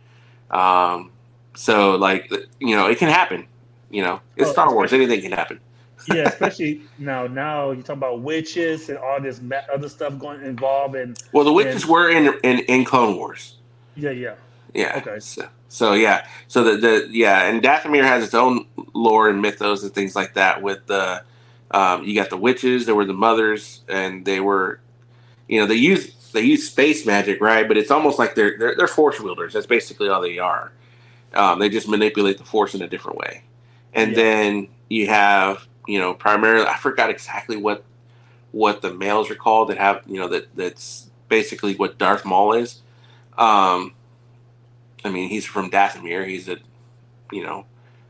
Um, 0.50 1.10
so 1.54 1.96
like 1.96 2.32
you 2.60 2.74
know, 2.74 2.86
it 2.86 2.98
can 2.98 3.08
happen. 3.08 3.46
You 3.90 4.02
know, 4.02 4.20
it's 4.36 4.50
oh, 4.50 4.52
Star 4.52 4.72
Wars. 4.72 4.92
Anything 4.92 5.20
can 5.20 5.32
happen. 5.32 5.60
Yeah, 6.06 6.28
especially 6.28 6.82
now. 6.98 7.26
Now 7.26 7.70
you 7.72 7.82
talk 7.82 7.96
about 7.96 8.20
witches 8.22 8.88
and 8.88 8.98
all 8.98 9.20
this 9.20 9.40
other 9.72 9.88
stuff 9.88 10.18
going 10.18 10.42
involved 10.42 10.96
in. 10.96 11.14
Well, 11.32 11.44
the 11.44 11.52
witches 11.52 11.84
in, 11.84 11.90
were 11.90 12.08
in, 12.08 12.34
in 12.42 12.60
in 12.60 12.84
Clone 12.84 13.16
Wars. 13.16 13.56
Yeah, 13.96 14.10
yeah. 14.10 14.34
Yeah. 14.74 15.02
Okay. 15.04 15.20
So, 15.20 15.48
so 15.68 15.92
yeah. 15.94 16.26
So 16.46 16.62
the, 16.62 16.76
the 16.76 17.08
yeah, 17.10 17.44
and 17.44 17.62
Dathomir 17.62 18.02
has 18.02 18.24
its 18.24 18.34
own 18.34 18.66
lore 18.94 19.28
and 19.28 19.40
mythos 19.42 19.82
and 19.82 19.92
things 19.92 20.14
like 20.14 20.34
that. 20.34 20.62
With 20.62 20.86
the 20.86 21.22
um, 21.70 22.04
you 22.04 22.14
got 22.14 22.30
the 22.30 22.36
witches, 22.36 22.86
there 22.86 22.94
were 22.94 23.04
the 23.04 23.12
mothers, 23.14 23.82
and 23.88 24.24
they 24.24 24.40
were, 24.40 24.80
you 25.48 25.60
know, 25.60 25.66
they 25.66 25.74
use 25.74 26.30
they 26.32 26.42
use 26.42 26.68
space 26.68 27.06
magic, 27.06 27.40
right? 27.40 27.66
But 27.66 27.76
it's 27.76 27.90
almost 27.90 28.18
like 28.18 28.34
they're 28.34 28.56
they're, 28.58 28.74
they're 28.76 28.86
force 28.86 29.20
wielders. 29.20 29.52
That's 29.54 29.66
basically 29.66 30.08
all 30.08 30.20
they 30.20 30.38
are. 30.38 30.72
Um, 31.34 31.58
they 31.58 31.68
just 31.68 31.88
manipulate 31.88 32.38
the 32.38 32.44
force 32.44 32.74
in 32.74 32.82
a 32.82 32.88
different 32.88 33.18
way. 33.18 33.42
And 33.92 34.12
yeah. 34.12 34.16
then 34.16 34.68
you 34.88 35.08
have, 35.08 35.66
you 35.88 35.98
know, 35.98 36.14
primarily 36.14 36.66
I 36.66 36.76
forgot 36.76 37.10
exactly 37.10 37.56
what 37.56 37.82
what 38.52 38.82
the 38.82 38.92
males 38.92 39.30
are 39.30 39.34
called 39.34 39.70
that 39.70 39.78
have, 39.78 40.02
you 40.06 40.20
know, 40.20 40.28
that 40.28 40.54
that's 40.54 41.10
basically 41.28 41.74
what 41.74 41.98
Darth 41.98 42.24
Maul 42.24 42.52
is. 42.52 42.82
Um, 43.36 43.94
I 45.04 45.10
mean, 45.10 45.28
he's 45.28 45.46
from 45.46 45.70
Dathomir. 45.70 46.26
He's 46.26 46.48
a, 46.48 46.58
you 47.32 47.42
know, 47.42 47.64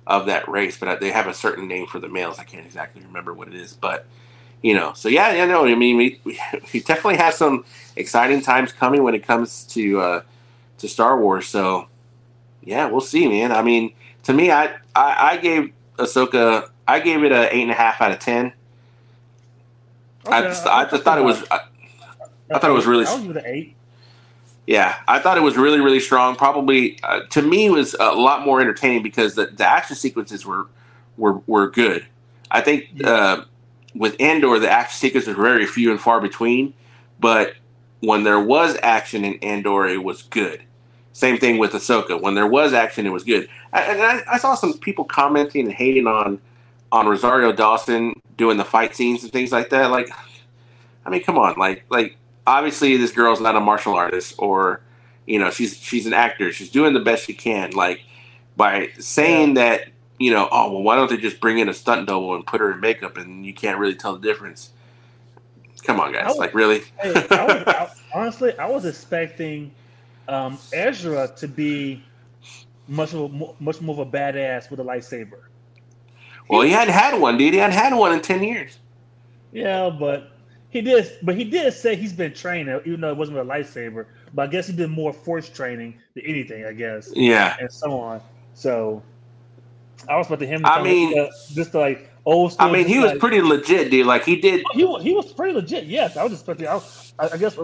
of 0.06 0.26
that 0.26 0.48
race, 0.48 0.76
but 0.78 1.00
they 1.00 1.10
have 1.10 1.28
a 1.28 1.34
certain 1.34 1.68
name 1.68 1.86
for 1.86 2.00
the 2.00 2.08
males. 2.08 2.38
I 2.38 2.44
can't 2.44 2.66
exactly 2.66 3.02
remember 3.02 3.32
what 3.32 3.48
it 3.48 3.54
is, 3.54 3.74
but 3.74 4.06
you 4.60 4.74
know, 4.74 4.92
so 4.94 5.08
yeah, 5.08 5.32
yeah, 5.32 5.44
no, 5.44 5.64
I 5.64 5.76
mean, 5.76 5.96
we, 5.96 6.20
we, 6.24 6.34
definitely 6.80 7.18
have 7.18 7.34
some 7.34 7.64
exciting 7.94 8.40
times 8.40 8.72
coming 8.72 9.04
when 9.04 9.14
it 9.14 9.24
comes 9.24 9.62
to 9.66 10.00
uh, 10.00 10.22
to 10.78 10.88
Star 10.88 11.20
Wars. 11.20 11.46
So 11.46 11.86
yeah, 12.62 12.86
we'll 12.86 13.00
see, 13.00 13.28
man. 13.28 13.52
I 13.52 13.62
mean, 13.62 13.94
to 14.24 14.32
me, 14.32 14.50
I 14.50 14.74
I, 14.96 15.32
I 15.32 15.36
gave 15.36 15.72
Ahsoka, 15.96 16.70
I 16.88 17.00
gave 17.00 17.22
it 17.22 17.30
an 17.30 17.48
eight 17.52 17.62
and 17.62 17.70
a 17.70 17.74
half 17.74 18.00
out 18.00 18.10
of 18.10 18.18
ten. 18.18 18.52
Okay, 20.26 20.34
I 20.34 20.42
just, 20.42 20.66
I, 20.66 20.80
I 20.80 20.90
just 20.90 21.04
thought 21.04 21.18
it 21.18 21.24
was, 21.24 21.44
I, 21.50 21.60
I, 22.50 22.58
thought 22.58 22.70
it 22.70 22.74
was 22.74 22.86
really. 22.86 23.04
I'll 23.04 23.20
give 23.20 23.36
it 23.36 23.44
an 23.44 23.46
eight. 23.46 23.76
Yeah, 24.66 24.98
I 25.06 25.18
thought 25.20 25.38
it 25.38 25.42
was 25.42 25.56
really, 25.56 25.80
really 25.80 26.00
strong. 26.00 26.34
Probably 26.34 26.98
uh, 27.02 27.20
to 27.30 27.42
me 27.42 27.70
was 27.70 27.94
a 28.00 28.12
lot 28.12 28.44
more 28.44 28.60
entertaining 28.60 29.02
because 29.02 29.34
the, 29.34 29.46
the 29.46 29.64
action 29.66 29.96
sequences 29.96 30.44
were 30.44 30.66
were 31.16 31.40
were 31.46 31.70
good. 31.70 32.06
I 32.50 32.62
think 32.62 32.88
yeah. 32.94 33.08
uh, 33.08 33.44
with 33.94 34.16
Andor, 34.18 34.58
the 34.58 34.70
action 34.70 34.98
sequences 34.98 35.36
were 35.36 35.42
very 35.42 35.66
few 35.66 35.90
and 35.90 36.00
far 36.00 36.20
between, 36.20 36.72
but 37.20 37.54
when 38.00 38.24
there 38.24 38.40
was 38.40 38.78
action 38.82 39.24
in 39.24 39.34
Andor, 39.42 39.86
it 39.86 40.02
was 40.02 40.22
good. 40.22 40.62
Same 41.12 41.36
thing 41.36 41.58
with 41.58 41.72
Ahsoka. 41.72 42.20
When 42.20 42.34
there 42.34 42.46
was 42.46 42.72
action, 42.72 43.06
it 43.06 43.10
was 43.10 43.24
good. 43.24 43.48
And 43.72 44.00
I, 44.00 44.22
I, 44.28 44.38
saw 44.38 44.54
some 44.54 44.78
people 44.78 45.04
commenting 45.04 45.66
and 45.66 45.74
hating 45.74 46.06
on 46.06 46.40
on 46.90 47.06
Rosario 47.06 47.52
Dawson 47.52 48.20
doing 48.36 48.56
the 48.56 48.64
fight 48.64 48.94
scenes 48.94 49.22
and 49.22 49.32
things 49.32 49.52
like 49.52 49.70
that. 49.70 49.90
Like, 49.90 50.08
I 51.04 51.10
mean, 51.10 51.22
come 51.22 51.38
on, 51.38 51.54
like, 51.58 51.84
like 51.90 52.16
obviously 52.46 52.96
this 52.96 53.12
girl's 53.12 53.40
not 53.40 53.56
a 53.56 53.60
martial 53.60 53.94
artist, 53.94 54.34
or 54.38 54.80
you 55.26 55.38
know, 55.38 55.50
she's 55.50 55.76
she's 55.76 56.06
an 56.06 56.14
actor. 56.14 56.52
She's 56.52 56.70
doing 56.70 56.94
the 56.94 57.00
best 57.00 57.26
she 57.26 57.34
can. 57.34 57.72
Like 57.72 58.02
by 58.56 58.90
saying 58.98 59.54
that, 59.54 59.88
you 60.18 60.32
know, 60.32 60.48
oh 60.50 60.72
well, 60.72 60.82
why 60.82 60.96
don't 60.96 61.10
they 61.10 61.18
just 61.18 61.40
bring 61.40 61.58
in 61.58 61.68
a 61.68 61.74
stunt 61.74 62.06
double 62.08 62.34
and 62.34 62.46
put 62.46 62.60
her 62.60 62.72
in 62.72 62.80
makeup 62.80 63.16
and 63.16 63.44
you 63.44 63.52
can't 63.52 63.78
really 63.78 63.94
tell 63.94 64.14
the 64.16 64.26
difference? 64.26 64.70
Come 65.84 66.00
on, 66.00 66.12
guys, 66.12 66.26
was, 66.26 66.38
like 66.38 66.54
really? 66.54 66.80
hey, 67.00 67.14
I 67.30 67.44
was, 67.44 67.62
I, 67.66 67.90
honestly, 68.14 68.58
I 68.58 68.66
was 68.66 68.84
expecting 68.84 69.70
um, 70.26 70.58
Ezra 70.72 71.28
to 71.36 71.46
be 71.46 72.02
much 72.88 73.14
of 73.14 73.32
a, 73.32 73.62
much 73.62 73.80
more 73.80 74.00
of 74.00 74.08
a 74.08 74.10
badass 74.10 74.70
with 74.70 74.80
a 74.80 74.84
lightsaber. 74.84 75.42
Well, 76.48 76.62
he 76.62 76.70
hadn't 76.70 76.94
had 76.94 77.18
one, 77.20 77.36
dude. 77.36 77.54
He 77.54 77.60
hadn't 77.60 77.76
had 77.76 77.94
one 77.94 78.12
in 78.12 78.20
ten 78.20 78.42
years. 78.42 78.78
Yeah, 79.52 79.90
but 79.90 80.32
he 80.70 80.80
did. 80.80 81.10
But 81.22 81.36
he 81.36 81.44
did 81.44 81.72
say 81.72 81.96
he's 81.96 82.12
been 82.12 82.32
training, 82.32 82.80
even 82.84 83.00
though 83.00 83.10
it 83.10 83.16
wasn't 83.16 83.38
a 83.38 83.44
lightsaber. 83.44 84.06
But 84.34 84.42
I 84.42 84.46
guess 84.46 84.66
he 84.66 84.72
did 84.72 84.90
more 84.90 85.12
force 85.12 85.48
training 85.48 85.98
than 86.14 86.24
anything. 86.24 86.64
I 86.64 86.72
guess. 86.72 87.10
Yeah. 87.14 87.56
And 87.60 87.72
so 87.72 87.98
on. 87.98 88.20
So 88.54 89.02
I 90.08 90.16
was 90.16 90.26
about 90.26 90.40
to 90.40 90.46
him. 90.46 90.64
I 90.64 90.82
mean, 90.82 91.18
uh, 91.18 91.28
just 91.52 91.74
like 91.74 92.10
old. 92.24 92.52
School, 92.52 92.66
I 92.66 92.72
mean, 92.72 92.86
he 92.86 92.98
was 92.98 93.18
pretty 93.18 93.40
legit, 93.40 93.90
dude. 93.90 94.06
Like 94.06 94.24
he 94.24 94.36
did. 94.36 94.64
He 94.72 94.84
was, 94.84 95.02
he 95.02 95.12
was 95.12 95.32
pretty 95.32 95.54
legit. 95.54 95.84
Yes, 95.84 96.16
I 96.16 96.24
was 96.24 96.32
expecting. 96.32 96.66
I, 96.66 96.74
was, 96.74 97.12
I, 97.18 97.30
I 97.30 97.36
guess 97.36 97.58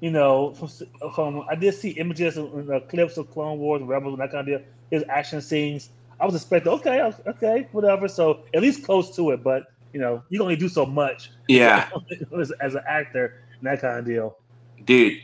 you 0.00 0.10
know, 0.10 0.54
from, 0.54 0.68
from 1.14 1.44
I 1.48 1.54
did 1.54 1.74
see 1.74 1.90
images 1.90 2.36
and 2.36 2.70
uh, 2.70 2.80
clips 2.80 3.16
of 3.16 3.30
Clone 3.30 3.58
Wars 3.58 3.80
and 3.80 3.88
Rebels 3.88 4.14
and 4.14 4.22
that 4.22 4.30
kind 4.30 4.40
of 4.40 4.46
deal. 4.46 4.68
His 4.90 5.04
action 5.08 5.40
scenes. 5.40 5.90
I 6.20 6.26
was 6.26 6.34
expecting, 6.34 6.72
okay, 6.72 7.12
okay, 7.26 7.68
whatever. 7.72 8.08
So 8.08 8.44
at 8.54 8.62
least 8.62 8.84
close 8.84 9.14
to 9.16 9.30
it, 9.30 9.42
but 9.42 9.72
you 9.92 10.00
know, 10.00 10.22
you 10.28 10.38
can 10.38 10.42
only 10.42 10.56
do 10.56 10.68
so 10.68 10.84
much. 10.84 11.30
Yeah, 11.48 11.88
as, 12.38 12.52
as, 12.60 12.74
an 12.74 12.82
actor 12.86 13.42
and 13.58 13.66
that 13.66 13.80
kind 13.80 13.98
of 13.98 14.04
deal. 14.04 14.36
Dude, 14.84 15.20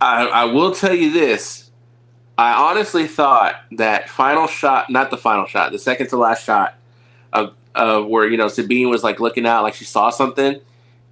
I, 0.00 0.26
I 0.26 0.44
will 0.44 0.74
tell 0.74 0.94
you 0.94 1.12
this. 1.12 1.70
I 2.38 2.54
honestly 2.54 3.06
thought 3.06 3.56
that 3.72 4.08
final 4.08 4.46
shot, 4.46 4.90
not 4.90 5.10
the 5.10 5.18
final 5.18 5.46
shot, 5.46 5.70
the 5.70 5.78
second 5.78 6.08
to 6.08 6.16
last 6.16 6.44
shot 6.44 6.74
of, 7.32 7.54
of 7.74 8.06
where 8.06 8.26
you 8.26 8.36
know 8.36 8.48
Sabine 8.48 8.88
was 8.88 9.04
like 9.04 9.20
looking 9.20 9.46
out 9.46 9.62
like 9.62 9.74
she 9.74 9.84
saw 9.84 10.10
something, 10.10 10.60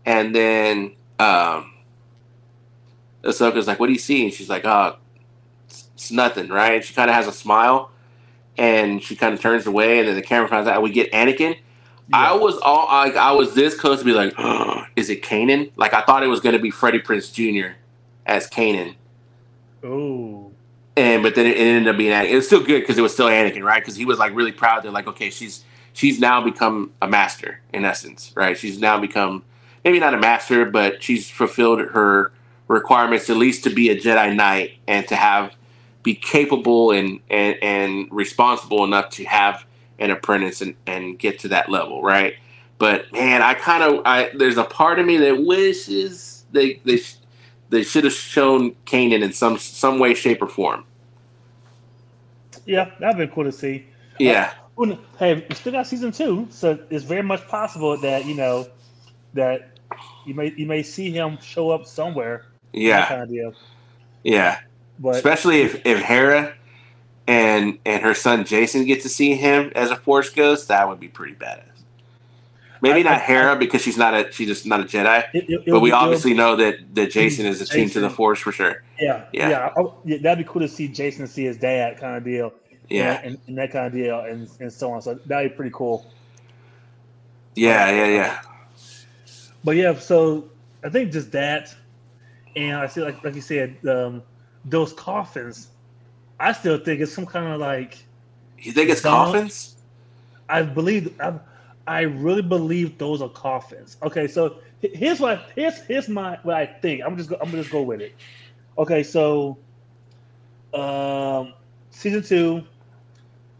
and 0.06 0.34
then 0.34 0.94
um, 1.18 1.72
Ahsoka's 3.22 3.66
like, 3.66 3.78
"What 3.78 3.86
do 3.86 3.92
you 3.92 3.98
see?" 3.98 4.24
And 4.24 4.32
she's 4.32 4.48
like, 4.48 4.64
"Oh, 4.64 4.96
it's, 5.66 5.88
it's 5.94 6.10
nothing, 6.10 6.48
right?" 6.48 6.76
And 6.76 6.84
she 6.84 6.94
kind 6.94 7.10
of 7.10 7.16
has 7.16 7.26
a 7.26 7.32
smile, 7.32 7.90
and 8.56 9.02
she 9.02 9.16
kind 9.16 9.34
of 9.34 9.40
turns 9.40 9.66
away, 9.66 9.98
and 9.98 10.08
then 10.08 10.16
the 10.16 10.22
camera 10.22 10.48
finds 10.48 10.68
out 10.68 10.82
we 10.82 10.90
get 10.90 11.10
Anakin. 11.12 11.56
Yeah. 12.08 12.16
I 12.16 12.34
was 12.34 12.58
all 12.58 12.86
like, 12.86 13.16
I 13.16 13.32
was 13.32 13.54
this 13.54 13.78
close 13.78 14.00
to 14.00 14.04
be 14.04 14.12
like, 14.12 14.34
oh, 14.38 14.84
"Is 14.96 15.10
it 15.10 15.22
Kanan?" 15.22 15.70
Like 15.76 15.94
I 15.94 16.02
thought 16.02 16.22
it 16.22 16.28
was 16.28 16.40
going 16.40 16.54
to 16.54 16.58
be 16.58 16.70
Freddie 16.70 17.00
Prinze 17.00 17.32
Jr. 17.32 17.76
as 18.26 18.48
Kanan. 18.48 18.94
Oh. 19.84 20.50
And 20.96 21.22
but 21.22 21.34
then 21.34 21.46
it, 21.46 21.56
it 21.56 21.60
ended 21.60 21.88
up 21.88 21.96
being 21.96 22.12
Anakin. 22.12 22.30
It 22.30 22.36
was 22.36 22.46
still 22.46 22.64
good 22.64 22.80
because 22.80 22.98
it 22.98 23.02
was 23.02 23.12
still 23.12 23.28
Anakin, 23.28 23.62
right? 23.62 23.80
Because 23.80 23.96
he 23.96 24.04
was 24.04 24.18
like 24.18 24.34
really 24.34 24.52
proud. 24.52 24.82
They're 24.82 24.90
like, 24.90 25.06
okay, 25.06 25.30
she's 25.30 25.64
she's 25.92 26.18
now 26.18 26.42
become 26.42 26.92
a 27.00 27.08
master 27.08 27.60
in 27.72 27.84
essence, 27.84 28.32
right? 28.34 28.58
She's 28.58 28.78
now 28.78 28.98
become 28.98 29.44
maybe 29.84 30.00
not 30.00 30.14
a 30.14 30.18
master, 30.18 30.64
but 30.64 31.02
she's 31.02 31.30
fulfilled 31.30 31.80
her 31.80 32.32
requirements 32.68 33.28
at 33.28 33.36
least 33.36 33.64
to 33.64 33.70
be 33.70 33.90
a 33.90 33.96
Jedi 33.96 34.34
Knight 34.34 34.78
and 34.86 35.06
to 35.08 35.16
have 35.16 35.54
be 36.02 36.14
capable 36.14 36.90
and 36.90 37.20
and, 37.30 37.56
and 37.62 38.08
responsible 38.10 38.84
enough 38.84 39.10
to 39.10 39.24
have 39.24 39.64
an 39.98 40.10
apprentice 40.10 40.60
and, 40.60 40.74
and 40.86 41.18
get 41.18 41.38
to 41.40 41.48
that 41.48 41.68
level, 41.68 42.02
right? 42.02 42.34
But 42.78 43.12
man, 43.12 43.42
I 43.42 43.54
kind 43.54 43.82
of 43.82 44.02
I 44.04 44.30
there's 44.34 44.56
a 44.56 44.64
part 44.64 44.98
of 44.98 45.06
me 45.06 45.16
that 45.18 45.44
wishes 45.44 46.44
they 46.52 46.80
they 46.84 47.00
they 47.68 47.82
should 47.82 48.04
have 48.04 48.12
shown 48.12 48.72
Kanan 48.86 49.22
in 49.22 49.32
some 49.32 49.58
some 49.58 49.98
way, 49.98 50.14
shape, 50.14 50.42
or 50.42 50.48
form. 50.48 50.84
Yeah, 52.66 52.90
that'd 53.00 53.16
be 53.16 53.32
cool 53.32 53.44
to 53.44 53.52
see. 53.52 53.86
Yeah. 54.18 54.52
Uh, 54.78 54.96
hey, 55.18 55.46
we 55.48 55.54
still 55.54 55.72
got 55.72 55.86
season 55.86 56.12
two, 56.12 56.46
so 56.50 56.78
it's 56.88 57.04
very 57.04 57.22
much 57.22 57.46
possible 57.48 57.96
that 57.98 58.24
you 58.24 58.34
know 58.34 58.66
that 59.34 59.78
you 60.24 60.34
may 60.34 60.52
you 60.56 60.66
may 60.66 60.82
see 60.82 61.10
him 61.10 61.38
show 61.40 61.70
up 61.70 61.84
somewhere 61.86 62.46
yeah. 62.72 63.06
Kind 63.06 63.38
of. 63.38 63.56
Yeah. 64.22 64.58
But, 65.00 65.16
Especially 65.16 65.62
if, 65.62 65.84
if 65.86 66.00
Hera 66.02 66.54
and 67.26 67.78
and 67.86 68.02
her 68.02 68.14
son 68.14 68.44
Jacen 68.44 68.86
get 68.86 69.02
to 69.02 69.08
see 69.08 69.34
him 69.34 69.72
as 69.74 69.90
a 69.90 69.96
Force 69.96 70.28
ghost, 70.30 70.68
that 70.68 70.86
would 70.88 71.00
be 71.00 71.08
pretty 71.08 71.34
badass. 71.34 71.64
Maybe 72.82 73.00
I, 73.00 73.02
not 73.02 73.12
I, 73.14 73.18
Hera 73.18 73.52
I, 73.52 73.54
because 73.54 73.80
she's 73.80 73.96
not 73.96 74.14
a 74.14 74.30
she's 74.30 74.48
just 74.48 74.66
not 74.66 74.80
a 74.80 74.84
Jedi. 74.84 75.24
It, 75.32 75.44
it, 75.48 75.62
but 75.66 75.80
we 75.80 75.90
obviously 75.90 76.34
know 76.34 76.54
that 76.56 76.94
that 76.94 77.10
Jacen 77.10 77.44
is 77.44 77.62
a 77.62 77.66
team 77.66 77.88
to 77.90 78.00
the 78.00 78.10
Force 78.10 78.38
for 78.38 78.52
sure. 78.52 78.82
Yeah, 78.98 79.24
yeah, 79.32 79.48
yeah. 79.48 79.72
Oh, 79.76 79.94
yeah 80.04 80.18
that'd 80.18 80.44
be 80.44 80.50
cool 80.50 80.60
to 80.60 80.68
see 80.68 80.88
Jacen 80.88 81.26
see 81.26 81.44
his 81.44 81.56
dad 81.56 81.98
kind 81.98 82.16
of 82.16 82.24
deal. 82.24 82.52
Yeah, 82.90 83.20
and, 83.22 83.38
and, 83.46 83.56
that 83.56 83.70
kind 83.70 83.86
of 83.86 83.92
deal, 83.92 84.18
and, 84.20 84.50
and 84.58 84.72
so 84.72 84.92
on. 84.92 85.00
So 85.00 85.14
that'd 85.14 85.52
be 85.52 85.56
pretty 85.56 85.70
cool. 85.72 86.10
Yeah, 87.54 87.90
yeah, 87.90 88.06
yeah. 88.06 88.40
But 89.62 89.76
yeah, 89.76 89.96
so 89.96 90.50
I 90.82 90.88
think 90.88 91.12
just 91.12 91.30
that 91.32 91.74
and 92.56 92.76
I 92.76 92.86
see, 92.86 93.00
like 93.02 93.22
like 93.22 93.34
you 93.34 93.40
said, 93.40 93.76
um, 93.86 94.22
those 94.64 94.92
coffins. 94.92 95.68
I 96.38 96.52
still 96.52 96.78
think 96.78 97.00
it's 97.00 97.12
some 97.12 97.26
kind 97.26 97.48
of 97.48 97.60
like. 97.60 97.98
You 98.58 98.72
think 98.72 98.90
it's 98.90 99.02
dump. 99.02 99.32
coffins? 99.32 99.76
I 100.48 100.62
believe. 100.62 101.18
I, 101.20 101.38
I 101.86 102.02
really 102.02 102.42
believe 102.42 102.98
those 102.98 103.22
are 103.22 103.28
coffins. 103.28 103.96
Okay, 104.02 104.28
so 104.28 104.58
here's 104.80 105.20
what 105.20 105.50
here's 105.54 105.78
here's 105.82 106.08
my 106.08 106.38
what 106.42 106.56
I 106.56 106.66
think. 106.66 107.02
I'm 107.04 107.16
just 107.16 107.28
go, 107.28 107.36
I'm 107.40 107.50
gonna 107.50 107.62
just 107.62 107.72
go 107.72 107.82
with 107.82 108.00
it. 108.00 108.14
Okay, 108.78 109.02
so 109.02 109.58
um, 110.72 111.54
season 111.90 112.22
two, 112.22 112.62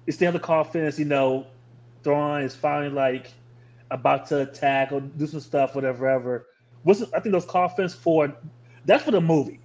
you 0.07 0.13
still 0.13 0.27
have 0.27 0.35
the 0.35 0.41
coffins. 0.41 0.99
You 0.99 1.07
know, 1.07 1.47
Thrawn 2.03 2.43
is 2.43 2.55
finally 2.55 2.91
like 2.91 3.33
about 3.91 4.27
to 4.29 4.43
attack 4.43 4.93
or 4.93 5.01
do 5.01 5.27
some 5.27 5.41
stuff, 5.41 5.75
whatever. 5.75 6.09
Ever. 6.09 6.47
What's 6.83 7.03
I 7.13 7.21
think 7.21 7.33
those 7.33 7.47
coffins 7.47 7.95
for 7.95 8.35
that's 8.85 9.05
for 9.05 9.11
the 9.11 9.21
movie. 9.21 9.61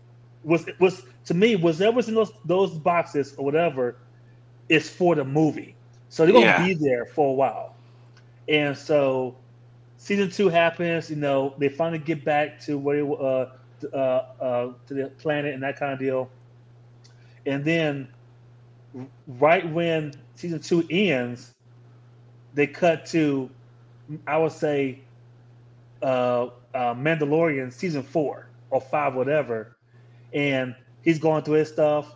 Was 0.45 0.69
was 0.79 1.03
to 1.25 1.35
me 1.35 1.55
was 1.55 1.81
in 1.81 2.15
those 2.15 2.31
those 2.45 2.77
boxes 2.79 3.35
or 3.37 3.45
whatever 3.45 3.97
is 4.69 4.89
for 4.89 5.15
the 5.15 5.25
movie. 5.25 5.77
So 6.09 6.25
they're 6.25 6.33
gonna 6.33 6.53
Yeah. 6.53 6.55
be 6.55 6.75
there 6.79 7.05
for 7.15 7.29
a 7.31 7.33
while. 7.33 7.75
And 8.47 8.77
so 8.77 9.39
season 9.97 10.29
two 10.29 10.49
happens, 10.49 11.09
you 11.09 11.17
know, 11.17 11.55
they 11.59 11.69
finally 11.69 11.99
get 11.99 12.25
back 12.25 12.59
to 12.65 12.77
where 12.77 12.97
they, 13.03 13.09
uh, 13.11 13.45
uh, 13.93 14.21
uh, 14.41 14.73
to 14.87 14.93
the 14.93 15.11
planet 15.21 15.53
and 15.53 15.63
that 15.63 15.77
kind 15.77 15.93
of 15.93 15.99
deal. 15.99 16.31
And 17.45 17.65
then, 17.65 18.09
right 19.27 19.69
when 19.71 20.13
season 20.35 20.59
two 20.61 20.83
ends, 20.89 21.53
they 22.53 22.67
cut 22.67 23.05
to, 23.07 23.51
I 24.27 24.37
would 24.37 24.51
say, 24.51 25.07
uh, 26.01 26.47
uh, 26.73 26.93
Mandalorian 26.95 27.71
season 27.73 28.03
four 28.03 28.49
or 28.69 28.81
five, 28.81 29.15
whatever, 29.15 29.74
and 30.35 30.75
he's 31.01 31.17
going 31.17 31.43
through 31.43 31.55
his 31.55 31.69
stuff. 31.69 32.13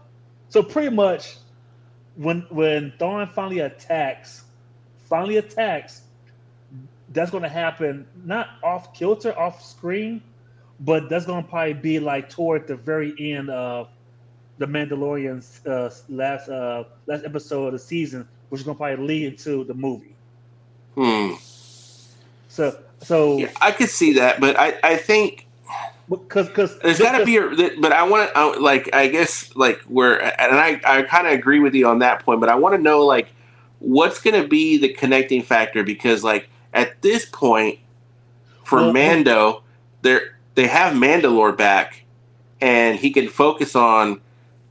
So 0.49 0.61
pretty 0.61 0.93
much, 0.93 1.37
when 2.15 2.41
when 2.49 2.93
Thrawn 2.99 3.27
finally 3.29 3.59
attacks, 3.59 4.43
finally 5.05 5.37
attacks, 5.37 6.01
that's 7.13 7.31
going 7.31 7.43
to 7.43 7.49
happen 7.49 8.05
not 8.25 8.49
off 8.61 8.93
kilter, 8.93 9.37
off 9.37 9.65
screen, 9.65 10.21
but 10.81 11.09
that's 11.09 11.25
going 11.25 11.43
to 11.43 11.49
probably 11.49 11.73
be 11.73 11.99
like 11.99 12.29
toward 12.29 12.67
the 12.67 12.75
very 12.75 13.15
end 13.17 13.49
of 13.49 13.87
the 14.57 14.65
Mandalorian's 14.65 15.65
uh, 15.65 15.93
last 16.09 16.49
uh, 16.49 16.83
last 17.07 17.23
episode 17.23 17.67
of 17.67 17.73
the 17.73 17.79
season, 17.79 18.27
which 18.49 18.59
is 18.59 18.65
going 18.65 18.75
to 18.75 18.79
probably 18.79 19.07
lead 19.07 19.25
into 19.27 19.63
the 19.63 19.73
movie. 19.73 20.13
Hmm. 20.95 21.33
So 22.49 22.77
so 23.01 23.37
Yeah, 23.37 23.51
I 23.61 23.71
could 23.71 23.89
see 23.89 24.13
that, 24.13 24.41
but 24.41 24.59
I, 24.59 24.77
I 24.83 24.97
think 24.97 25.47
because 26.09 26.47
because 26.47 26.79
there's 26.79 26.99
got 26.99 27.17
to 27.17 27.25
be 27.25 27.37
a. 27.37 27.79
But 27.79 27.91
I 27.91 28.03
want 28.03 28.29
to 28.29 28.39
uh, 28.39 28.59
like 28.59 28.89
I 28.93 29.07
guess 29.07 29.55
like 29.55 29.79
where 29.83 30.19
and 30.21 30.57
I 30.57 30.81
I 30.83 31.03
kind 31.03 31.27
of 31.27 31.33
agree 31.33 31.59
with 31.59 31.75
you 31.75 31.87
on 31.87 31.99
that 31.99 32.23
point, 32.25 32.39
but 32.39 32.49
I 32.49 32.55
want 32.55 32.75
to 32.75 32.81
know 32.81 33.05
like 33.05 33.29
what's 33.79 34.19
going 34.19 34.41
to 34.41 34.47
be 34.47 34.77
the 34.77 34.89
connecting 34.89 35.41
factor 35.41 35.83
because 35.83 36.23
like 36.23 36.49
at 36.73 37.01
this 37.01 37.25
point 37.25 37.79
for 38.63 38.77
Well, 38.77 38.93
Mando, 38.93 39.63
they're 40.01 40.37
they 40.55 40.67
have 40.67 40.93
Mandalore 40.93 41.55
back, 41.55 42.03
and 42.59 42.97
he 42.97 43.11
can 43.11 43.27
focus 43.27 43.75
on 43.75 44.19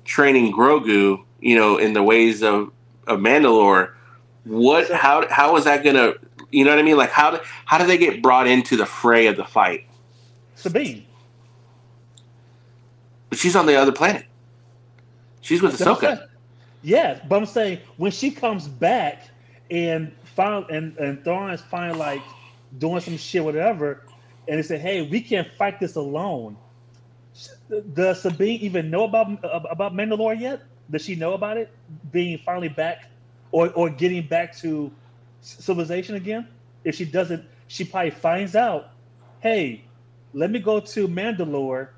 training 0.05 0.53
Grogu, 0.53 1.24
you 1.41 1.57
know, 1.57 1.76
in 1.76 1.93
the 1.93 2.03
ways 2.03 2.43
of 2.43 2.72
of 3.07 3.20
Mandalore. 3.20 3.93
What 4.45 4.91
how 4.91 5.28
how 5.30 5.57
is 5.57 5.64
that 5.64 5.84
gonna 5.84 6.14
you 6.51 6.64
know 6.64 6.70
what 6.70 6.78
I 6.78 6.82
mean? 6.82 6.97
Like 6.97 7.11
how 7.11 7.30
do, 7.32 7.39
how 7.64 7.78
do 7.78 7.86
they 7.86 7.99
get 7.99 8.22
brought 8.22 8.49
into 8.49 8.76
the 8.76 8.86
fray 8.86 9.28
of 9.28 9.36
the 9.36 9.45
fight? 9.45 9.86
Sabine. 10.55 11.05
But 13.31 13.39
she's 13.39 13.57
on 13.57 13.66
the 13.66 13.76
other 13.76 13.93
planet. 13.93 14.26
She's 15.41 15.62
with 15.62 15.72
That's 15.72 15.85
what 15.85 15.91
I'm 15.91 15.97
Ahsoka. 15.97 16.01
saying. 16.01 16.20
Yes, 16.83 17.20
but 17.29 17.37
I'm 17.37 17.47
saying 17.47 17.81
when 17.97 18.12
she 18.12 18.31
comes 18.31 18.68
back 18.68 19.31
and 19.70 20.12
found 20.24 20.70
and 20.70 20.97
and 20.99 21.22
Thrawn 21.24 21.51
is 21.53 21.61
finally 21.62 21.99
like 21.99 22.22
doing 22.79 23.01
some 23.01 23.16
shit, 23.16 23.45
whatever, 23.45 24.05
and 24.49 24.59
they 24.59 24.62
say, 24.62 24.79
"Hey, 24.79 25.03
we 25.03 25.20
can't 25.20 25.49
fight 25.59 25.81
this 25.81 25.97
alone." 25.97 26.59
Does 27.95 28.22
Sabine 28.22 28.61
even 28.61 28.91
know 28.91 29.05
about 29.05 29.29
about 29.43 29.95
Mandalore 29.95 30.39
yet? 30.39 30.62
Does 30.91 31.03
she 31.05 31.16
know 31.16 31.35
about 31.35 31.59
it 31.59 31.70
being 32.12 32.39
finally 32.39 32.68
back, 32.68 33.11
or 33.53 33.70
or 33.72 33.91
getting 33.91 34.26
back 34.26 34.57
to 34.59 34.93
civilization 35.41 36.14
again? 36.16 36.49
If 36.85 36.95
she 36.97 37.05
doesn't, 37.05 37.45
she 37.68 37.85
probably 37.85 38.11
finds 38.11 38.57
out. 38.57 38.93
Hey, 39.41 39.85
let 40.33 40.51
me 40.51 40.61
go 40.61 40.81
to 40.81 41.09
Mandalore. 41.09 41.89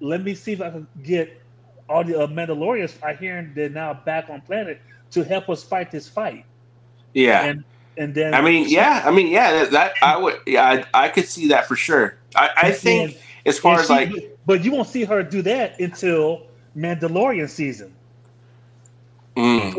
Let 0.00 0.22
me 0.22 0.34
see 0.34 0.52
if 0.52 0.60
I 0.60 0.70
can 0.70 0.86
get 1.02 1.40
all 1.88 2.04
the 2.04 2.20
uh, 2.20 2.26
Mandalorians 2.26 3.02
I 3.02 3.14
hear 3.14 3.50
they're 3.54 3.68
now 3.70 3.94
back 3.94 4.28
on 4.30 4.40
planet 4.42 4.80
to 5.12 5.24
help 5.24 5.48
us 5.48 5.62
fight 5.64 5.90
this 5.90 6.08
fight. 6.08 6.44
Yeah. 7.14 7.44
And 7.44 7.64
and 7.96 8.14
then 8.14 8.34
I 8.34 8.40
mean, 8.42 8.66
she- 8.68 8.74
yeah. 8.74 9.02
I 9.04 9.10
mean, 9.10 9.28
yeah. 9.28 9.50
That, 9.52 9.70
that 9.72 9.92
I 10.02 10.16
would. 10.16 10.38
Yeah, 10.46 10.84
I, 10.94 11.04
I 11.04 11.08
could 11.08 11.26
see 11.26 11.48
that 11.48 11.66
for 11.66 11.74
sure. 11.76 12.16
I, 12.36 12.50
I 12.56 12.70
think 12.72 13.12
and- 13.12 13.20
as 13.46 13.58
far 13.58 13.80
as 13.80 13.86
she- 13.86 13.92
like, 13.92 14.38
but 14.46 14.64
you 14.64 14.70
won't 14.70 14.88
see 14.88 15.04
her 15.04 15.22
do 15.22 15.42
that 15.42 15.78
until 15.80 16.46
Mandalorian 16.76 17.48
season. 17.48 17.92
mm, 19.36 19.74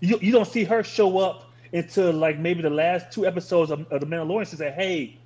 You 0.00 0.18
you 0.20 0.32
don't 0.32 0.46
see 0.46 0.64
her 0.64 0.82
show 0.84 1.18
up 1.18 1.50
until 1.72 2.12
like 2.12 2.38
maybe 2.38 2.62
the 2.62 2.70
last 2.70 3.10
two 3.10 3.26
episodes 3.26 3.70
of, 3.70 3.90
of 3.90 4.00
the 4.00 4.06
Mandalorian 4.06 4.48
to 4.50 4.56
say, 4.56 4.70
hey, 4.70 5.16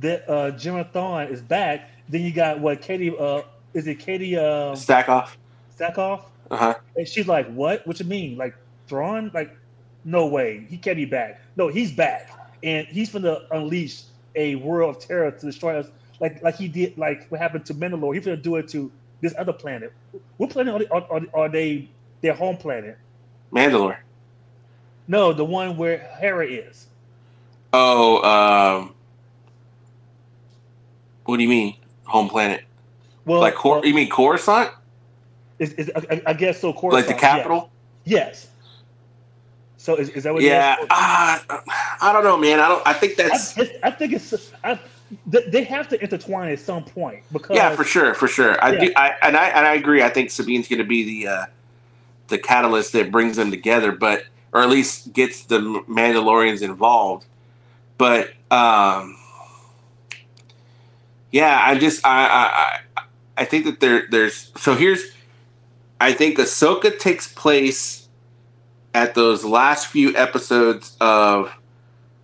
that 0.00 0.28
uh 0.30 0.50
Jim 0.52 0.84
Thrawn 0.92 1.28
is 1.28 1.40
back. 1.40 1.90
Then 2.08 2.20
you 2.22 2.32
got 2.32 2.60
what 2.60 2.82
Katie 2.82 3.16
uh 3.18 3.42
is 3.74 3.86
it 3.86 3.98
Katie 3.98 4.36
um 4.36 4.76
stack 4.76 5.08
off. 5.08 5.36
Stackoff? 5.76 6.24
Uh 6.50 6.56
huh. 6.56 6.74
And 6.96 7.06
she's 7.06 7.26
like, 7.26 7.52
"What? 7.52 7.86
What 7.86 7.98
you 7.98 8.06
mean? 8.06 8.36
Like 8.36 8.54
Thrawn? 8.86 9.30
Like, 9.34 9.56
no 10.04 10.26
way, 10.26 10.66
he 10.68 10.76
can't 10.76 10.96
be 10.96 11.04
back. 11.04 11.40
No, 11.56 11.68
he's 11.68 11.92
back, 11.92 12.30
and 12.62 12.86
he's 12.86 13.12
gonna 13.12 13.40
unleash 13.50 14.02
a 14.36 14.56
world 14.56 14.96
of 14.96 15.02
terror 15.02 15.30
to 15.30 15.46
destroy 15.46 15.78
us, 15.78 15.88
like 16.20 16.42
like 16.42 16.56
he 16.56 16.68
did, 16.68 16.96
like 16.96 17.26
what 17.28 17.40
happened 17.40 17.66
to 17.66 17.74
Mandalore. 17.74 18.14
He's 18.14 18.24
gonna 18.24 18.36
do 18.36 18.56
it 18.56 18.68
to 18.68 18.90
this 19.20 19.34
other 19.38 19.52
planet. 19.52 19.92
What 20.36 20.50
planet? 20.50 20.88
Are, 20.90 21.06
are, 21.10 21.20
are 21.34 21.48
they 21.48 21.88
their 22.20 22.34
home 22.34 22.56
planet? 22.56 22.98
Mandalore. 23.52 23.96
No, 25.06 25.32
the 25.32 25.44
one 25.44 25.76
where 25.76 25.98
Hera 25.98 26.46
is. 26.46 26.86
Oh, 27.72 28.22
um, 28.22 28.94
what 31.24 31.36
do 31.36 31.42
you 31.42 31.48
mean 31.48 31.76
home 32.04 32.28
planet? 32.28 32.64
Well, 33.24 33.40
like 33.40 33.54
Cor- 33.54 33.76
well, 33.76 33.86
you 33.86 33.94
mean 33.94 34.10
Coruscant? 34.10 34.70
is, 35.58 35.72
is, 35.74 35.90
I, 35.94 36.22
I 36.26 36.32
guess 36.34 36.60
so. 36.60 36.72
Coruscant, 36.72 36.92
Like 36.92 37.06
the 37.06 37.14
capital? 37.14 37.70
Yes. 38.04 38.26
yes. 38.44 38.48
So 39.76 39.96
is, 39.96 40.08
is 40.10 40.24
that 40.24 40.32
what? 40.32 40.42
Yeah. 40.42 40.76
Ah, 40.90 41.44
I 42.00 42.12
don't 42.12 42.24
know, 42.24 42.38
man. 42.38 42.58
I 42.58 42.68
don't. 42.68 42.82
I 42.86 42.94
think 42.94 43.16
that's. 43.16 43.58
I, 43.58 43.68
I 43.82 43.90
think 43.90 44.14
it's. 44.14 44.52
I, 44.64 44.78
they 45.26 45.42
they 45.48 45.64
have 45.64 45.88
to 45.88 46.02
intertwine 46.02 46.50
at 46.50 46.58
some 46.58 46.84
point 46.84 47.22
because 47.32 47.56
Yeah, 47.56 47.76
for 47.76 47.84
sure, 47.84 48.14
for 48.14 48.26
sure. 48.26 48.62
I 48.64 48.72
Yeah. 48.72 48.80
do, 48.80 48.92
I 48.96 49.14
and 49.22 49.36
I 49.36 49.48
and 49.48 49.66
I 49.66 49.74
agree. 49.74 50.02
I 50.02 50.08
think 50.08 50.30
Sabine's 50.30 50.68
going 50.68 50.78
to 50.78 50.86
be 50.86 51.04
the 51.04 51.28
uh, 51.30 51.46
the 52.28 52.38
catalyst 52.38 52.92
that 52.94 53.12
brings 53.12 53.36
them 53.36 53.50
together, 53.50 53.92
but 53.92 54.24
or 54.54 54.62
at 54.62 54.70
least 54.70 55.12
gets 55.12 55.44
the 55.44 55.58
Mandalorians 55.60 56.62
involved. 56.62 57.26
But 57.98 58.30
um, 58.50 59.18
yeah, 61.30 61.60
I 61.62 61.76
just 61.76 62.04
I 62.06 62.26
I 62.26 62.80
I 63.36 63.44
think 63.44 63.64
that 63.64 63.80
there 63.80 64.06
there's 64.10 64.52
so 64.56 64.74
here's 64.74 65.12
I 66.00 66.12
think 66.12 66.38
Ahsoka 66.38 66.98
takes 66.98 67.32
place 67.32 68.08
at 68.94 69.14
those 69.14 69.44
last 69.44 69.88
few 69.88 70.16
episodes 70.16 70.96
of 71.00 71.52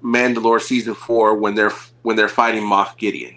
Mandalore 0.02 0.60
season 0.60 0.94
four 0.94 1.34
when 1.34 1.54
they're 1.54 1.72
when 2.02 2.16
they're 2.16 2.28
fighting 2.28 2.62
Moff 2.62 2.96
Gideon. 2.96 3.36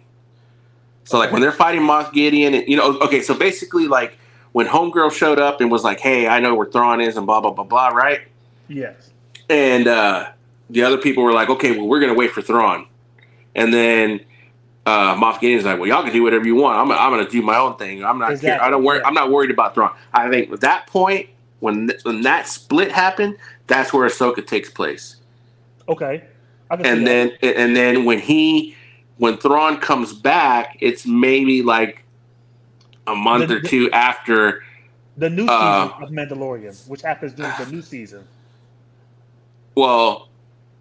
So 1.05 1.17
like 1.17 1.31
when 1.31 1.41
they're 1.41 1.51
fighting 1.51 1.81
Moff 1.81 2.13
Gideon, 2.13 2.53
and 2.53 2.67
you 2.67 2.77
know, 2.77 2.97
okay, 2.99 3.21
so 3.21 3.33
basically 3.33 3.87
like 3.87 4.17
when 4.53 4.67
Homegirl 4.67 5.11
showed 5.11 5.39
up 5.39 5.59
and 5.59 5.71
was 5.71 5.83
like, 5.83 5.99
"Hey, 5.99 6.27
I 6.27 6.39
know 6.39 6.55
where 6.55 6.67
Thrawn 6.67 7.01
is," 7.01 7.17
and 7.17 7.25
blah 7.25 7.41
blah 7.41 7.51
blah 7.51 7.65
blah, 7.65 7.89
right? 7.89 8.21
yes. 8.69 9.11
And 9.49 9.87
uh, 9.87 10.29
the 10.69 10.83
other 10.83 10.97
people 10.97 11.23
were 11.23 11.33
like, 11.33 11.49
"Okay, 11.49 11.77
well, 11.77 11.87
we're 11.87 11.99
gonna 11.99 12.13
wait 12.13 12.31
for 12.31 12.41
Thrawn," 12.41 12.87
and 13.55 13.73
then 13.73 14.21
uh, 14.85 15.15
Moff 15.15 15.39
Gideon's 15.39 15.65
like, 15.65 15.79
"Well, 15.79 15.87
y'all 15.87 16.03
can 16.03 16.11
do 16.13 16.23
whatever 16.23 16.45
you 16.45 16.55
want. 16.55 16.77
I'm 16.77 16.91
I'm 16.91 17.11
gonna 17.11 17.29
do 17.29 17.41
my 17.41 17.57
own 17.57 17.77
thing. 17.77 18.03
I'm 18.03 18.19
not 18.19 18.27
care. 18.27 18.33
Exactly, 18.35 18.67
I 18.67 18.69
don't 18.69 18.83
worry. 18.83 18.99
yeah. 18.99 19.07
I'm 19.07 19.13
not 19.13 19.31
worried 19.31 19.51
about 19.51 19.73
Thrawn." 19.75 19.95
I 20.13 20.29
think 20.29 20.51
at 20.51 20.61
that 20.61 20.87
point 20.87 21.29
when 21.59 21.87
th- 21.87 22.03
when 22.03 22.21
that 22.21 22.47
split 22.47 22.91
happened, 22.91 23.37
that's 23.67 23.93
where 23.93 24.07
Ahsoka 24.07 24.45
takes 24.45 24.69
place 24.69 25.15
Okay. 25.87 26.23
And 26.69 27.05
that. 27.07 27.39
then 27.41 27.55
and 27.55 27.75
then 27.75 28.03
when 28.05 28.19
he 28.19 28.75
when 29.17 29.37
Thrawn 29.37 29.77
comes 29.77 30.11
back, 30.13 30.75
it's 30.81 31.05
maybe 31.05 31.61
like 31.61 32.03
a 33.07 33.15
month 33.15 33.47
The- 33.49 33.57
or 33.57 33.61
two 33.61 33.91
after. 33.91 34.63
the 35.17 35.29
new 35.29 35.45
uh, 35.45 35.87
season 35.89 36.03
of 36.03 36.09
Mandalorian, 36.09 36.87
which 36.89 37.01
happens 37.03 37.33
during 37.33 37.51
the 37.59 37.65
new 37.71 37.81
season. 37.81 38.27
Well, 39.75 40.29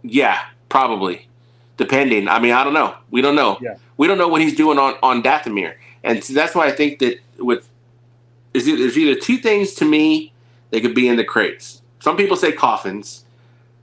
yeah, 0.03 0.41
probably, 0.69 1.29
depending. 1.77 2.29
I 2.29 2.39
mean, 2.39 2.53
I 2.53 2.65
don't 2.65 2.75
know. 2.75 2.95
We 3.11 3.23
don't 3.23 3.37
know. 3.37 3.59
Yeah. 3.61 3.77
We 3.97 4.07
don't 4.07 4.19
know 4.19 4.29
what 4.29 4.41
he's 4.41 4.57
doing 4.57 4.79
on 4.79 4.95
on 5.03 5.23
Dathomir, 5.23 5.75
and 6.05 6.23
so 6.23 6.33
that's 6.35 6.55
why 6.55 6.67
I 6.67 6.73
think 6.73 6.99
that 7.01 7.19
with 7.39 7.69
is 8.55 8.67
it, 8.67 8.79
there's 8.79 8.99
either 8.99 9.19
two 9.19 9.39
things 9.39 9.75
to 9.75 9.85
me 9.85 10.33
they 10.71 10.81
could 10.81 10.95
be 10.95 11.09
in 11.09 11.17
the 11.17 11.25
crates. 11.25 11.83
Some 12.01 12.17
people 12.17 12.37
say 12.37 12.53
coffins, 12.53 13.25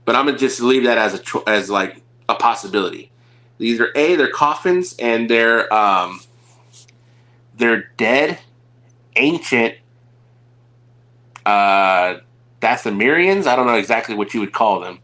but 0.04 0.14
I'm 0.14 0.26
gonna 0.26 0.38
just 0.38 0.60
leave 0.60 0.84
that 0.84 0.98
as 0.98 1.14
a 1.14 1.18
cho- 1.18 1.44
as 1.46 1.70
like 1.70 2.02
a 2.28 2.34
possibility. 2.34 3.10
Either 3.58 3.90
a 3.94 4.16
they're 4.16 4.30
coffins 4.30 4.94
and 4.98 5.28
they're 5.28 5.72
um 5.72 6.20
they're 7.56 7.90
dead, 7.98 8.38
ancient, 9.16 9.74
uh, 11.44 12.16
Dathomirians. 12.60 13.46
I 13.46 13.54
don't 13.54 13.66
know 13.66 13.74
exactly 13.74 14.14
what 14.14 14.32
you 14.32 14.40
would 14.40 14.52
call 14.52 14.80
them, 14.80 14.98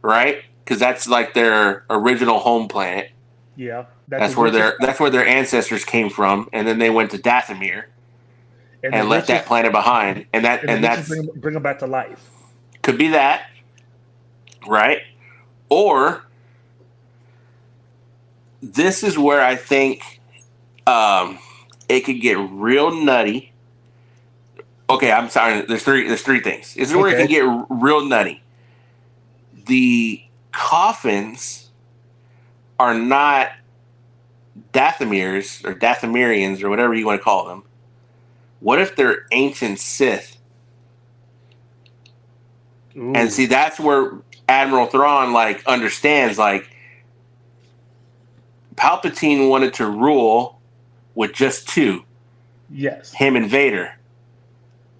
right? 0.00 0.44
Because 0.70 0.78
that's 0.78 1.08
like 1.08 1.34
their 1.34 1.84
original 1.90 2.38
home 2.38 2.68
planet. 2.68 3.10
Yeah, 3.56 3.86
That's 4.06 4.36
where 4.36 4.52
their 4.52 4.76
that's 4.78 5.00
where 5.00 5.10
their 5.10 5.26
ancestors 5.26 5.84
came 5.84 6.10
from, 6.10 6.48
and 6.52 6.64
then 6.64 6.78
they 6.78 6.90
went 6.90 7.10
to 7.10 7.18
Dathomir 7.18 7.86
and, 8.84 8.94
the 8.94 9.02
left 9.02 9.26
that 9.26 9.46
planet 9.46 9.72
behind, 9.72 10.26
and 10.32 10.44
that 10.44 10.60
and, 10.60 10.70
and 10.70 10.84
that's 10.84 11.08
bring, 11.08 11.28
bring 11.34 11.54
them 11.54 11.64
back 11.64 11.80
to 11.80 11.88
life. 11.88 12.30
could 12.82 12.96
be 12.96 13.08
that, 13.08 13.50
right? 14.68 15.02
Or 15.68 16.24
this 18.62 19.02
is 19.02 19.18
where 19.18 19.42
I 19.42 19.56
think 19.56 20.20
um, 20.86 21.40
it 21.88 22.02
could 22.02 22.20
get 22.20 22.38
real 22.38 22.92
nutty. 22.92 23.52
Okay, 24.88 25.10
I'm 25.10 25.30
sorry. 25.30 25.62
There's 25.62 25.82
three. 25.82 26.06
There's 26.06 26.22
three 26.22 26.40
things. 26.40 26.74
This 26.74 26.90
is 26.90 26.94
where 26.94 27.08
it 27.08 27.16
can 27.16 27.26
get 27.26 27.66
real 27.68 28.06
nutty. 28.06 28.40
The 29.66 30.22
coffins 30.52 31.70
are 32.78 32.94
not 32.94 33.50
Dathomirirs 34.72 35.64
or 35.64 35.74
Dathomirians 35.74 36.62
or 36.62 36.70
whatever 36.70 36.94
you 36.94 37.06
want 37.06 37.20
to 37.20 37.24
call 37.24 37.46
them. 37.46 37.62
What 38.60 38.80
if 38.80 38.96
they're 38.96 39.26
ancient 39.32 39.78
Sith? 39.78 40.36
Ooh. 42.96 43.12
And 43.14 43.32
see, 43.32 43.46
that's 43.46 43.78
where 43.80 44.18
Admiral 44.48 44.86
Thrawn 44.86 45.32
like 45.32 45.64
understands 45.66 46.38
like 46.38 46.68
Palpatine 48.74 49.48
wanted 49.48 49.74
to 49.74 49.86
rule 49.86 50.60
with 51.14 51.32
just 51.32 51.68
two, 51.68 52.04
yes, 52.70 53.12
him 53.12 53.36
and 53.36 53.48
Vader. 53.48 53.94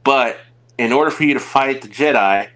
But 0.05 0.38
in 0.78 0.92
order 0.92 1.11
for 1.11 1.24
you 1.24 1.34
to 1.34 1.40
fight 1.40 1.82
the 1.82 1.88
Jedi, 1.88 2.48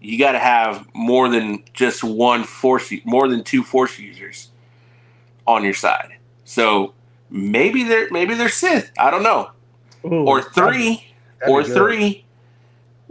you 0.00 0.18
got 0.18 0.32
to 0.32 0.38
have 0.38 0.86
more 0.94 1.28
than 1.28 1.64
just 1.72 2.04
one 2.04 2.44
force, 2.44 2.92
more 3.04 3.28
than 3.28 3.42
two 3.42 3.62
force 3.62 3.98
users 3.98 4.50
on 5.46 5.64
your 5.64 5.74
side. 5.74 6.16
So 6.44 6.94
maybe 7.30 7.84
they're 7.84 8.08
maybe 8.10 8.34
they're 8.34 8.48
Sith. 8.48 8.90
I 8.98 9.10
don't 9.10 9.22
know. 9.22 9.50
Ooh, 10.04 10.24
Or 10.26 10.42
three, 10.42 11.06
that'd 11.40 11.46
be 11.46 11.52
or 11.52 11.64
three, 11.64 12.24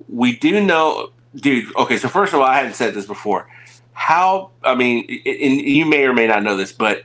we 0.08 0.38
do 0.38 0.64
know, 0.64 1.12
dude. 1.36 1.76
Okay, 1.76 1.98
so 1.98 2.08
first 2.08 2.34
of 2.34 2.40
all, 2.40 2.46
I 2.46 2.58
hadn't 2.58 2.76
said 2.76 2.94
this 2.94 3.06
before. 3.06 3.50
How? 3.94 4.52
I 4.64 4.76
mean, 4.76 5.06
and 5.26 5.62
you 5.62 5.86
may 5.86 6.06
or 6.06 6.14
may 6.14 6.28
not 6.28 6.44
know 6.44 6.56
this, 6.56 6.72
but 6.72 7.04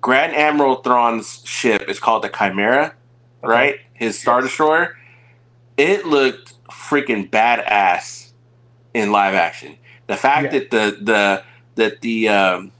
Grand 0.00 0.34
Admiral 0.34 0.76
Thrawn's 0.76 1.42
ship 1.44 1.88
is 1.88 2.00
called 2.00 2.24
the 2.24 2.28
Chimera, 2.28 2.94
right? 3.42 3.80
His 3.94 4.18
Star 4.18 4.40
Destroyer. 4.40 4.96
It 5.76 6.06
looked 6.06 6.54
freaking 6.70 7.30
badass 7.30 8.21
in 8.94 9.10
live 9.12 9.34
action. 9.34 9.76
The 10.06 10.16
fact 10.16 10.52
Yeah. 10.52 10.58
that 10.60 10.70
the 10.70 10.98
the 11.02 11.42
that 11.76 12.00
the 12.00 12.28
um, 12.28 12.72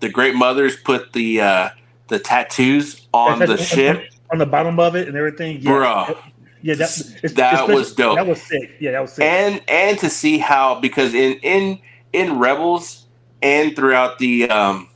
the 0.00 0.08
Great 0.08 0.34
Mothers 0.34 0.76
put 0.76 1.12
the 1.12 1.40
uh, 1.40 1.68
the 2.08 2.18
tattoos 2.18 3.06
on 3.14 3.38
the 3.38 3.46
That's- 3.46 3.68
ship, 3.68 4.10
on 4.32 4.38
the 4.38 4.46
bottom 4.46 4.78
of 4.80 4.96
it 4.96 5.08
and 5.08 5.16
everything. 5.16 5.60
Yeah, 5.60 5.70
Bruh. 5.70 6.16
Yeah, 6.62 6.74
that, 6.74 7.00
it's- 7.22 7.32
That 7.34 7.68
was 7.68 7.94
dope. 7.94 8.16
That 8.16 8.26
was 8.26 8.42
sick. 8.42 8.72
Yeah, 8.80 8.90
that 8.92 9.00
was 9.00 9.12
sick. 9.12 9.24
and 9.24 9.62
and 9.68 9.98
to 9.98 10.10
see 10.10 10.38
how 10.38 10.80
because 10.80 11.14
in 11.14 11.34
in 11.42 11.78
in 12.12 12.38
rebels 12.38 13.06
and 13.42 13.74
throughout 13.74 14.18
the 14.18 14.50
um 14.50 14.88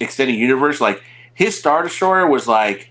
extended 0.00 0.34
universe 0.36 0.80
like 0.80 1.02
his 1.34 1.58
star 1.58 1.82
destroyer 1.82 2.26
was 2.26 2.46
like 2.48 2.90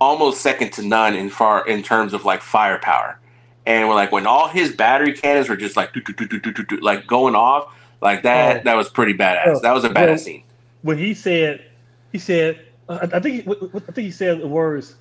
almost 0.00 0.40
second 0.42 0.70
to 0.72 0.82
none 0.82 1.14
in 1.14 1.28
far 1.30 1.66
in 1.66 1.82
terms 1.82 2.12
of 2.12 2.24
like 2.24 2.42
firepower 2.42 3.18
and 3.66 3.88
we're 3.88 3.94
like 3.94 4.12
when 4.12 4.26
all 4.26 4.48
his 4.48 4.74
battery 4.74 5.12
cannons 5.12 5.48
were 5.48 5.56
just 5.56 5.76
like 5.76 5.92
doo, 5.92 6.00
doo, 6.00 6.12
doo, 6.14 6.26
doo, 6.26 6.52
doo, 6.52 6.64
doo, 6.64 6.76
like 6.78 7.06
going 7.06 7.34
off 7.34 7.66
like 8.00 8.22
that 8.22 8.64
that 8.64 8.76
was 8.76 8.88
pretty 8.88 9.14
badass 9.14 9.60
that 9.62 9.72
was 9.72 9.84
a 9.84 9.90
badass 9.90 10.20
scene 10.20 10.44
when 10.82 10.98
he 10.98 11.14
said, 11.14 11.64
he 12.12 12.18
said, 12.18 12.60
uh, 12.88 13.08
I 13.12 13.18
think, 13.20 13.44
he- 13.44 13.50
I 13.50 13.78
think 13.92 14.04
he 14.04 14.10
said 14.12 14.40
the 14.40 14.46
words, 14.46 14.94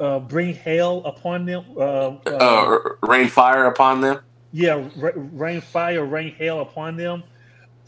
uh, 0.00 0.18
"Bring 0.20 0.54
hail 0.54 1.02
upon 1.04 1.46
them." 1.46 1.64
Uh, 1.76 1.80
uh, 2.26 2.30
uh, 2.30 2.78
rain 3.02 3.28
fire 3.28 3.66
upon 3.66 4.00
them 4.02 4.20
yeah, 4.52 4.88
ra- 4.96 5.10
rain 5.16 5.60
fire, 5.60 6.04
rain 6.04 6.32
hail 6.32 6.60
upon 6.60 6.96
them. 6.96 7.24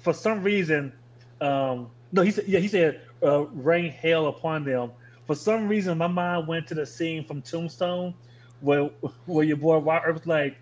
For 0.02 0.12
some 0.12 0.42
reason, 0.42 0.92
um, 1.40 1.90
no, 2.10 2.22
he 2.22 2.32
said, 2.32 2.44
yeah, 2.48 2.58
he 2.58 2.66
said, 2.66 3.00
uh, 3.22 3.46
rain 3.46 3.92
hail 3.92 4.26
upon 4.26 4.64
them. 4.64 4.90
For 5.26 5.36
some 5.36 5.68
reason, 5.68 5.96
my 5.98 6.08
mind 6.08 6.48
went 6.48 6.66
to 6.68 6.74
the 6.74 6.84
scene 6.84 7.24
from 7.24 7.40
Tombstone, 7.42 8.14
where 8.60 8.90
where 9.26 9.44
your 9.44 9.56
boy 9.56 9.78
Robert 9.78 10.12
was 10.12 10.26
like, 10.26 10.56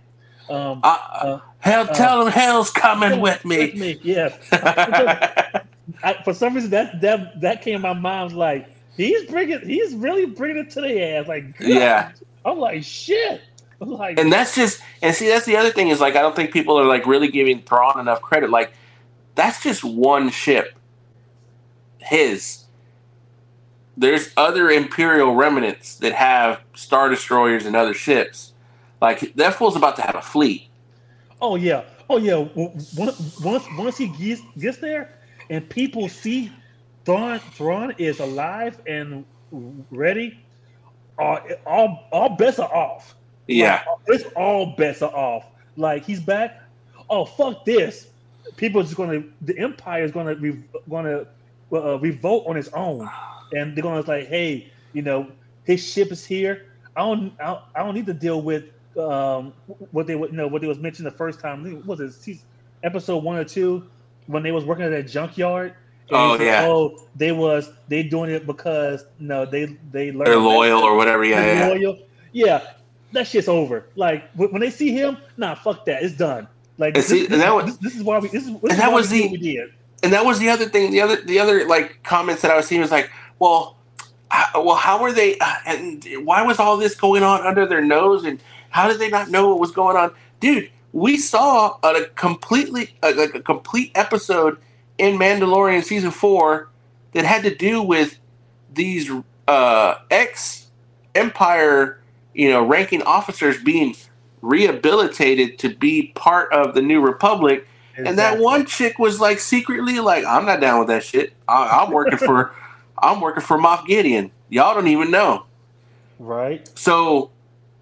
um, 0.49 0.81
uh, 0.83 0.99
uh, 1.13 1.41
hell 1.59 1.87
tell 1.87 2.25
them 2.25 2.33
hell's 2.33 2.71
coming 2.71 3.21
with 3.21 3.45
me 3.45 3.59
with 3.59 3.75
me, 3.77 3.99
yes. 4.03 4.39
I, 6.03 6.23
for 6.25 6.35
some 6.35 6.55
reason, 6.55 6.71
that 6.71 7.01
that 7.01 7.41
that 7.41 7.63
came 7.63 7.83
my 7.83 7.93
mind 7.93 8.33
like 8.33 8.69
he's 8.97 9.25
bringing, 9.31 9.61
he's 9.61 9.95
really 9.95 10.27
bringing 10.27 10.65
it 10.65 10.71
to 10.71 10.81
the 10.81 11.03
ass. 11.03 11.29
Like, 11.29 11.59
God. 11.59 11.69
Yeah. 11.69 12.13
I'm 12.45 12.59
like 12.59 12.85
shit. 12.85 13.41
I'm 13.81 13.91
like, 13.91 14.19
and 14.19 14.33
that's 14.33 14.55
just 14.55 14.81
and 15.03 15.15
see 15.15 15.29
that's 15.29 15.47
the 15.47 15.57
other 15.57 15.71
thing 15.71 15.89
is 15.89 16.01
like 16.01 16.17
I 16.17 16.23
don't 16.23 16.37
think 16.37 16.53
people 16.53 16.79
are 16.79 16.85
like 16.85 17.07
really 17.07 17.29
giving 17.29 17.63
Thrawn 17.63 17.99
enough 17.99 18.23
credit. 18.23 18.51
Like 18.51 18.73
that's 19.35 19.63
just 19.63 19.85
one 19.85 20.31
ship. 20.31 20.75
His. 21.99 22.64
There's 23.97 24.33
other 24.37 24.71
Imperial 24.71 25.35
remnants 25.35 25.97
that 25.97 26.13
have 26.13 26.61
star 26.75 27.09
destroyers 27.09 27.65
and 27.67 27.77
other 27.77 27.95
ships. 27.95 28.53
Like 29.01 29.35
that 29.35 29.55
fool's 29.55 29.77
about 29.77 29.97
to 29.97 30.03
have 30.03 30.17
a 30.17 30.23
fleet. 30.23 30.69
oh 31.41 31.57
yeah, 31.57 31.85
oh 32.11 32.17
yeah. 32.19 32.47
Once 32.55 33.39
once 33.41 33.67
once 33.77 33.97
he 33.99 34.09
gets 34.09 34.41
gets 34.59 34.79
there, 34.79 35.15
and 35.51 35.69
people 35.69 36.09
see 36.09 36.51
Thrawn 37.05 37.39
Thrawn 37.39 37.95
is 37.99 38.19
alive 38.21 38.81
and 38.87 39.25
ready, 39.91 40.39
uh, 41.19 41.39
all 41.67 42.09
all 42.13 42.31
bets 42.31 42.59
are 42.59 42.75
off. 42.75 43.15
Yeah. 43.47 43.85
Like, 43.87 44.21
it's 44.21 44.25
all 44.35 44.75
bets 44.77 45.03
are 45.03 45.15
off. 45.15 45.45
Like 45.77 46.05
he's 46.05 46.21
back. 46.21 46.63
Oh 47.11 47.27
fuck 47.27 47.65
this! 47.65 48.09
People 48.57 48.81
are 48.81 48.85
just 48.85 48.97
gonna. 48.97 49.23
The 49.43 49.57
empire 49.59 50.03
is 50.03 50.11
gonna 50.11 50.35
re, 50.35 50.59
gonna 50.89 51.27
uh, 51.73 51.99
revolt 51.99 52.47
on 52.47 52.57
its 52.57 52.71
own, 52.73 53.09
and 53.55 53.75
they're 53.77 53.83
gonna 53.83 54.01
like, 54.03 54.29
hey, 54.29 54.71
you 54.93 55.03
know, 55.03 55.29
his 55.65 55.83
ship 55.85 56.13
is 56.13 56.25
here. 56.25 56.67
I 56.97 57.01
don't. 57.01 57.33
I 57.41 57.47
don't, 57.47 57.61
I 57.77 57.83
don't 57.83 57.95
need 57.95 58.07
to 58.07 58.15
deal 58.15 58.43
with 58.43 58.65
um 58.97 59.53
what 59.91 60.07
they 60.07 60.15
would 60.15 60.31
you 60.31 60.37
know 60.37 60.47
what 60.47 60.63
they 60.63 60.69
was 60.69 60.79
mentioned 60.79 61.07
the 61.07 61.11
first 61.11 61.41
time. 61.41 61.65
What 61.85 61.99
was 61.99 62.27
it 62.29 62.39
episode 62.85 63.25
one 63.25 63.37
or 63.37 63.45
two 63.45 63.85
when 64.27 64.43
they 64.43 64.53
was 64.53 64.65
working 64.65 64.85
at 64.85 64.91
that 64.91 65.05
junkyard? 65.09 65.75
And 66.09 66.17
Oh, 66.17 66.37
said, 66.37 66.45
yeah. 66.47 66.67
Oh, 66.67 67.01
they 67.17 67.33
was 67.33 67.71
they 67.89 68.03
doing 68.03 68.31
it 68.31 68.47
because 68.47 69.05
no, 69.19 69.45
they 69.47 69.77
they 69.91 70.13
learned 70.13 70.27
They're 70.27 70.37
loyal 70.39 70.81
or 70.83 70.97
whatever. 70.97 71.25
Yeah, 71.25 71.69
loyal. 71.73 71.99
Yeah, 72.33 72.75
that 73.13 73.27
shit's 73.27 73.49
over. 73.49 73.87
Like 73.97 74.31
when 74.35 74.53
when 74.53 74.61
they 74.61 74.71
see 74.71 74.93
him, 74.93 75.17
nah, 75.37 75.55
fuck 75.55 75.85
that. 75.87 76.03
It's 76.03 76.15
done. 76.15 76.47
Like 76.77 76.95
this, 76.95 77.07
see, 77.09 77.27
this, 77.27 77.39
that 77.41 77.55
was- 77.55 77.67
this, 77.67 77.77
this 77.79 77.97
is 77.97 78.03
why 78.03 78.19
we. 78.19 78.29
This 78.29 78.47
is, 78.47 78.53
this 78.53 78.73
and 78.73 78.81
that 78.81 78.93
was 78.93 79.09
the- 79.09 79.37
did. 79.37 79.73
and 80.03 80.13
that 80.13 80.25
was 80.25 80.39
the 80.41 80.49
other 80.51 80.67
thing. 80.67 80.91
The 80.91 81.01
other, 81.01 81.21
the 81.23 81.39
other 81.39 81.67
like 81.67 82.03
comments 82.03 82.43
that 82.43 82.51
I 82.51 82.57
was 82.57 82.67
seeing 82.67 82.81
was 82.81 82.91
like, 82.91 83.11
well, 83.39 83.77
how, 84.31 84.63
well, 84.65 84.77
how 84.77 85.01
were 85.01 85.13
they? 85.13 85.39
Uh, 85.39 85.55
and 85.67 86.05
why 86.25 86.43
was 86.43 86.59
all 86.59 86.77
this 86.77 86.95
going 86.95 87.23
on 87.23 87.47
under 87.47 87.67
their 87.67 87.83
nose? 87.83 88.25
And 88.25 88.41
how 88.71 88.89
did 88.89 88.99
they 88.99 89.09
not 89.09 89.31
know 89.31 89.49
what 89.49 89.61
was 89.61 89.71
going 89.71 89.97
on, 89.97 90.13
dude? 90.41 90.71
We 90.93 91.17
saw 91.17 91.79
a, 91.83 92.03
a 92.03 92.05
completely, 92.11 92.97
a, 93.03 93.13
like 93.13 93.35
a 93.35 93.41
complete 93.41 93.93
episode 93.95 94.59
in 94.99 95.19
Mandalorian 95.19 95.83
season 95.83 96.11
four 96.11 96.69
that 97.13 97.25
had 97.25 97.43
to 97.45 97.55
do 97.55 97.83
with 97.83 98.19
these 98.73 99.11
uh, 99.49 99.97
ex 100.11 100.69
Empire, 101.15 102.01
you 102.35 102.51
know, 102.51 102.65
ranking 102.65 103.01
officers 103.03 103.63
being 103.63 103.95
rehabilitated 104.43 105.61
to 105.61 105.69
be 105.75 106.13
part 106.17 106.53
of 106.53 106.75
the 106.75 106.83
New 106.83 107.01
Republic 107.01 107.69
and 107.97 108.19
that 108.19 108.39
one 108.39 108.67
chick 108.67 108.99
was 108.99 109.21
like 109.21 109.39
secretly 109.39 110.01
like, 110.01 110.25
I'm 110.25 110.45
not 110.45 110.61
down 110.61 110.81
with 110.81 110.89
that 110.89 111.05
shit. 111.05 111.33
I, 111.47 111.81
I'm 111.83 111.93
working 111.93 112.19
for, 112.19 112.53
I'm 112.99 113.21
working 113.21 113.43
for 113.43 113.59
Moff 113.59 113.87
Gideon. 113.87 114.31
Y'all 114.49 114.75
don't 114.75 114.89
even 114.89 115.11
know. 115.11 115.45
right? 116.19 116.69
So 116.79 117.31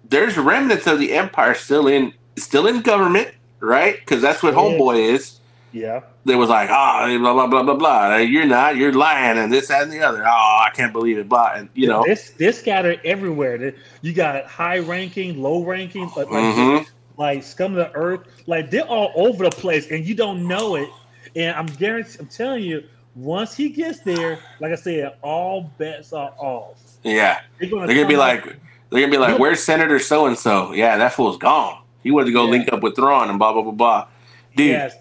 there's 0.09 0.37
remnants 0.37 0.87
of 0.87 0.99
the 0.99 1.13
Empire 1.13 1.53
still 1.53 1.87
in, 1.87 2.13
still 2.37 2.67
in 2.67 2.81
government, 2.81 3.29
right? 3.59 3.99
Because 3.99 4.21
that's 4.21 4.41
what 4.43 4.53
Yeah. 4.53 4.59
Homeboy 4.59 5.13
is. 5.13 5.39
Yeah, 5.71 6.01
They 6.25 6.35
was 6.35 6.49
like, 6.49 6.69
ah, 6.69 7.07
blah 7.17 7.33
blah 7.33 7.47
blah 7.47 7.63
blah 7.63 7.73
blah. 7.73 8.17
You're 8.17 8.45
not. 8.45 8.75
You're 8.75 8.93
lying, 8.93 9.39
and 9.39 9.51
this 9.51 9.69
that, 9.69 9.81
and 9.81 9.91
the 9.91 10.01
other. 10.01 10.23
Oh, 10.23 10.29
I 10.61 10.69
can't 10.71 10.93
believe 10.93 11.17
it. 11.17 11.27
Blah, 11.27 11.53
and 11.55 11.69
you 11.73 11.87
know. 11.87 12.03
this 12.05 12.29
this 12.31 12.59
scattered 12.59 13.01
everywhere. 13.03 13.73
You 14.03 14.13
got 14.13 14.45
high 14.45 14.77
ranking, 14.79 15.41
low 15.41 15.63
ranking, 15.63 16.03
like 16.15 16.29
like, 16.29 16.43
Mhm. 16.43 16.85
like 17.17 17.43
scum 17.43 17.71
of 17.75 17.77
the 17.77 17.91
earth. 17.95 18.19
Like 18.45 18.69
they're 18.69 18.83
all 18.83 19.11
over 19.15 19.45
the 19.45 19.49
place, 19.55 19.89
and 19.89 20.05
you 20.05 20.13
don't 20.13 20.47
know 20.47 20.75
it. 20.75 20.89
And 21.35 21.55
I'm 21.55 21.65
guarantee, 21.65 22.17
I'm 22.19 22.27
telling 22.27 22.63
you, 22.63 22.83
once 23.15 23.55
he 23.55 23.69
gets 23.69 23.99
there, 23.99 24.39
like 24.59 24.71
I 24.71 24.75
said, 24.75 25.15
all 25.21 25.69
bets 25.77 26.13
are 26.13 26.33
off. 26.37 26.81
Yeah, 27.03 27.41
They're 27.59 27.69
gonna, 27.69 27.87
they're 27.87 27.95
gonna 27.95 28.07
be 28.07 28.13
come 28.13 28.19
like, 28.19 28.43
they're 28.89 29.01
gonna 29.01 29.11
be 29.11 29.17
like, 29.17 29.39
where's 29.39 29.61
Senator 29.63 29.99
so 29.99 30.25
and 30.25 30.37
so? 30.37 30.71
Yeah, 30.73 30.97
that 30.97 31.13
fool's 31.13 31.37
gone. 31.37 31.81
He 32.01 32.11
wanted 32.11 32.27
to 32.27 32.31
go 32.33 32.45
Yeah. 32.45 32.51
link 32.51 32.73
up 32.73 32.81
with 32.81 32.95
Thrawn 32.95 33.29
and 33.29 33.37
blah 33.39 33.53
blah 33.53 33.61
blah 33.61 33.71
blah. 33.71 34.07
Dude, 34.55 34.67
Yes. 34.69 34.95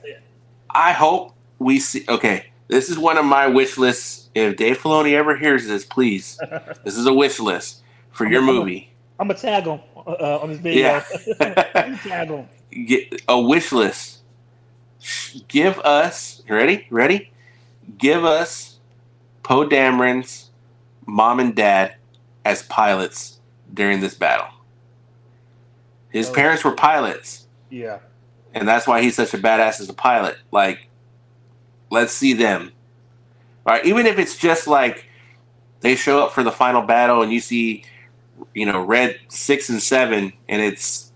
I 0.70 0.92
hope 0.92 1.34
we 1.58 1.78
see. 1.78 2.04
Okay, 2.08 2.46
this 2.68 2.88
is 2.90 2.98
one 2.98 3.18
of 3.18 3.24
my 3.24 3.46
wish 3.46 3.76
lists. 3.78 4.30
If 4.34 4.56
Dave 4.56 4.78
Filoni 4.78 5.12
ever 5.12 5.36
hears 5.36 5.66
this, 5.66 5.84
please, 5.84 6.38
this 6.84 6.96
is 6.96 7.06
a 7.06 7.12
wish 7.12 7.38
list 7.38 7.82
for 8.12 8.26
your 8.26 8.42
I'm 8.42 8.48
a- 8.48 8.52
movie. 8.52 8.88
I'm 9.20 9.28
gonna 9.28 9.38
tag 9.38 9.64
him 9.64 9.78
uh, 10.06 10.38
on 10.40 10.48
this 10.50 10.58
video. 10.58 11.02
Yeah. 11.38 11.94
Tag 12.02 12.28
him. 12.28 12.48
Get 12.86 13.22
a 13.28 13.40
wish 13.40 13.70
list. 13.72 14.20
Give 15.48 15.78
us. 15.80 16.42
Ready? 16.48 16.86
Ready? 16.90 17.30
Give 17.98 18.24
us 18.24 18.78
Poe 19.42 19.66
Dameron's 19.68 20.50
mom 21.06 21.40
and 21.40 21.54
dad 21.54 21.96
as 22.44 22.62
pilots 22.64 23.40
during 23.74 24.00
this 24.00 24.14
battle. 24.14 24.46
His 26.10 26.28
Oh. 26.30 26.34
parents 26.34 26.64
were 26.64 26.72
pilots. 26.72 27.46
Yeah. 27.70 27.98
and 28.54 28.68
that's 28.68 28.86
why 28.86 29.00
he's 29.00 29.16
such 29.16 29.32
a 29.32 29.38
badass 29.38 29.80
as 29.80 29.88
a 29.88 29.94
pilot. 29.94 30.36
Like, 30.50 30.86
let's 31.90 32.12
see 32.12 32.34
them. 32.34 32.70
All 33.64 33.72
right, 33.72 33.86
even 33.86 34.04
if 34.04 34.18
it's 34.18 34.36
just 34.36 34.66
like 34.66 35.06
they 35.80 35.94
show 35.96 36.22
up 36.22 36.32
for 36.32 36.42
the 36.42 36.52
final 36.52 36.82
battle 36.82 37.22
and 37.22 37.32
you 37.32 37.40
see, 37.40 37.84
you 38.54 38.66
know, 38.66 38.80
red 38.82 39.18
six 39.28 39.70
and 39.70 39.82
seven, 39.82 40.34
and 40.50 40.60
it's 40.60 41.12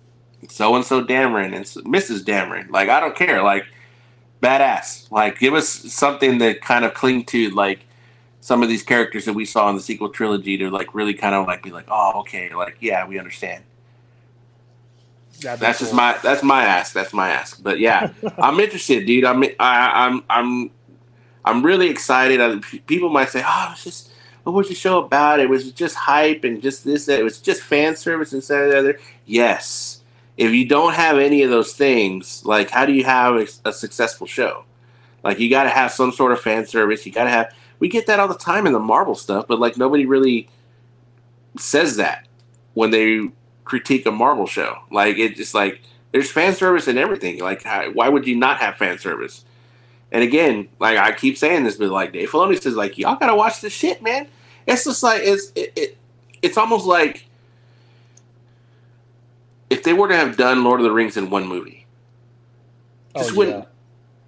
so 0.49 0.75
and 0.77 0.85
so 0.85 1.05
Dameron 1.05 1.55
and 1.55 1.67
Mrs. 1.87 2.25
Dameron. 2.25 2.71
Like, 2.71 2.89
I 2.89 3.01
don't 3.01 3.14
care. 3.14 3.43
Like, 3.43 3.64
badass. 4.47 5.11
Like, 5.11 5.38
give 5.38 5.55
us 5.55 5.68
something 5.68 6.38
that 6.38 6.61
kind 6.61 6.84
of 6.84 6.94
cling 6.94 7.24
to 7.26 7.51
like 7.51 7.80
some 8.40 8.62
of 8.62 8.68
these 8.68 8.82
characters 8.82 9.24
that 9.24 9.32
we 9.32 9.44
saw 9.44 9.68
in 9.70 9.76
the 9.76 9.82
sequel 9.82 10.09
trilogy 10.09 10.57
to 10.59 10.70
like 10.70 10.94
really 10.94 11.14
kind 11.14 11.34
of 11.34 11.47
like 11.47 11.62
be 11.62 11.70
like, 11.70 11.86
oh, 11.88 12.20
okay, 12.20 12.55
like 12.55 12.76
yeah, 12.80 13.07
we 13.07 13.18
understand. 13.18 13.64
That's 15.40 15.80
just 15.80 15.92
my 15.92 16.16
that's 16.22 16.42
my 16.42 16.64
ask. 16.64 16.92
That's 16.92 17.12
my 17.12 17.30
ask. 17.30 17.62
But 17.62 17.78
yeah, 17.78 18.12
I'm 18.38 18.59
interested, 18.61 19.05
dude. 19.05 19.24
I'm 19.24 19.42
I, 19.59 20.07
I'm 20.07 20.24
I'm 20.30 20.70
I'm 21.44 21.62
really 21.64 21.88
excited. 21.88 22.40
I, 22.40 22.59
people 22.86 23.11
might 23.11 23.30
say, 23.30 23.42
"Oh, 23.44 23.68
it's 23.72 23.84
just 23.84 24.12
what 24.44 24.53
was 24.53 24.68
the 24.68 24.74
show 24.74 25.05
about? 25.05 25.40
It 25.40 25.51
was 25.51 25.72
just 25.72 25.94
hype 25.94 26.44
and 26.44 26.62
just 26.62 26.84
this. 26.84 27.07
That. 27.07 27.20
It 27.20 27.24
was 27.24 27.40
just 27.40 27.62
fan 27.62 27.97
service 27.97 28.32
and 28.32 28.42
so 28.42 28.68
the 28.68 28.78
other." 28.78 29.01
Yes. 29.26 30.03
If 30.37 30.53
you 30.53 30.66
don't 30.66 30.93
have 30.95 31.18
any 31.18 31.43
of 31.43 31.51
those 31.51 31.72
things, 31.72 32.45
like 32.45 32.70
how 32.70 32.84
do 32.84 32.93
you 32.93 33.05
have 33.05 33.37
a, 33.37 33.47
a 33.68 33.72
successful 33.72 34.26
show? 34.26 34.64
Like 35.24 35.39
you 35.39 35.51
got 35.51 35.64
to 35.64 35.70
have 35.70 35.93
some 35.93 36.12
sort 36.12 36.32
of 36.32 36.41
fan 36.41 36.66
service. 36.66 37.05
You 37.07 37.12
got 37.12 37.24
to 37.24 37.30
have. 37.30 37.55
We 37.78 37.89
get 37.89 38.07
that 38.07 38.20
all 38.20 38.28
the 38.28 38.34
time 38.34 38.66
in 38.66 38.72
the 38.72 38.78
Marvel 38.78 39.14
stuff, 39.14 39.47
but 39.49 39.59
like 39.59 39.76
nobody 39.76 40.07
really 40.07 40.49
says 41.59 41.97
that 41.97 42.26
when 42.74 42.91
they 42.91 43.30
critique 43.64 44.07
a 44.07 44.12
Marvel 44.12 44.47
show. 44.47 44.78
Like 44.91 45.18
it's 45.18 45.37
just 45.37 45.55
like 45.55 45.80
there's 46.12 46.30
fan 46.30 46.55
service 46.55 46.87
and 46.89 46.99
everything. 46.99 47.41
Like 47.41 47.62
how, 47.62 47.91
why 47.91 48.09
would 48.09 48.26
you 48.26 48.37
not 48.37 48.59
have 48.59 48.76
fan 48.76 48.99
service? 48.99 49.45
And 50.12 50.22
again, 50.22 50.68
like 50.78 50.97
I 50.99 51.12
keep 51.12 51.37
saying 51.37 51.64
this, 51.64 51.76
but 51.76 51.91
like 51.91 52.12
Dave 52.12 52.30
Filoni 52.30 52.61
says, 52.61 52.74
like 52.74 52.97
y'all 52.97 53.16
gotta 53.16 53.34
watch 53.34 53.61
this 53.61 53.72
shit, 53.72 54.03
man. 54.03 54.28
It's 54.66 54.84
just 54.84 55.03
like 55.03 55.22
it's 55.24 55.53
it, 55.55 55.72
it 55.76 55.99
it's 56.43 56.57
almost 56.57 56.87
like 56.87 57.26
if 59.71 59.83
they 59.83 59.93
were 59.93 60.09
to 60.09 60.17
have 60.17 60.37
done 60.37 60.64
Lord 60.64 60.81
of 60.81 60.85
the 60.85 60.93
Rings 60.93 61.17
in 61.17 61.31
one 61.31 61.47
movie, 61.47 61.87
Oh, 63.14 63.21
just 63.21 63.35
wouldn't 63.37 63.67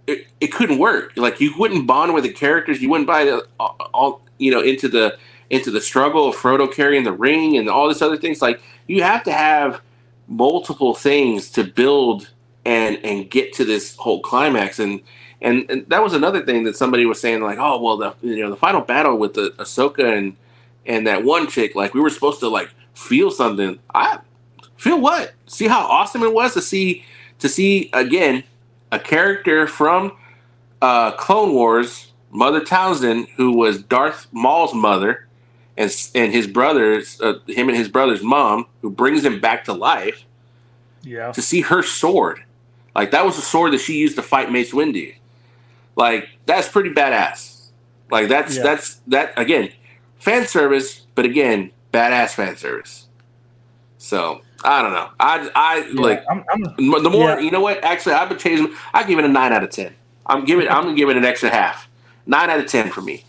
it, 0.09 0.27
it 0.41 0.49
couldn't 0.49 0.79
work. 0.79 1.13
Like 1.17 1.41
you 1.41 1.53
wouldn't 1.59 1.87
bond 1.87 2.15
with 2.15 2.25
the 2.25 2.33
characters. 2.33 2.81
You 2.81 2.89
wouldn't 2.89 3.07
buy 3.07 3.25
the, 3.27 3.47
all, 3.61 3.77
all 3.93 4.23
you 4.39 4.51
know 4.51 4.63
into 4.63 4.89
the 4.89 5.19
into 5.51 5.71
the 5.71 5.81
struggle 5.81 6.29
of 6.29 6.37
Frodo 6.37 6.73
carrying 6.73 7.05
the 7.05 7.13
ring 7.13 7.57
and 7.57 7.69
all 7.69 7.89
this 7.89 8.03
other 8.03 8.17
things. 8.17 8.41
Like 8.41 8.61
you 8.87 9.03
have 9.03 9.23
to 9.25 9.33
have 9.33 9.83
multiple 10.27 10.95
things 10.95 11.51
to 11.51 11.65
build 11.65 12.31
and 12.65 12.99
and 13.05 13.31
get 13.31 13.53
to 13.55 13.65
this 13.65 13.97
whole 13.97 14.21
climax. 14.21 14.79
And 14.79 15.01
and, 15.43 15.71
and 15.71 15.87
that 15.89 16.03
was 16.03 16.15
another 16.15 16.45
thing 16.45 16.65
that 16.65 16.77
somebody 16.77 17.05
was 17.05 17.21
saying 17.21 17.43
like, 17.43 17.59
oh 17.59 17.81
well, 17.81 17.99
the 17.99 18.15
you 18.23 18.43
know 18.43 18.51
the 18.51 18.57
final 18.57 18.81
battle 18.81 19.19
with 19.19 19.35
the 19.35 19.51
Ahsoka 19.59 20.17
and 20.17 20.37
and 20.87 21.07
that 21.07 21.23
one 21.23 21.47
chick, 21.49 21.75
like 21.75 21.93
we 21.93 22.01
were 22.01 22.11
supposed 22.11 22.41
to 22.41 22.49
like 22.49 22.71
feel 22.95 23.31
something. 23.31 23.79
I 23.95 24.21
feel 24.79 25.01
what? 25.01 25.35
See 25.47 25.69
how 25.69 25.81
awesome 25.81 26.23
it 26.23 26.33
was 26.33 26.55
to 26.55 26.63
see 26.63 27.05
to 27.41 27.49
see 27.49 27.91
again 27.93 28.45
a 28.91 28.99
character 28.99 29.67
from 29.67 30.13
uh, 30.81 31.13
Clone 31.13 31.53
Wars, 31.53 32.13
Mother 32.31 32.61
Talzin, 32.61 33.29
who 33.37 33.53
was 33.53 33.83
Darth 33.83 34.27
Maul's 34.33 34.75
mother, 34.75 35.27
and 35.77 35.95
and 36.15 36.33
his 36.33 36.47
brothers, 36.47 37.21
uh, 37.21 37.35
him 37.47 37.69
and 37.69 37.77
his 37.77 37.89
brother's 37.89 38.23
mom, 38.23 38.67
who 38.83 38.91
brings 38.91 39.25
him 39.25 39.41
back 39.41 39.65
to 39.65 39.73
life. 39.73 40.25
Yeah. 41.03 41.33
To 41.33 41.43
see 41.43 41.61
her 41.61 41.83
sword, 41.83 42.43
like 42.95 43.13
that 43.13 43.25
was 43.25 43.37
the 43.37 43.43
sword 43.43 43.73
that 43.73 43.81
she 43.81 43.97
used 43.99 44.17
to 44.17 44.23
fight 44.23 44.51
Mace 44.51 44.73
Windu. 44.73 45.15
Like 45.97 46.29
that's 46.47 46.69
pretty 46.69 46.91
badass. 46.91 47.69
Like 48.11 48.29
that's 48.29 48.57
Yeah. 48.57 48.63
that's 48.63 48.95
that 49.09 49.33
again, 49.37 49.71
fan 50.19 50.47
service, 50.47 51.03
but 51.15 51.25
again, 51.25 51.71
badass 51.93 52.31
fan 52.31 52.57
service. 52.57 53.07
So 53.99 54.43
I 54.65 54.83
don't 54.83 54.93
know. 54.93 55.09
I 55.21 55.51
I 55.55 55.77
Yeah, 55.93 56.01
like 56.01 56.25
I'm, 56.31 56.45
I'm, 56.53 56.63
The 57.03 57.11
more 57.11 57.31
Yeah. 57.31 57.39
you 57.39 57.51
know 57.51 57.61
what? 57.61 57.83
Actually, 57.85 58.15
I've 58.15 58.29
been 58.29 58.39
changing. 58.39 58.75
I 58.93 59.05
give 59.05 59.19
it 59.19 59.25
a 59.25 59.29
nine 59.29 59.53
out 59.53 59.63
of 59.63 59.71
ten. 59.71 59.95
I'm 60.27 60.45
giving. 60.45 60.69
I'm 60.69 60.85
gonna 60.85 60.97
give 60.97 61.09
it 61.09 61.17
an 61.17 61.25
extra 61.25 61.49
half. 61.51 61.89
Nine 62.27 62.51
out 62.51 62.59
of 62.61 62.67
ten 62.67 62.91
for 62.91 63.01
me. 63.01 63.25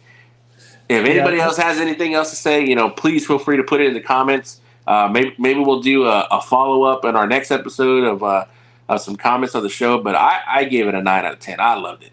If 0.89 1.05
anybody 1.05 1.37
Yeah. 1.37 1.45
else 1.45 1.57
has 1.57 1.79
anything 1.79 2.15
else 2.15 2.31
to 2.31 2.35
say, 2.35 2.65
you 2.65 2.75
know, 2.75 2.89
please 2.89 3.25
feel 3.27 3.37
free 3.37 3.57
to 3.57 3.63
put 3.63 3.79
it 3.79 3.87
in 3.87 3.93
the 3.93 4.01
comments. 4.01 4.59
Uh, 4.87 5.07
maybe 5.11 5.35
maybe 5.37 5.59
we'll 5.59 5.81
do 5.81 6.05
a, 6.05 6.27
a 6.31 6.41
follow 6.41 6.83
up 6.83 7.05
in 7.05 7.15
our 7.15 7.27
next 7.27 7.51
episode 7.51 8.03
of 8.05 8.23
uh, 8.23 8.45
of 8.89 8.99
some 8.99 9.15
comments 9.15 9.53
on 9.53 9.61
the 9.61 9.69
show. 9.69 10.01
But 10.01 10.15
I, 10.15 10.39
I 10.47 10.63
gave 10.63 10.87
it 10.87 10.95
a 10.95 11.01
nine 11.01 11.25
out 11.25 11.33
of 11.33 11.39
ten. 11.39 11.59
I 11.59 11.75
loved 11.75 12.03
it. 12.03 12.11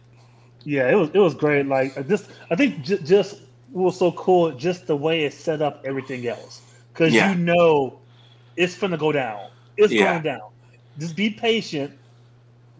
yeah, 0.64 0.90
it 0.90 0.94
was 0.94 1.08
it 1.14 1.18
was 1.18 1.34
great. 1.34 1.66
Like 1.66 1.96
I 1.96 2.02
just 2.02 2.30
I 2.50 2.54
think 2.54 2.82
j- 2.82 2.98
just 3.02 3.40
was 3.72 3.98
so 3.98 4.12
cool, 4.12 4.52
just 4.52 4.86
the 4.86 4.96
way 4.96 5.24
it 5.24 5.32
set 5.32 5.62
up 5.62 5.80
everything 5.86 6.26
else, 6.26 6.60
because 6.92 7.14
you 7.14 7.34
know 7.34 7.98
it's 8.56 8.78
gonna 8.78 8.98
go 8.98 9.12
down. 9.12 9.48
It's 9.76 9.94
Yeah. 9.94 9.94
going 9.94 10.22
down. 10.22 10.40
Just 10.98 11.16
be 11.16 11.30
patient, 11.30 11.92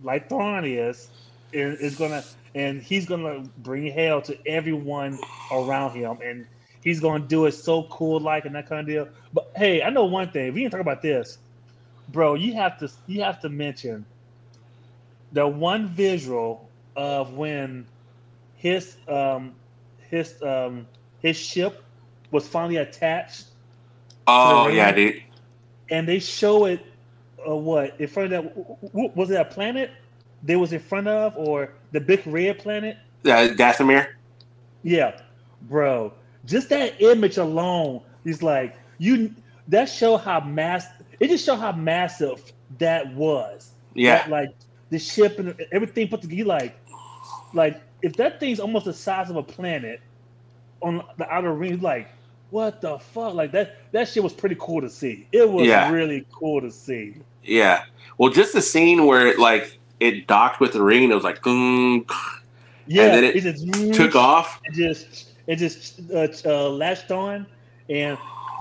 like 0.02 0.28
Thrawn 0.28 0.64
is, 0.64 1.10
and 1.52 1.76
is 1.80 1.96
gonna 1.96 2.24
and 2.54 2.82
he's 2.82 3.06
gonna 3.06 3.44
bring 3.56 3.86
hell 3.92 4.22
to 4.22 4.36
everyone 4.46 5.20
around 5.50 5.94
him, 5.96 6.18
and 6.22 6.46
he's 6.82 7.00
gonna 7.00 7.26
do 7.26 7.46
it 7.46 7.52
so 7.52 7.88
cool, 7.90 8.20
like 8.20 8.44
and 8.46 8.54
that 8.54 8.68
kind 8.68 8.80
of 8.80 8.86
deal. 8.86 9.06
But 9.32 9.44
hey, 9.56 9.82
I 9.82 9.90
know 9.90 10.04
one 10.06 10.30
thing. 10.30 10.52
We 10.54 10.62
can 10.62 10.70
talk 10.70 10.80
about 10.80 11.02
this, 11.02 11.38
bro. 12.08 12.34
You 12.34 12.54
have 12.54 12.78
to 12.78 12.88
you 13.06 13.22
have 13.22 13.40
to 13.40 13.48
mention 13.48 14.06
the 15.32 15.46
one 15.46 15.88
visual 15.88 16.72
of 16.96 17.32
when 17.34 17.88
his 18.54 18.96
um 19.08 19.56
his 20.10 20.34
um 20.42 20.88
his 21.18 21.36
ship 21.36 21.82
was 22.30 22.48
finally 22.48 22.76
attached 22.76 23.44
Oh 24.26 24.68
yeah, 24.68 24.92
dude. 24.92 25.22
And 25.90 26.08
they 26.08 26.18
show 26.18 26.66
it 26.66 26.84
uh, 27.48 27.54
what 27.54 27.98
in 28.00 28.06
front 28.08 28.32
of 28.32 28.44
that 28.44 28.54
w- 28.56 28.76
w- 28.92 29.12
was 29.14 29.30
it 29.30 29.40
a 29.40 29.44
planet 29.44 29.90
they 30.42 30.56
was 30.56 30.72
in 30.72 30.80
front 30.80 31.08
of 31.08 31.32
or 31.36 31.74
the 31.92 32.00
big 32.00 32.26
red 32.26 32.58
planet 32.58 32.96
Uh, 33.24 33.48
Dathomir. 33.56 34.06
yeah 34.82 35.12
bro 35.60 36.12
just 36.44 36.68
that 36.70 37.00
image 37.00 37.36
alone 37.38 38.00
is 38.24 38.42
like 38.42 38.76
you 38.98 39.34
that 39.68 39.88
show 39.88 40.16
how 40.16 40.40
mass 40.40 40.86
it 41.20 41.28
just 41.28 41.44
show 41.44 41.56
how 41.56 41.72
massive 41.72 42.42
that 42.78 43.14
was 43.14 43.72
Yeah, 43.94 44.20
That, 44.20 44.28
like 44.28 44.48
the 44.90 44.98
ship 44.98 45.38
and 45.38 45.54
everything 45.72 46.08
put 46.08 46.22
together. 46.22 46.44
Like, 46.48 46.76
like 47.52 47.82
if 48.02 48.16
that 48.16 48.40
thing's 48.40 48.60
almost 48.60 48.84
the 48.86 48.92
size 48.94 49.30
of 49.30 49.36
a 49.36 49.42
planet 49.42 50.00
on 50.82 51.02
the 51.18 51.28
outer 51.30 51.52
ring, 51.54 51.80
like 51.80 52.08
what 52.50 52.80
the 52.80 52.98
fuck? 52.98 53.34
Like 53.34 53.52
that 53.52 53.76
that 53.92 54.08
shit 54.08 54.22
was 54.22 54.32
pretty 54.32 54.56
cool 54.58 54.80
to 54.80 54.88
see. 54.90 55.26
It 55.32 55.48
was 55.48 55.66
Yeah. 55.66 55.90
really 55.90 56.26
cool 56.32 56.60
to 56.60 56.70
see. 56.70 57.14
yeah. 57.42 57.84
Well, 58.18 58.30
just 58.30 58.52
the 58.52 58.62
scene 58.62 59.04
where 59.06 59.26
it 59.26 59.38
like 59.38 59.78
it 60.00 60.26
docked 60.26 60.60
with 60.60 60.72
the 60.72 60.82
ring 60.82 61.04
and 61.04 61.12
it 61.12 61.14
was 61.14 61.24
like, 61.24 61.40
Yeah, 61.44 63.08
then 63.08 63.24
it 63.24 63.40
just 63.40 63.94
took 63.94 64.14
off. 64.14 64.60
It 64.64 64.74
just 64.74 65.30
it 65.46 65.56
just 65.56 66.00
uh, 66.12 66.28
uh, 66.44 66.68
latched 66.70 67.10
on, 67.10 67.46
and 67.88 68.18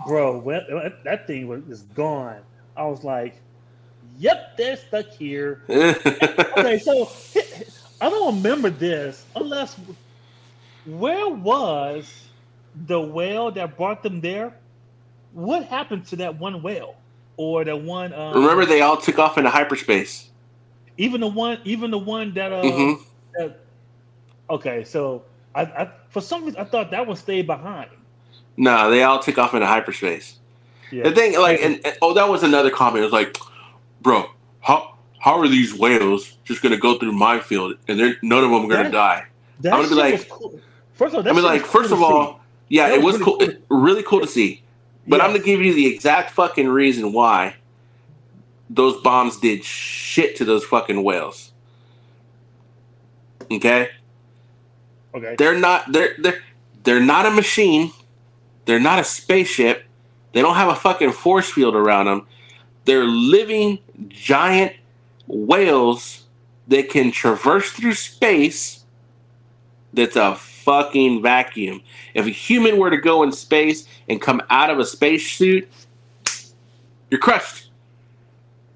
bro, 0.07 0.39
when 0.39 0.61
that 1.03 1.27
thing 1.27 1.47
was 1.47 1.63
is 1.69 1.81
gone. 1.95 2.41
I 2.77 2.85
was 2.85 3.03
like, 3.03 3.41
"Yep, 4.19 4.57
they're 4.57 4.77
stuck 4.77 5.07
here." 5.07 5.63
okay, 5.69 6.79
so 6.79 7.09
I 8.01 8.09
don't 8.09 8.35
remember 8.35 8.69
this 8.69 9.25
unless 9.35 9.77
where 10.85 11.29
was 11.29 12.24
the 12.87 12.99
whale 12.99 13.51
that 13.51 13.77
brought 13.77 14.03
them 14.03 14.21
there? 14.21 14.53
What 15.33 15.65
happened 15.65 16.05
to 16.07 16.15
that 16.17 16.39
one 16.39 16.61
whale 16.61 16.95
or 17.37 17.63
the 17.63 17.75
one? 17.75 18.13
Um, 18.13 18.33
Remember, 18.35 18.65
they 18.65 18.81
all 18.81 18.97
took 18.97 19.19
off 19.19 19.37
into 19.37 19.49
hyperspace. 19.49 20.29
even 20.97 21.19
the 21.21 21.27
one, 21.27 21.59
even 21.65 21.91
the 21.91 21.97
one 21.97 22.33
that. 22.35 22.51
Uh, 22.53 22.61
Mhm. 22.63 23.01
that 23.37 23.59
okay, 24.49 24.83
so 24.85 25.23
I, 25.53 25.61
I 25.63 25.89
for 26.09 26.21
some 26.21 26.45
reason 26.45 26.59
I 26.59 26.63
thought 26.63 26.91
that 26.91 27.05
one 27.05 27.17
stayed 27.17 27.47
behind. 27.47 27.89
No, 28.57 28.89
they 28.89 29.03
all 29.03 29.19
took 29.19 29.37
off 29.37 29.53
into 29.53 29.67
hyperspace. 29.67 30.39
Yeah. 30.91 31.03
The 31.03 31.11
thing, 31.11 31.37
like, 31.39 31.61
and, 31.61 31.81
and- 31.85 31.97
oh, 32.01 32.13
that 32.13 32.29
was 32.29 32.43
another 32.43 32.69
comment. 32.69 32.99
It 33.01 33.05
was 33.05 33.11
like, 33.13 33.37
bro, 34.01 34.25
how 34.61 34.95
how 35.19 35.37
are 35.39 35.47
these 35.49 35.73
whales 35.77 36.37
just 36.45 36.61
gonna 36.61 36.77
go 36.77 36.97
through 36.97 37.11
minefield 37.11 37.75
and 37.89 37.99
they're 37.99 38.15
none 38.21 38.43
of 38.43 38.51
them 38.51 38.65
are 38.65 38.67
gonna 38.69 38.83
That- 38.83 38.91
die? 38.91 39.25
That 39.61 39.73
I'm 39.73 39.79
gonna 39.79 39.89
be 39.89 39.95
like- 39.95 40.29
cool. 40.29 40.59
First 40.93 41.13
of 41.13 41.17
all, 41.17 41.23
that 41.23 41.31
I 41.31 41.33
mean, 41.33 41.43
like 41.43 41.63
cool 41.63 41.81
first 41.81 41.91
of 41.91 42.01
all, 42.01 42.39
yeah, 42.69 42.89
That 42.89 42.95
it 42.95 43.01
was 43.03 43.19
was 43.19 43.21
really 43.39 43.55
cool, 43.69 43.79
really 43.81 44.03
cool 44.03 44.21
to 44.21 44.27
see. 44.27 44.63
But 45.07 45.21
I'm 45.21 45.31
gonna 45.31 45.43
give 45.43 45.61
you 45.61 45.73
the 45.73 45.87
exact 45.87 46.31
fucking 46.31 46.67
reason 46.67 47.13
why 47.13 47.55
those 48.69 49.01
bombs 49.01 49.37
did 49.39 49.63
shit 49.63 50.35
to 50.37 50.45
those 50.45 50.63
fucking 50.65 51.03
whales. 51.03 51.51
Okay, 53.51 53.89
Okay. 55.15 55.35
they're 55.37 55.57
not 55.59 55.91
they're 55.91 56.15
they're 56.19 56.41
they're 56.83 56.99
not 57.01 57.25
a 57.25 57.31
machine. 57.31 57.91
They're 58.65 58.79
not 58.79 58.99
a 58.99 59.03
spaceship. 59.03 59.85
They 60.33 60.41
don't 60.41 60.55
have 60.55 60.69
a 60.69 60.75
fucking 60.75 61.13
force 61.13 61.49
field 61.49 61.75
around 61.75 62.07
them. 62.07 62.27
They're 62.85 63.05
living 63.05 63.79
giant 64.09 64.73
whales 65.27 66.25
that 66.67 66.89
can 66.89 67.11
traverse 67.11 67.71
through 67.71 67.93
space. 67.95 68.84
That's 69.95 70.17
a 70.17 70.35
fucking 70.35 71.21
vacuum. 71.21 71.81
If 72.13 72.25
a 72.25 72.29
human 72.29 72.77
were 72.77 72.89
to 72.89 72.97
go 72.97 73.23
in 73.23 73.31
space 73.31 73.87
and 74.09 74.21
come 74.21 74.41
out 74.49 74.69
of 74.69 74.79
a 74.79 74.85
spacesuit, 74.85 75.69
you're 77.09 77.19
crushed. 77.19 77.69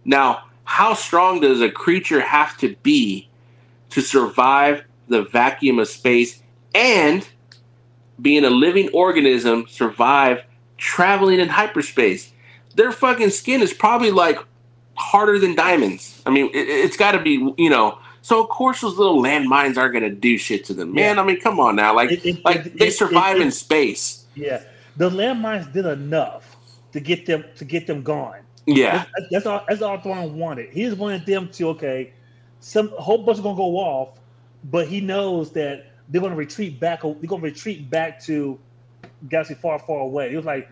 Now, 0.05 0.45
how 0.63 0.93
strong 0.93 1.41
does 1.41 1.61
a 1.61 1.69
creature 1.69 2.21
have 2.21 2.57
to 2.59 2.75
be 2.83 3.27
to 3.89 4.01
survive 4.01 4.83
the 5.07 5.23
vacuum 5.23 5.79
of 5.79 5.87
space 5.87 6.41
and 6.73 7.27
being 8.21 8.45
a 8.45 8.49
living 8.49 8.89
organism 8.93 9.65
survive 9.67 10.43
traveling 10.77 11.39
in 11.39 11.49
hyperspace? 11.49 12.31
Their 12.75 12.91
fucking 12.91 13.31
skin 13.31 13.61
is 13.61 13.73
probably 13.73 14.11
like 14.11 14.37
harder 14.95 15.37
than 15.37 15.55
diamonds. 15.55 16.21
I 16.25 16.29
mean, 16.29 16.45
it, 16.53 16.69
it's 16.69 16.95
got 16.95 17.11
to 17.11 17.19
be, 17.19 17.53
you 17.57 17.69
know. 17.69 17.97
So 18.21 18.41
of 18.43 18.49
course 18.49 18.81
those 18.81 18.97
little 18.97 19.21
landmines 19.21 19.77
aren't 19.77 19.93
gonna 19.93 20.09
do 20.09 20.37
shit 20.37 20.65
to 20.65 20.73
them, 20.73 20.93
man. 20.93 21.15
Yeah. 21.15 21.21
I 21.21 21.25
mean, 21.25 21.39
come 21.39 21.59
on 21.59 21.75
now, 21.75 21.95
like, 21.95 22.11
It- 22.11 22.25
it- 22.25 22.45
like 22.45 22.65
it- 22.65 22.77
they 22.77 22.89
survive 22.89 23.39
in 23.39 23.51
space. 23.51 24.25
Yeah, 24.35 24.61
the 24.97 25.09
landmines 25.09 25.71
did 25.71 25.85
enough 25.85 26.55
to 26.91 26.99
get 26.99 27.25
them 27.25 27.43
to 27.57 27.65
get 27.65 27.87
them 27.87 28.03
gone. 28.03 28.39
Yeah, 28.65 29.05
That's, 29.17 29.29
that's 29.31 29.45
all. 29.45 29.63
That's 29.67 29.81
all 29.81 29.97
Thrawn 29.99 30.37
wanted. 30.37 30.69
He 30.69 30.83
just 30.83 30.97
wanted 30.97 31.25
them 31.25 31.49
to 31.53 31.69
okay, 31.69 32.13
some 32.59 32.91
a 32.97 33.01
whole 33.01 33.17
bunch 33.19 33.39
are 33.39 33.41
gonna 33.41 33.55
go 33.55 33.77
off, 33.77 34.09
but 34.65 34.87
he 34.87 35.01
knows 35.01 35.51
that 35.53 35.87
they're 36.09 36.21
gonna 36.21 36.35
retreat 36.35 36.79
back. 36.79 37.01
They're 37.01 37.13
gonna 37.25 37.41
retreat 37.41 37.89
back 37.89 38.21
to 38.25 38.59
galaxy 39.29 39.55
far, 39.55 39.79
far 39.79 40.01
away. 40.01 40.31
It 40.33 40.35
was 40.35 40.45
like, 40.45 40.69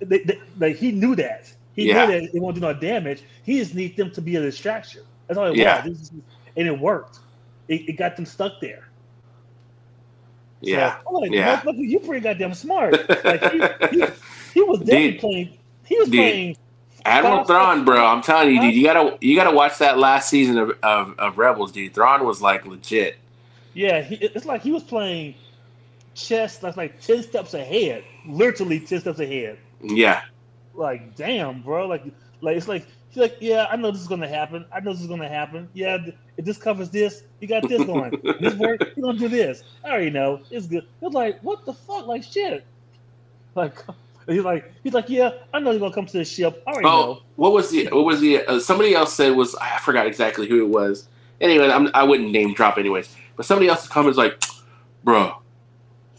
they, 0.00 0.18
they, 0.18 0.38
like 0.58 0.76
he 0.76 0.92
knew 0.92 1.14
that. 1.16 1.50
He 1.74 1.88
Yeah. 1.88 2.06
knew 2.06 2.12
that 2.20 2.34
it 2.34 2.40
won't 2.42 2.56
do 2.56 2.60
no 2.60 2.74
damage. 2.74 3.22
He 3.44 3.58
just 3.58 3.74
needs 3.74 3.96
them 3.96 4.10
to 4.10 4.20
be 4.20 4.36
a 4.36 4.40
distraction. 4.40 5.02
That's 5.26 5.38
all 5.38 5.46
it 5.46 5.56
Yeah. 5.56 5.86
was. 5.86 5.98
This 5.98 6.02
is- 6.08 6.12
and 6.58 6.66
it 6.66 6.78
worked. 6.78 7.20
It, 7.68 7.88
it 7.88 7.92
got 7.92 8.16
them 8.16 8.26
stuck 8.26 8.60
there. 8.60 8.88
Yeah. 10.60 10.98
I'm 11.08 11.14
like, 11.14 11.30
yeah. 11.30 11.60
motherfucker, 11.60 11.88
you 11.88 12.00
pretty 12.00 12.22
goddamn 12.22 12.52
smart. 12.52 13.08
Like 13.24 13.52
he, 13.52 13.58
he, 13.98 14.04
he 14.54 14.62
was 14.62 14.80
definitely 14.80 15.10
Dude. 15.12 15.20
playing. 15.20 15.58
He 15.84 15.98
was 15.98 16.08
Dude. 16.10 16.18
playing. 16.18 16.56
Admiral. 17.04 17.44
Thrawn, 17.44 17.84
bro. 17.84 18.04
I'm 18.04 18.22
telling 18.22 18.54
you, 18.54 18.60
dude. 18.60 18.74
You 18.74 18.84
gotta 18.84 19.16
you 19.20 19.34
gotta 19.34 19.54
watch 19.54 19.78
that 19.78 19.98
last 19.98 20.28
season 20.28 20.58
of, 20.58 20.72
of, 20.82 21.18
of 21.18 21.38
Rebels, 21.38 21.72
dude. 21.72 21.94
Thrawn 21.94 22.26
was 22.26 22.42
like 22.42 22.66
legit. 22.66 23.16
Yeah, 23.72 24.02
he, 24.02 24.16
it's 24.16 24.44
like 24.44 24.62
he 24.62 24.72
was 24.72 24.82
playing 24.82 25.34
chess. 26.14 26.58
That's 26.58 26.76
like 26.76 27.00
ten 27.00 27.22
steps 27.22 27.54
ahead, 27.54 28.04
literally 28.26 28.80
ten 28.80 29.00
steps 29.00 29.20
ahead. 29.20 29.58
Yeah, 29.82 30.22
Like, 30.74 31.14
damn, 31.14 31.62
bro. 31.62 31.86
Like, 31.86 32.04
like 32.40 32.56
it's 32.56 32.68
like 32.68 32.86
he's 33.10 33.16
like, 33.16 33.36
yeah, 33.40 33.66
I 33.70 33.76
know 33.76 33.90
this 33.90 34.00
is 34.00 34.08
gonna 34.08 34.28
happen. 34.28 34.64
I 34.72 34.80
know 34.80 34.92
this 34.92 35.02
is 35.02 35.06
gonna 35.08 35.28
happen. 35.28 35.68
Yeah, 35.72 35.98
if 36.36 36.44
this 36.44 36.58
covers 36.58 36.90
this, 36.90 37.22
you 37.40 37.48
got 37.48 37.68
this 37.68 37.84
going. 37.84 38.12
this 38.40 38.54
work, 38.54 38.80
you 38.96 39.02
gonna 39.02 39.18
do 39.18 39.28
this. 39.28 39.62
I 39.84 39.90
already 39.90 40.10
know. 40.10 40.40
It's 40.50 40.66
good. 40.66 40.86
It's 41.02 41.14
like, 41.14 41.40
what 41.42 41.64
the 41.66 41.72
fuck? 41.74 42.06
Like, 42.06 42.22
shit. 42.22 42.64
Like, 43.54 43.74
he's 44.26 44.44
like, 44.44 44.72
he's 44.84 44.92
like, 44.94 45.08
yeah, 45.08 45.30
I 45.52 45.60
know 45.60 45.70
you're 45.70 45.80
gonna 45.80 45.94
come 45.94 46.06
to 46.06 46.18
the 46.18 46.24
ship. 46.24 46.62
I 46.66 46.70
already 46.70 46.86
Oh, 46.88 46.90
know. 46.90 47.22
what 47.36 47.52
was 47.52 47.70
the 47.70 47.86
what 47.90 48.04
was 48.04 48.20
the 48.20 48.44
uh, 48.46 48.60
somebody 48.60 48.94
else 48.94 49.14
said 49.14 49.36
was 49.36 49.54
I 49.56 49.78
forgot 49.78 50.06
exactly 50.06 50.48
who 50.48 50.62
it 50.64 50.68
was. 50.68 51.08
Anyway, 51.40 51.70
I'm, 51.70 51.88
I 51.94 52.02
wouldn't 52.04 52.30
name 52.32 52.54
drop 52.54 52.78
anyways. 52.78 53.14
But 53.36 53.46
somebody 53.46 53.68
else's 53.68 53.88
comment 53.88 54.10
is 54.12 54.16
like, 54.18 54.42
"Bro, 55.04 55.36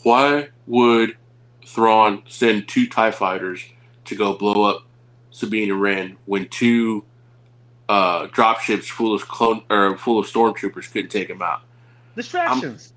why 0.03 0.49
would 0.67 1.17
Thrawn 1.65 2.23
send 2.27 2.67
two 2.67 2.87
Tie 2.87 3.11
fighters 3.11 3.63
to 4.05 4.15
go 4.15 4.33
blow 4.33 4.63
up 4.63 4.83
Sabine 5.32 5.71
and 5.71 5.82
Wren 5.82 6.17
when 6.25 6.47
two 6.49 7.03
uh, 7.88 8.27
dropships 8.27 8.86
full 8.86 9.13
of 9.13 9.27
clone 9.27 9.63
or 9.69 9.97
full 9.97 10.19
of 10.19 10.25
stormtroopers 10.27 10.91
couldn't 10.91 11.09
take 11.09 11.30
him 11.30 11.41
out?" 11.41 11.61
Distractions. 12.15 12.93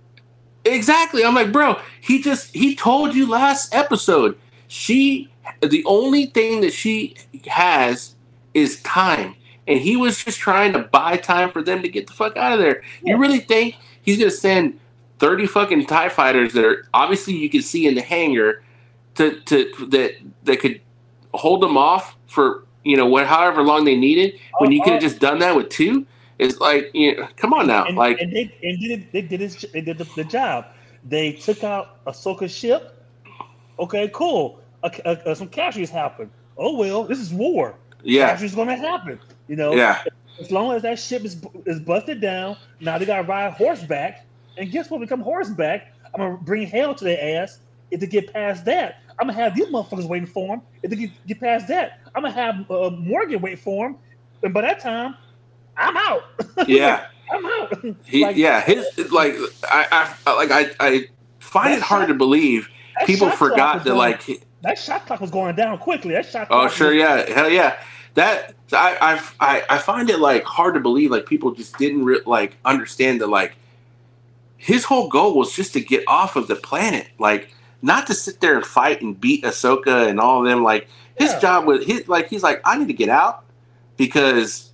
Exactly. 0.64 1.24
I'm 1.24 1.34
like, 1.34 1.52
bro, 1.52 1.80
he 2.00 2.22
just 2.22 2.54
he 2.54 2.76
told 2.76 3.14
you 3.14 3.28
last 3.28 3.74
episode. 3.74 4.38
She 4.68 5.28
the 5.60 5.84
only 5.86 6.26
thing 6.26 6.60
that 6.60 6.72
she 6.72 7.16
has 7.46 8.14
is 8.54 8.80
time. 8.82 9.34
And 9.66 9.78
he 9.78 9.96
was 9.96 10.22
just 10.22 10.38
trying 10.38 10.72
to 10.72 10.80
buy 10.80 11.16
time 11.16 11.50
for 11.50 11.62
them 11.62 11.82
to 11.82 11.88
get 11.88 12.06
the 12.06 12.12
fuck 12.12 12.36
out 12.36 12.52
of 12.52 12.58
there. 12.58 12.82
Yeah. 13.02 13.14
You 13.14 13.18
really 13.18 13.40
think 13.40 13.76
he's 14.02 14.18
gonna 14.18 14.30
send 14.30 14.78
30 15.18 15.46
fucking 15.46 15.86
TIE 15.86 16.08
fighters 16.08 16.52
that 16.52 16.64
are 16.64 16.86
obviously 16.94 17.34
you 17.34 17.48
can 17.48 17.62
see 17.62 17.86
in 17.86 17.94
the 17.94 18.02
hangar 18.02 18.62
to 19.16 19.40
to 19.40 19.86
that 19.90 20.14
that 20.44 20.60
could 20.60 20.80
hold 21.34 21.62
them 21.62 21.76
off 21.76 22.16
for 22.32 22.64
you 22.84 22.96
know 22.96 23.06
what 23.06 23.26
however 23.26 23.62
long 23.62 23.84
they 23.84 23.96
needed 23.96 24.38
when 24.58 24.72
you 24.72 24.80
Oh, 24.80 24.84
could 24.84 24.90
oh. 24.90 24.94
have 24.94 25.02
just 25.02 25.20
done 25.20 25.38
that 25.40 25.54
with 25.56 25.68
two? 25.68 26.06
It's 26.38 26.58
like 26.58 26.90
you 26.94 27.16
know, 27.16 27.28
come 27.36 27.52
on 27.54 27.66
now. 27.66 27.84
and, 27.86 27.96
like 27.96 28.20
and 28.20 28.32
they 28.32 28.52
and 28.62 28.80
did 28.80 29.12
they 29.12 29.22
did 29.22 29.40
they 29.72 29.80
did 29.82 29.98
the, 29.98 30.04
the 30.16 30.24
job. 30.24 30.66
They 31.04 31.32
took 31.32 31.62
out 31.64 31.98
a 32.06 32.12
Ahsoka's 32.12 32.52
ship. 32.52 33.04
Okay, 33.78 34.10
cool. 34.14 34.60
Uh, 34.82 34.90
uh, 35.04 35.34
some 35.34 35.48
casualties 35.48 35.90
happened. 35.90 36.30
Oh 36.58 36.76
well, 36.76 37.04
this 37.04 37.18
is 37.18 37.32
war. 37.32 37.76
yeah. 38.02 38.28
Casualties 38.30 38.54
going 38.54 38.68
to 38.68 38.76
happen. 38.76 39.20
You 39.48 39.56
know, 39.56 39.74
Yeah. 39.74 40.02
as 40.40 40.50
long 40.50 40.72
as 40.74 40.82
that 40.82 40.98
ship 40.98 41.24
is 41.24 41.40
is 41.66 41.80
busted 41.80 42.20
down, 42.20 42.56
now 42.80 42.98
they 42.98 43.04
got 43.06 43.16
to 43.18 43.22
ride 43.22 43.52
horseback. 43.54 44.26
And 44.58 44.70
guess 44.70 44.90
what? 44.90 45.00
Become 45.00 45.20
horseback. 45.20 45.94
I'm 46.14 46.20
gonna 46.20 46.36
bring 46.38 46.66
hell 46.66 46.94
to 46.94 47.04
their 47.04 47.42
ass 47.42 47.60
if 47.90 48.00
they 48.00 48.06
get 48.06 48.32
past 48.32 48.64
that. 48.66 49.01
I'm 49.18 49.28
gonna 49.28 49.34
have 49.40 49.54
these 49.54 49.66
motherfuckers 49.66 50.08
waiting 50.08 50.26
for 50.26 50.54
him. 50.54 50.62
If 50.82 50.90
they 50.90 50.96
get, 50.96 51.26
get 51.26 51.40
past 51.40 51.68
that, 51.68 52.00
I'm 52.14 52.22
gonna 52.22 52.34
have 52.34 52.70
uh, 52.70 52.90
Morgan 52.90 53.40
wait 53.40 53.58
for 53.58 53.86
him. 53.88 53.96
And 54.42 54.52
by 54.52 54.62
that 54.62 54.80
time, 54.80 55.16
I'm 55.76 55.96
out. 55.96 56.24
Yeah. 56.68 57.06
I'm 57.30 57.46
out. 57.46 57.84
He, 58.04 58.22
Like, 58.24 58.36
yeah, 58.36 58.60
his 58.60 58.86
like 59.10 59.34
I, 59.70 60.14
I 60.26 60.34
like 60.34 60.50
I, 60.50 60.70
I 60.80 61.06
find 61.38 61.74
it 61.74 61.80
hard 61.82 62.02
shot- 62.02 62.08
to 62.08 62.14
believe 62.14 62.68
people 63.06 63.30
forgot 63.30 63.78
that 63.84 63.84
going- 63.84 63.96
like 63.98 64.26
that 64.62 64.78
shot 64.78 65.06
clock 65.06 65.20
was 65.20 65.30
going 65.30 65.56
down 65.56 65.78
quickly. 65.78 66.12
That 66.12 66.26
shot 66.26 66.48
Clock 66.48 66.64
oh 66.64 66.68
sure 66.68 66.92
yeah 66.92 67.28
hell 67.30 67.48
yeah 67.48 67.82
that 68.14 68.54
I, 68.72 68.96
I 69.00 69.22
I 69.40 69.62
I 69.70 69.78
find 69.78 70.10
it 70.10 70.18
like 70.18 70.44
hard 70.44 70.74
to 70.74 70.80
believe 70.80 71.10
like 71.10 71.24
people 71.26 71.52
just 71.52 71.78
didn't 71.78 72.04
re- 72.04 72.20
like 72.26 72.56
understand 72.66 73.20
that 73.22 73.28
like 73.28 73.54
his 74.58 74.84
whole 74.84 75.08
goal 75.08 75.34
was 75.36 75.54
just 75.56 75.72
to 75.72 75.80
get 75.80 76.04
off 76.06 76.36
of 76.36 76.46
the 76.48 76.56
planet 76.56 77.08
like 77.18 77.52
not 77.82 78.06
to 78.06 78.14
sit 78.14 78.40
there 78.40 78.56
and 78.56 78.64
fight 78.64 79.02
and 79.02 79.20
beat 79.20 79.44
Ahsoka 79.44 80.08
and 80.08 80.20
all 80.20 80.40
of 80.40 80.46
them 80.48 80.62
like 80.62 80.88
his 81.16 81.32
Yeah. 81.32 81.38
job 81.40 81.66
was 81.66 81.84
his 81.84 82.08
like 82.08 82.28
he's 82.28 82.42
like 82.42 82.60
I 82.64 82.78
need 82.78 82.88
to 82.88 82.94
get 82.94 83.08
out 83.08 83.44
because 83.96 84.70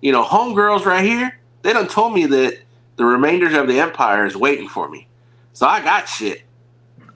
you 0.00 0.12
know 0.12 0.22
homegirls 0.24 0.84
right 0.84 1.04
here 1.04 1.38
they 1.62 1.72
done 1.72 1.88
told 1.88 2.14
me 2.14 2.26
that 2.26 2.58
the 2.96 3.04
remainders 3.04 3.54
of 3.54 3.66
the 3.66 3.80
empire 3.80 4.24
is 4.26 4.36
waiting 4.36 4.68
for 4.68 4.88
me 4.88 5.06
so 5.52 5.66
I 5.66 5.82
got 5.82 6.08
shit 6.08 6.42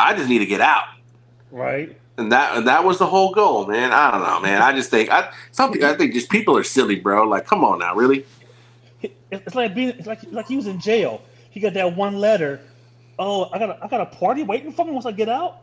I 0.01 0.14
just 0.14 0.28
need 0.28 0.40
to 0.40 0.47
get 0.47 0.61
out 0.61 0.84
Right. 1.51 1.97
and 2.18 2.32
that 2.32 2.57
and 2.57 2.66
that 2.66 2.84
was 2.84 2.99
the 2.99 3.07
whole 3.07 3.32
goal, 3.32 3.66
man. 3.66 3.92
I 3.92 4.11
don't 4.11 4.22
know, 4.22 4.40
man. 4.40 4.61
I 4.62 4.72
just 4.72 4.90
think 4.90 5.11
I 5.11 5.30
something 5.53 5.84
I 5.84 5.95
think 5.95 6.12
just 6.12 6.28
people 6.30 6.57
are 6.57 6.64
silly, 6.64 6.97
bro. 6.97 7.24
Like, 7.28 7.47
come 7.47 7.62
on 7.64 7.78
now, 7.78 7.95
really? 7.95 8.24
It's 9.30 9.55
like 9.55 9.74
being. 9.74 9.90
It's 9.90 10.07
like 10.07 10.20
like 10.32 10.47
he 10.47 10.57
was 10.57 10.66
in 10.66 10.80
jail. 10.80 11.22
He 11.51 11.61
got 11.61 11.74
that 11.74 11.97
one 11.97 12.18
letter. 12.18 12.61
Oh, 13.19 13.49
I 13.53 13.59
got 13.59 13.71
a, 13.71 13.85
I 13.85 13.89
got 13.89 14.01
a 14.01 14.07
party 14.07 14.43
waiting 14.43 14.73
for 14.73 14.85
me 14.85 14.93
once 14.93 15.07
I 15.07 15.12
get 15.12 15.29
out. 15.29 15.62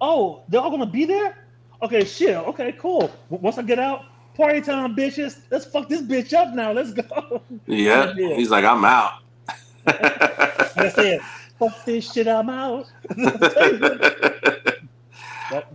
Oh, 0.00 0.42
they're 0.48 0.60
all 0.60 0.70
gonna 0.70 0.86
be 0.86 1.04
there. 1.04 1.36
Okay, 1.82 2.04
shit. 2.04 2.36
Okay, 2.36 2.72
cool. 2.72 3.10
Once 3.28 3.58
I 3.58 3.62
get 3.62 3.78
out, 3.78 4.04
party 4.34 4.60
time, 4.60 4.94
bitches. 4.94 5.40
Let's 5.50 5.64
fuck 5.64 5.88
this 5.88 6.02
bitch 6.02 6.32
up 6.32 6.54
now. 6.54 6.72
Let's 6.72 6.92
go. 6.92 7.42
Yeah. 7.66 8.14
He's 8.14 8.50
like, 8.50 8.64
I'm 8.64 8.84
out. 8.84 9.22
That's 9.84 10.98
it. 10.98 11.20
fuck 11.58 11.84
this 11.84 12.12
shit. 12.12 12.28
I'm 12.28 12.50
out. 12.50 12.90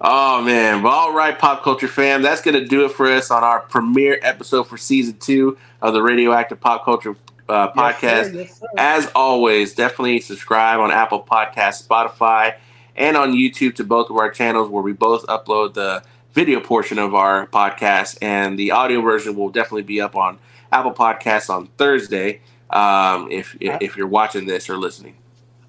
oh 0.01 0.41
man. 0.41 0.83
Well, 0.83 0.93
all 0.93 1.13
right, 1.13 1.37
pop 1.37 1.63
culture 1.63 1.87
fam. 1.87 2.21
That's 2.21 2.41
gonna 2.41 2.65
do 2.65 2.85
it 2.85 2.91
for 2.91 3.07
us 3.07 3.31
on 3.31 3.43
our 3.43 3.61
premiere 3.61 4.19
episode 4.21 4.63
for 4.67 4.77
season 4.77 5.17
two 5.19 5.57
of 5.81 5.93
the 5.93 6.01
Radioactive 6.01 6.59
Pop 6.59 6.85
Culture 6.85 7.15
uh, 7.51 7.73
podcast. 7.73 8.01
Yes, 8.01 8.31
sir, 8.31 8.33
yes, 8.33 8.59
sir. 8.59 8.67
As 8.77 9.11
always, 9.13 9.73
definitely 9.73 10.21
subscribe 10.21 10.79
on 10.79 10.91
Apple 10.91 11.23
Podcasts, 11.23 11.85
Spotify, 11.85 12.55
and 12.95 13.17
on 13.17 13.33
YouTube 13.33 13.75
to 13.75 13.83
both 13.83 14.09
of 14.09 14.17
our 14.17 14.31
channels 14.31 14.69
where 14.69 14.81
we 14.81 14.93
both 14.93 15.25
upload 15.27 15.73
the 15.73 16.03
video 16.33 16.61
portion 16.61 16.97
of 16.97 17.13
our 17.13 17.47
podcast, 17.47 18.17
and 18.21 18.57
the 18.57 18.71
audio 18.71 19.01
version 19.01 19.35
will 19.35 19.49
definitely 19.49 19.83
be 19.83 19.99
up 19.99 20.15
on 20.15 20.39
Apple 20.71 20.93
Podcasts 20.93 21.49
on 21.49 21.67
Thursday. 21.77 22.41
Um, 22.69 23.29
if 23.29 23.57
if 23.59 23.97
you're 23.97 24.07
watching 24.07 24.45
this 24.45 24.69
or 24.69 24.77
listening. 24.77 25.15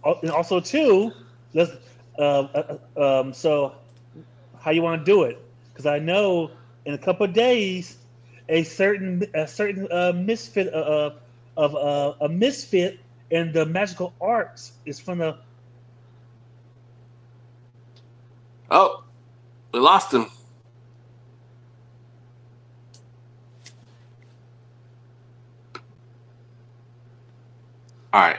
And 0.04 0.30
also, 0.30 0.60
too, 0.60 1.12
let's. 1.52 1.72
Um, 2.18 2.50
uh, 2.54 2.76
uh, 2.96 3.20
um, 3.20 3.32
so, 3.32 3.74
how 4.60 4.70
you 4.70 4.82
want 4.82 5.00
to 5.00 5.04
do 5.04 5.22
it? 5.22 5.40
Because 5.70 5.86
I 5.86 5.98
know 5.98 6.50
in 6.84 6.94
a 6.94 6.98
couple 6.98 7.24
of 7.24 7.32
days, 7.32 7.96
a 8.48 8.62
certain 8.62 9.24
a 9.34 9.48
certain 9.48 9.88
uh, 9.90 10.12
misfit 10.14 10.72
uh, 10.72 10.76
uh 10.76 11.14
of 11.56 11.74
uh, 11.74 12.14
a 12.20 12.28
misfit 12.28 13.00
and 13.30 13.52
the 13.52 13.66
magical 13.66 14.12
arts 14.20 14.72
is 14.84 15.00
from 15.00 15.18
the. 15.18 15.36
Oh, 18.70 19.04
we 19.72 19.80
lost 19.80 20.12
him. 20.12 20.26
All 28.12 28.20
right. 28.20 28.36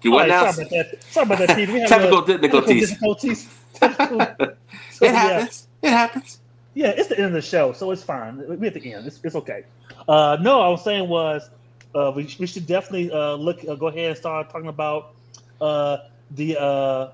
Do 0.00 0.12
what 0.12 0.28
now? 0.28 0.50
Sorry 0.50 0.66
about 0.66 0.70
that. 0.70 1.04
Sorry 1.04 1.26
about 1.26 1.38
that. 1.38 1.56
We 1.56 1.80
have 1.80 1.88
technical 1.88 2.22
difficulties. 2.22 2.88
difficulties. 2.88 3.48
so, 3.80 5.04
it 5.04 5.14
happens. 5.14 5.68
Yeah. 5.82 5.88
It 5.90 5.92
happens. 5.92 6.40
Yeah, 6.72 6.88
it's 6.96 7.08
the 7.08 7.16
end 7.16 7.26
of 7.26 7.32
the 7.32 7.42
show, 7.42 7.72
so 7.72 7.90
it's 7.90 8.02
fine. 8.02 8.38
We're 8.38 8.66
at 8.66 8.74
the 8.74 8.94
end. 8.94 9.06
It's, 9.06 9.20
it's 9.22 9.34
okay. 9.34 9.64
Uh, 10.08 10.38
no, 10.40 10.60
I 10.60 10.68
was 10.68 10.84
saying 10.84 11.08
was 11.08 11.50
uh, 11.94 12.12
we, 12.14 12.34
we 12.38 12.46
should 12.46 12.66
definitely 12.66 13.10
uh, 13.10 13.34
look 13.34 13.64
uh, 13.68 13.74
go 13.74 13.88
ahead 13.88 14.10
and 14.10 14.16
start 14.16 14.50
talking 14.50 14.68
about 14.68 15.14
uh, 15.60 15.98
the 16.30 16.56
uh, 16.60 17.10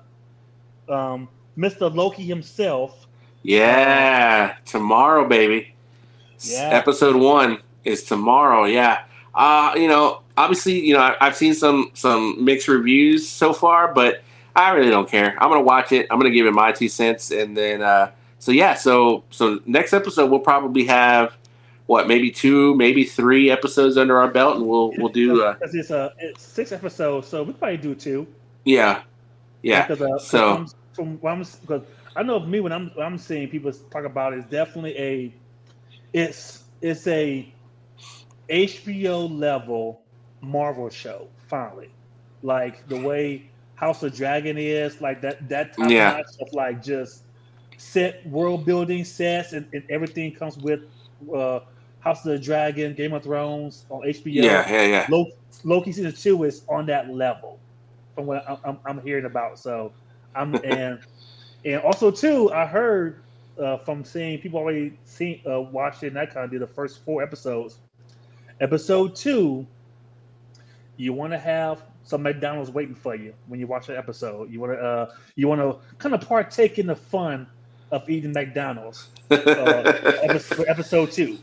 um, 0.89 1.27
Mr. 1.57 1.93
Loki 1.93 2.23
himself. 2.23 3.07
Yeah, 3.43 4.55
tomorrow, 4.65 5.27
baby. 5.27 5.73
Yeah. 6.41 6.69
Episode 6.71 7.15
one 7.15 7.59
is 7.83 8.03
tomorrow. 8.03 8.65
Yeah. 8.65 9.03
Uh, 9.33 9.73
you 9.75 9.87
know, 9.87 10.21
obviously, 10.35 10.85
you 10.85 10.93
know, 10.93 10.99
I, 10.99 11.25
have 11.25 11.35
seen 11.35 11.53
some 11.53 11.91
some 11.93 12.43
mixed 12.43 12.67
reviews 12.67 13.27
so 13.27 13.53
far, 13.53 13.93
but 13.93 14.23
I 14.55 14.71
really 14.71 14.89
don't 14.89 15.09
care. 15.09 15.35
I'm 15.41 15.49
gonna 15.49 15.61
watch 15.61 15.91
it. 15.91 16.07
I'm 16.09 16.19
gonna 16.19 16.31
give 16.31 16.45
it 16.45 16.53
my 16.53 16.71
two 16.71 16.89
cents, 16.89 17.31
and 17.31 17.55
then 17.55 17.81
uh, 17.81 18.11
so 18.39 18.51
yeah. 18.51 18.73
So 18.75 19.23
so 19.29 19.59
next 19.65 19.93
episode 19.93 20.29
we'll 20.29 20.39
probably 20.39 20.85
have 20.85 21.35
what 21.87 22.07
maybe 22.07 22.29
two, 22.29 22.75
maybe 22.75 23.03
three 23.03 23.49
episodes 23.49 23.97
under 23.97 24.19
our 24.19 24.29
belt, 24.29 24.57
and 24.57 24.67
we'll 24.67 24.91
we'll 24.97 25.09
do. 25.09 25.43
Uh, 25.43 25.55
it's, 25.61 25.89
uh, 25.89 26.11
it's 26.19 26.43
six 26.43 26.71
episodes, 26.71 27.27
so 27.27 27.43
we 27.43 27.53
probably 27.53 27.77
do 27.77 27.95
two. 27.95 28.27
Yeah, 28.65 29.01
yeah. 29.63 29.87
Because, 29.87 30.01
uh, 30.01 30.19
so 30.19 30.55
I'm, 30.55 30.67
from 30.93 31.17
what 31.21 31.31
I'm, 31.31 31.45
because 31.61 31.81
I 32.15 32.23
know 32.23 32.39
me 32.39 32.59
when 32.59 32.71
I'm 32.71 32.91
when 32.93 33.05
I'm 33.05 33.17
seeing 33.17 33.47
people 33.47 33.71
talk 33.71 34.03
about 34.03 34.33
it, 34.33 34.39
it's 34.39 34.49
definitely 34.49 34.97
a, 34.97 35.33
it's 36.13 36.63
it's 36.81 37.07
a 37.07 37.51
HBO 38.49 39.39
level 39.39 40.01
Marvel 40.41 40.89
show, 40.89 41.27
finally. 41.47 41.89
Like 42.43 42.87
the 42.87 42.99
way 42.99 43.49
House 43.75 44.03
of 44.03 44.13
Dragon 44.13 44.57
is, 44.57 44.99
like 44.99 45.21
that 45.21 45.47
that 45.47 45.77
type 45.77 45.89
yeah. 45.89 46.21
of 46.41 46.51
like 46.51 46.83
just 46.83 47.23
set 47.77 48.25
world 48.27 48.65
building 48.65 49.05
sets 49.05 49.53
and, 49.53 49.65
and 49.71 49.83
everything 49.89 50.33
comes 50.33 50.57
with 50.57 50.81
uh, 51.33 51.59
House 52.07 52.25
of 52.25 52.31
the 52.31 52.39
Dragon, 52.39 52.93
Game 52.93 53.11
of 53.11 53.23
Thrones 53.23 53.85
on 53.89 54.01
HBO. 54.01 54.43
Yeah, 54.43 54.69
yeah, 54.69 54.83
yeah. 54.83 55.07
Loki, 55.09 55.33
Loki 55.65 55.91
season 55.91 56.13
two 56.13 56.45
is 56.45 56.61
on 56.69 56.85
that 56.85 57.09
level 57.09 57.59
from 58.15 58.27
what 58.27 58.45
I'm, 58.63 58.79
I'm, 58.85 59.01
hearing 59.01 59.25
about. 59.25 59.59
So 59.59 59.91
I'm 60.33 60.55
and 60.63 60.99
and 61.65 61.81
also 61.81 62.09
too, 62.09 62.49
I 62.53 62.65
heard 62.65 63.21
uh, 63.59 63.77
from 63.79 64.05
seeing 64.05 64.39
people 64.39 64.57
already 64.59 64.97
seen 65.03 65.41
uh, 65.49 65.59
watched 65.59 66.03
it 66.03 66.13
that 66.13 66.33
kind 66.33 66.45
of 66.45 66.51
did 66.51 66.61
the 66.61 66.67
first 66.67 67.03
four 67.03 67.21
episodes. 67.21 67.79
Episode 68.61 69.13
two 69.13 69.67
you 70.95 71.13
want 71.13 71.31
to 71.31 71.37
have 71.37 71.83
some 72.03 72.23
McDonald's 72.23 72.71
waiting 72.71 72.95
for 72.95 73.15
you 73.15 73.33
when 73.47 73.59
you 73.59 73.67
watch 73.67 73.87
the 73.87 73.97
episode. 73.97 74.49
You 74.49 74.61
want 74.61 74.73
to 74.73 74.79
uh, 74.79 75.13
you 75.35 75.49
want 75.49 75.59
to 75.59 75.75
kind 75.97 76.15
of 76.15 76.21
partake 76.21 76.79
in 76.79 76.87
the 76.87 76.95
fun 76.95 77.47
of 77.91 78.09
eating 78.09 78.31
McDonald's. 78.31 79.09
Uh, 79.29 79.91
episode, 80.23 80.65
episode 80.69 81.11
two. 81.11 81.37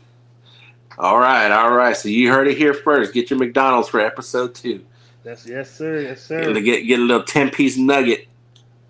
All 0.97 1.19
right, 1.19 1.51
all 1.51 1.73
right. 1.73 1.95
So 1.95 2.09
you 2.09 2.31
heard 2.31 2.47
it 2.47 2.57
here 2.57 2.73
first. 2.73 3.13
Get 3.13 3.29
your 3.29 3.39
McDonald's 3.39 3.89
for 3.89 3.99
episode 3.99 4.55
two. 4.55 4.85
Yes, 5.23 5.45
yes, 5.47 5.71
sir, 5.71 6.01
yes, 6.01 6.21
sir. 6.21 6.53
Get 6.53 6.81
get 6.81 6.99
a 6.99 7.03
little 7.03 7.23
ten 7.23 7.49
piece 7.49 7.77
nugget 7.77 8.27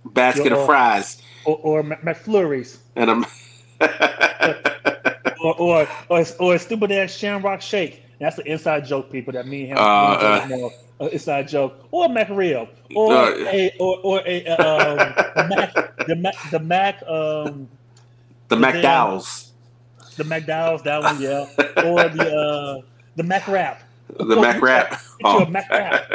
basket 0.06 0.52
or, 0.52 0.60
of 0.60 0.66
fries, 0.66 1.22
or, 1.46 1.58
or 1.64 1.84
McFlurries, 1.84 2.78
and 2.96 3.10
a 3.10 3.26
or, 5.44 5.56
or 5.60 5.88
or 6.10 6.26
or 6.40 6.56
a 6.56 6.60
stupid 6.60 6.92
ass 6.92 7.12
Shamrock 7.14 7.62
Shake. 7.62 8.04
That's 8.20 8.38
an 8.38 8.48
inside 8.48 8.86
joke, 8.86 9.12
people. 9.12 9.34
That 9.34 9.48
me 9.48 9.62
and 9.62 9.72
him. 9.72 9.78
Uh, 9.78 9.82
uh, 9.82 10.70
uh, 11.00 11.08
inside 11.08 11.48
joke, 11.48 11.88
or 11.92 12.08
McReal, 12.08 12.70
or 12.96 13.14
uh, 13.14 13.32
a 13.32 13.72
or 13.80 14.00
or 14.04 14.22
a 14.26 14.46
um, 14.48 14.98
the 15.36 15.56
Mac, 15.56 16.08
the 16.08 16.16
Mac, 16.16 16.36
the 16.52 16.60
Mac, 16.60 17.04
um, 17.08 17.68
the 18.48 18.56
McDowells, 18.56 19.45
the 20.18 20.24
McDowells, 20.24 20.84
that 20.84 21.02
one, 21.02 21.22
yeah, 21.22 21.46
or 21.84 22.10
the 22.10 22.36
uh, 22.36 22.82
the 23.16 23.24
Mac 23.24 23.48
Rap, 23.48 23.84
the 24.18 24.36
Mac 24.36 24.62
Rap, 24.62 25.02
oh. 25.24 25.46
Mac 25.46 25.70
Rap. 25.70 26.10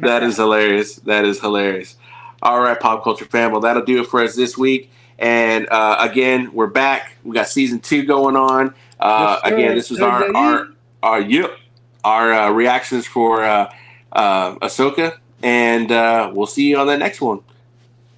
that 0.00 0.22
is 0.22 0.36
hilarious. 0.36 0.96
That 0.96 1.24
is 1.24 1.40
hilarious. 1.40 1.96
All 2.42 2.60
right, 2.60 2.78
pop 2.78 3.02
culture 3.02 3.24
fam. 3.24 3.52
Well, 3.52 3.60
that'll 3.60 3.84
do 3.84 4.00
it 4.00 4.06
for 4.06 4.22
us 4.22 4.36
this 4.36 4.56
week. 4.56 4.90
And 5.18 5.68
uh, 5.70 5.96
again, 6.00 6.52
we're 6.52 6.66
back. 6.66 7.16
We 7.24 7.34
got 7.34 7.48
season 7.48 7.80
two 7.80 8.04
going 8.04 8.36
on. 8.36 8.74
Uh, 9.00 9.40
yes, 9.42 9.52
again, 9.52 9.74
this 9.74 9.90
is 9.90 10.00
our 10.00 10.34
our 10.36 10.68
our 11.02 11.20
yep 11.20 11.56
our 12.04 12.32
uh, 12.32 12.50
reactions 12.50 13.06
for 13.06 13.44
uh, 13.44 13.72
uh, 14.12 14.54
Ahsoka, 14.56 15.18
and 15.42 15.90
uh, 15.90 16.30
we'll 16.34 16.46
see 16.46 16.68
you 16.68 16.78
on 16.78 16.86
the 16.86 16.96
next 16.96 17.20
one. 17.20 17.40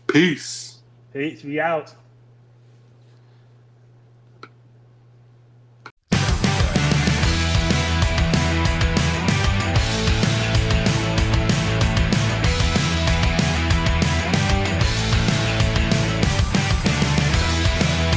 Peace. 0.06 0.78
Peace. 1.12 1.42
We 1.44 1.60
out. 1.60 1.94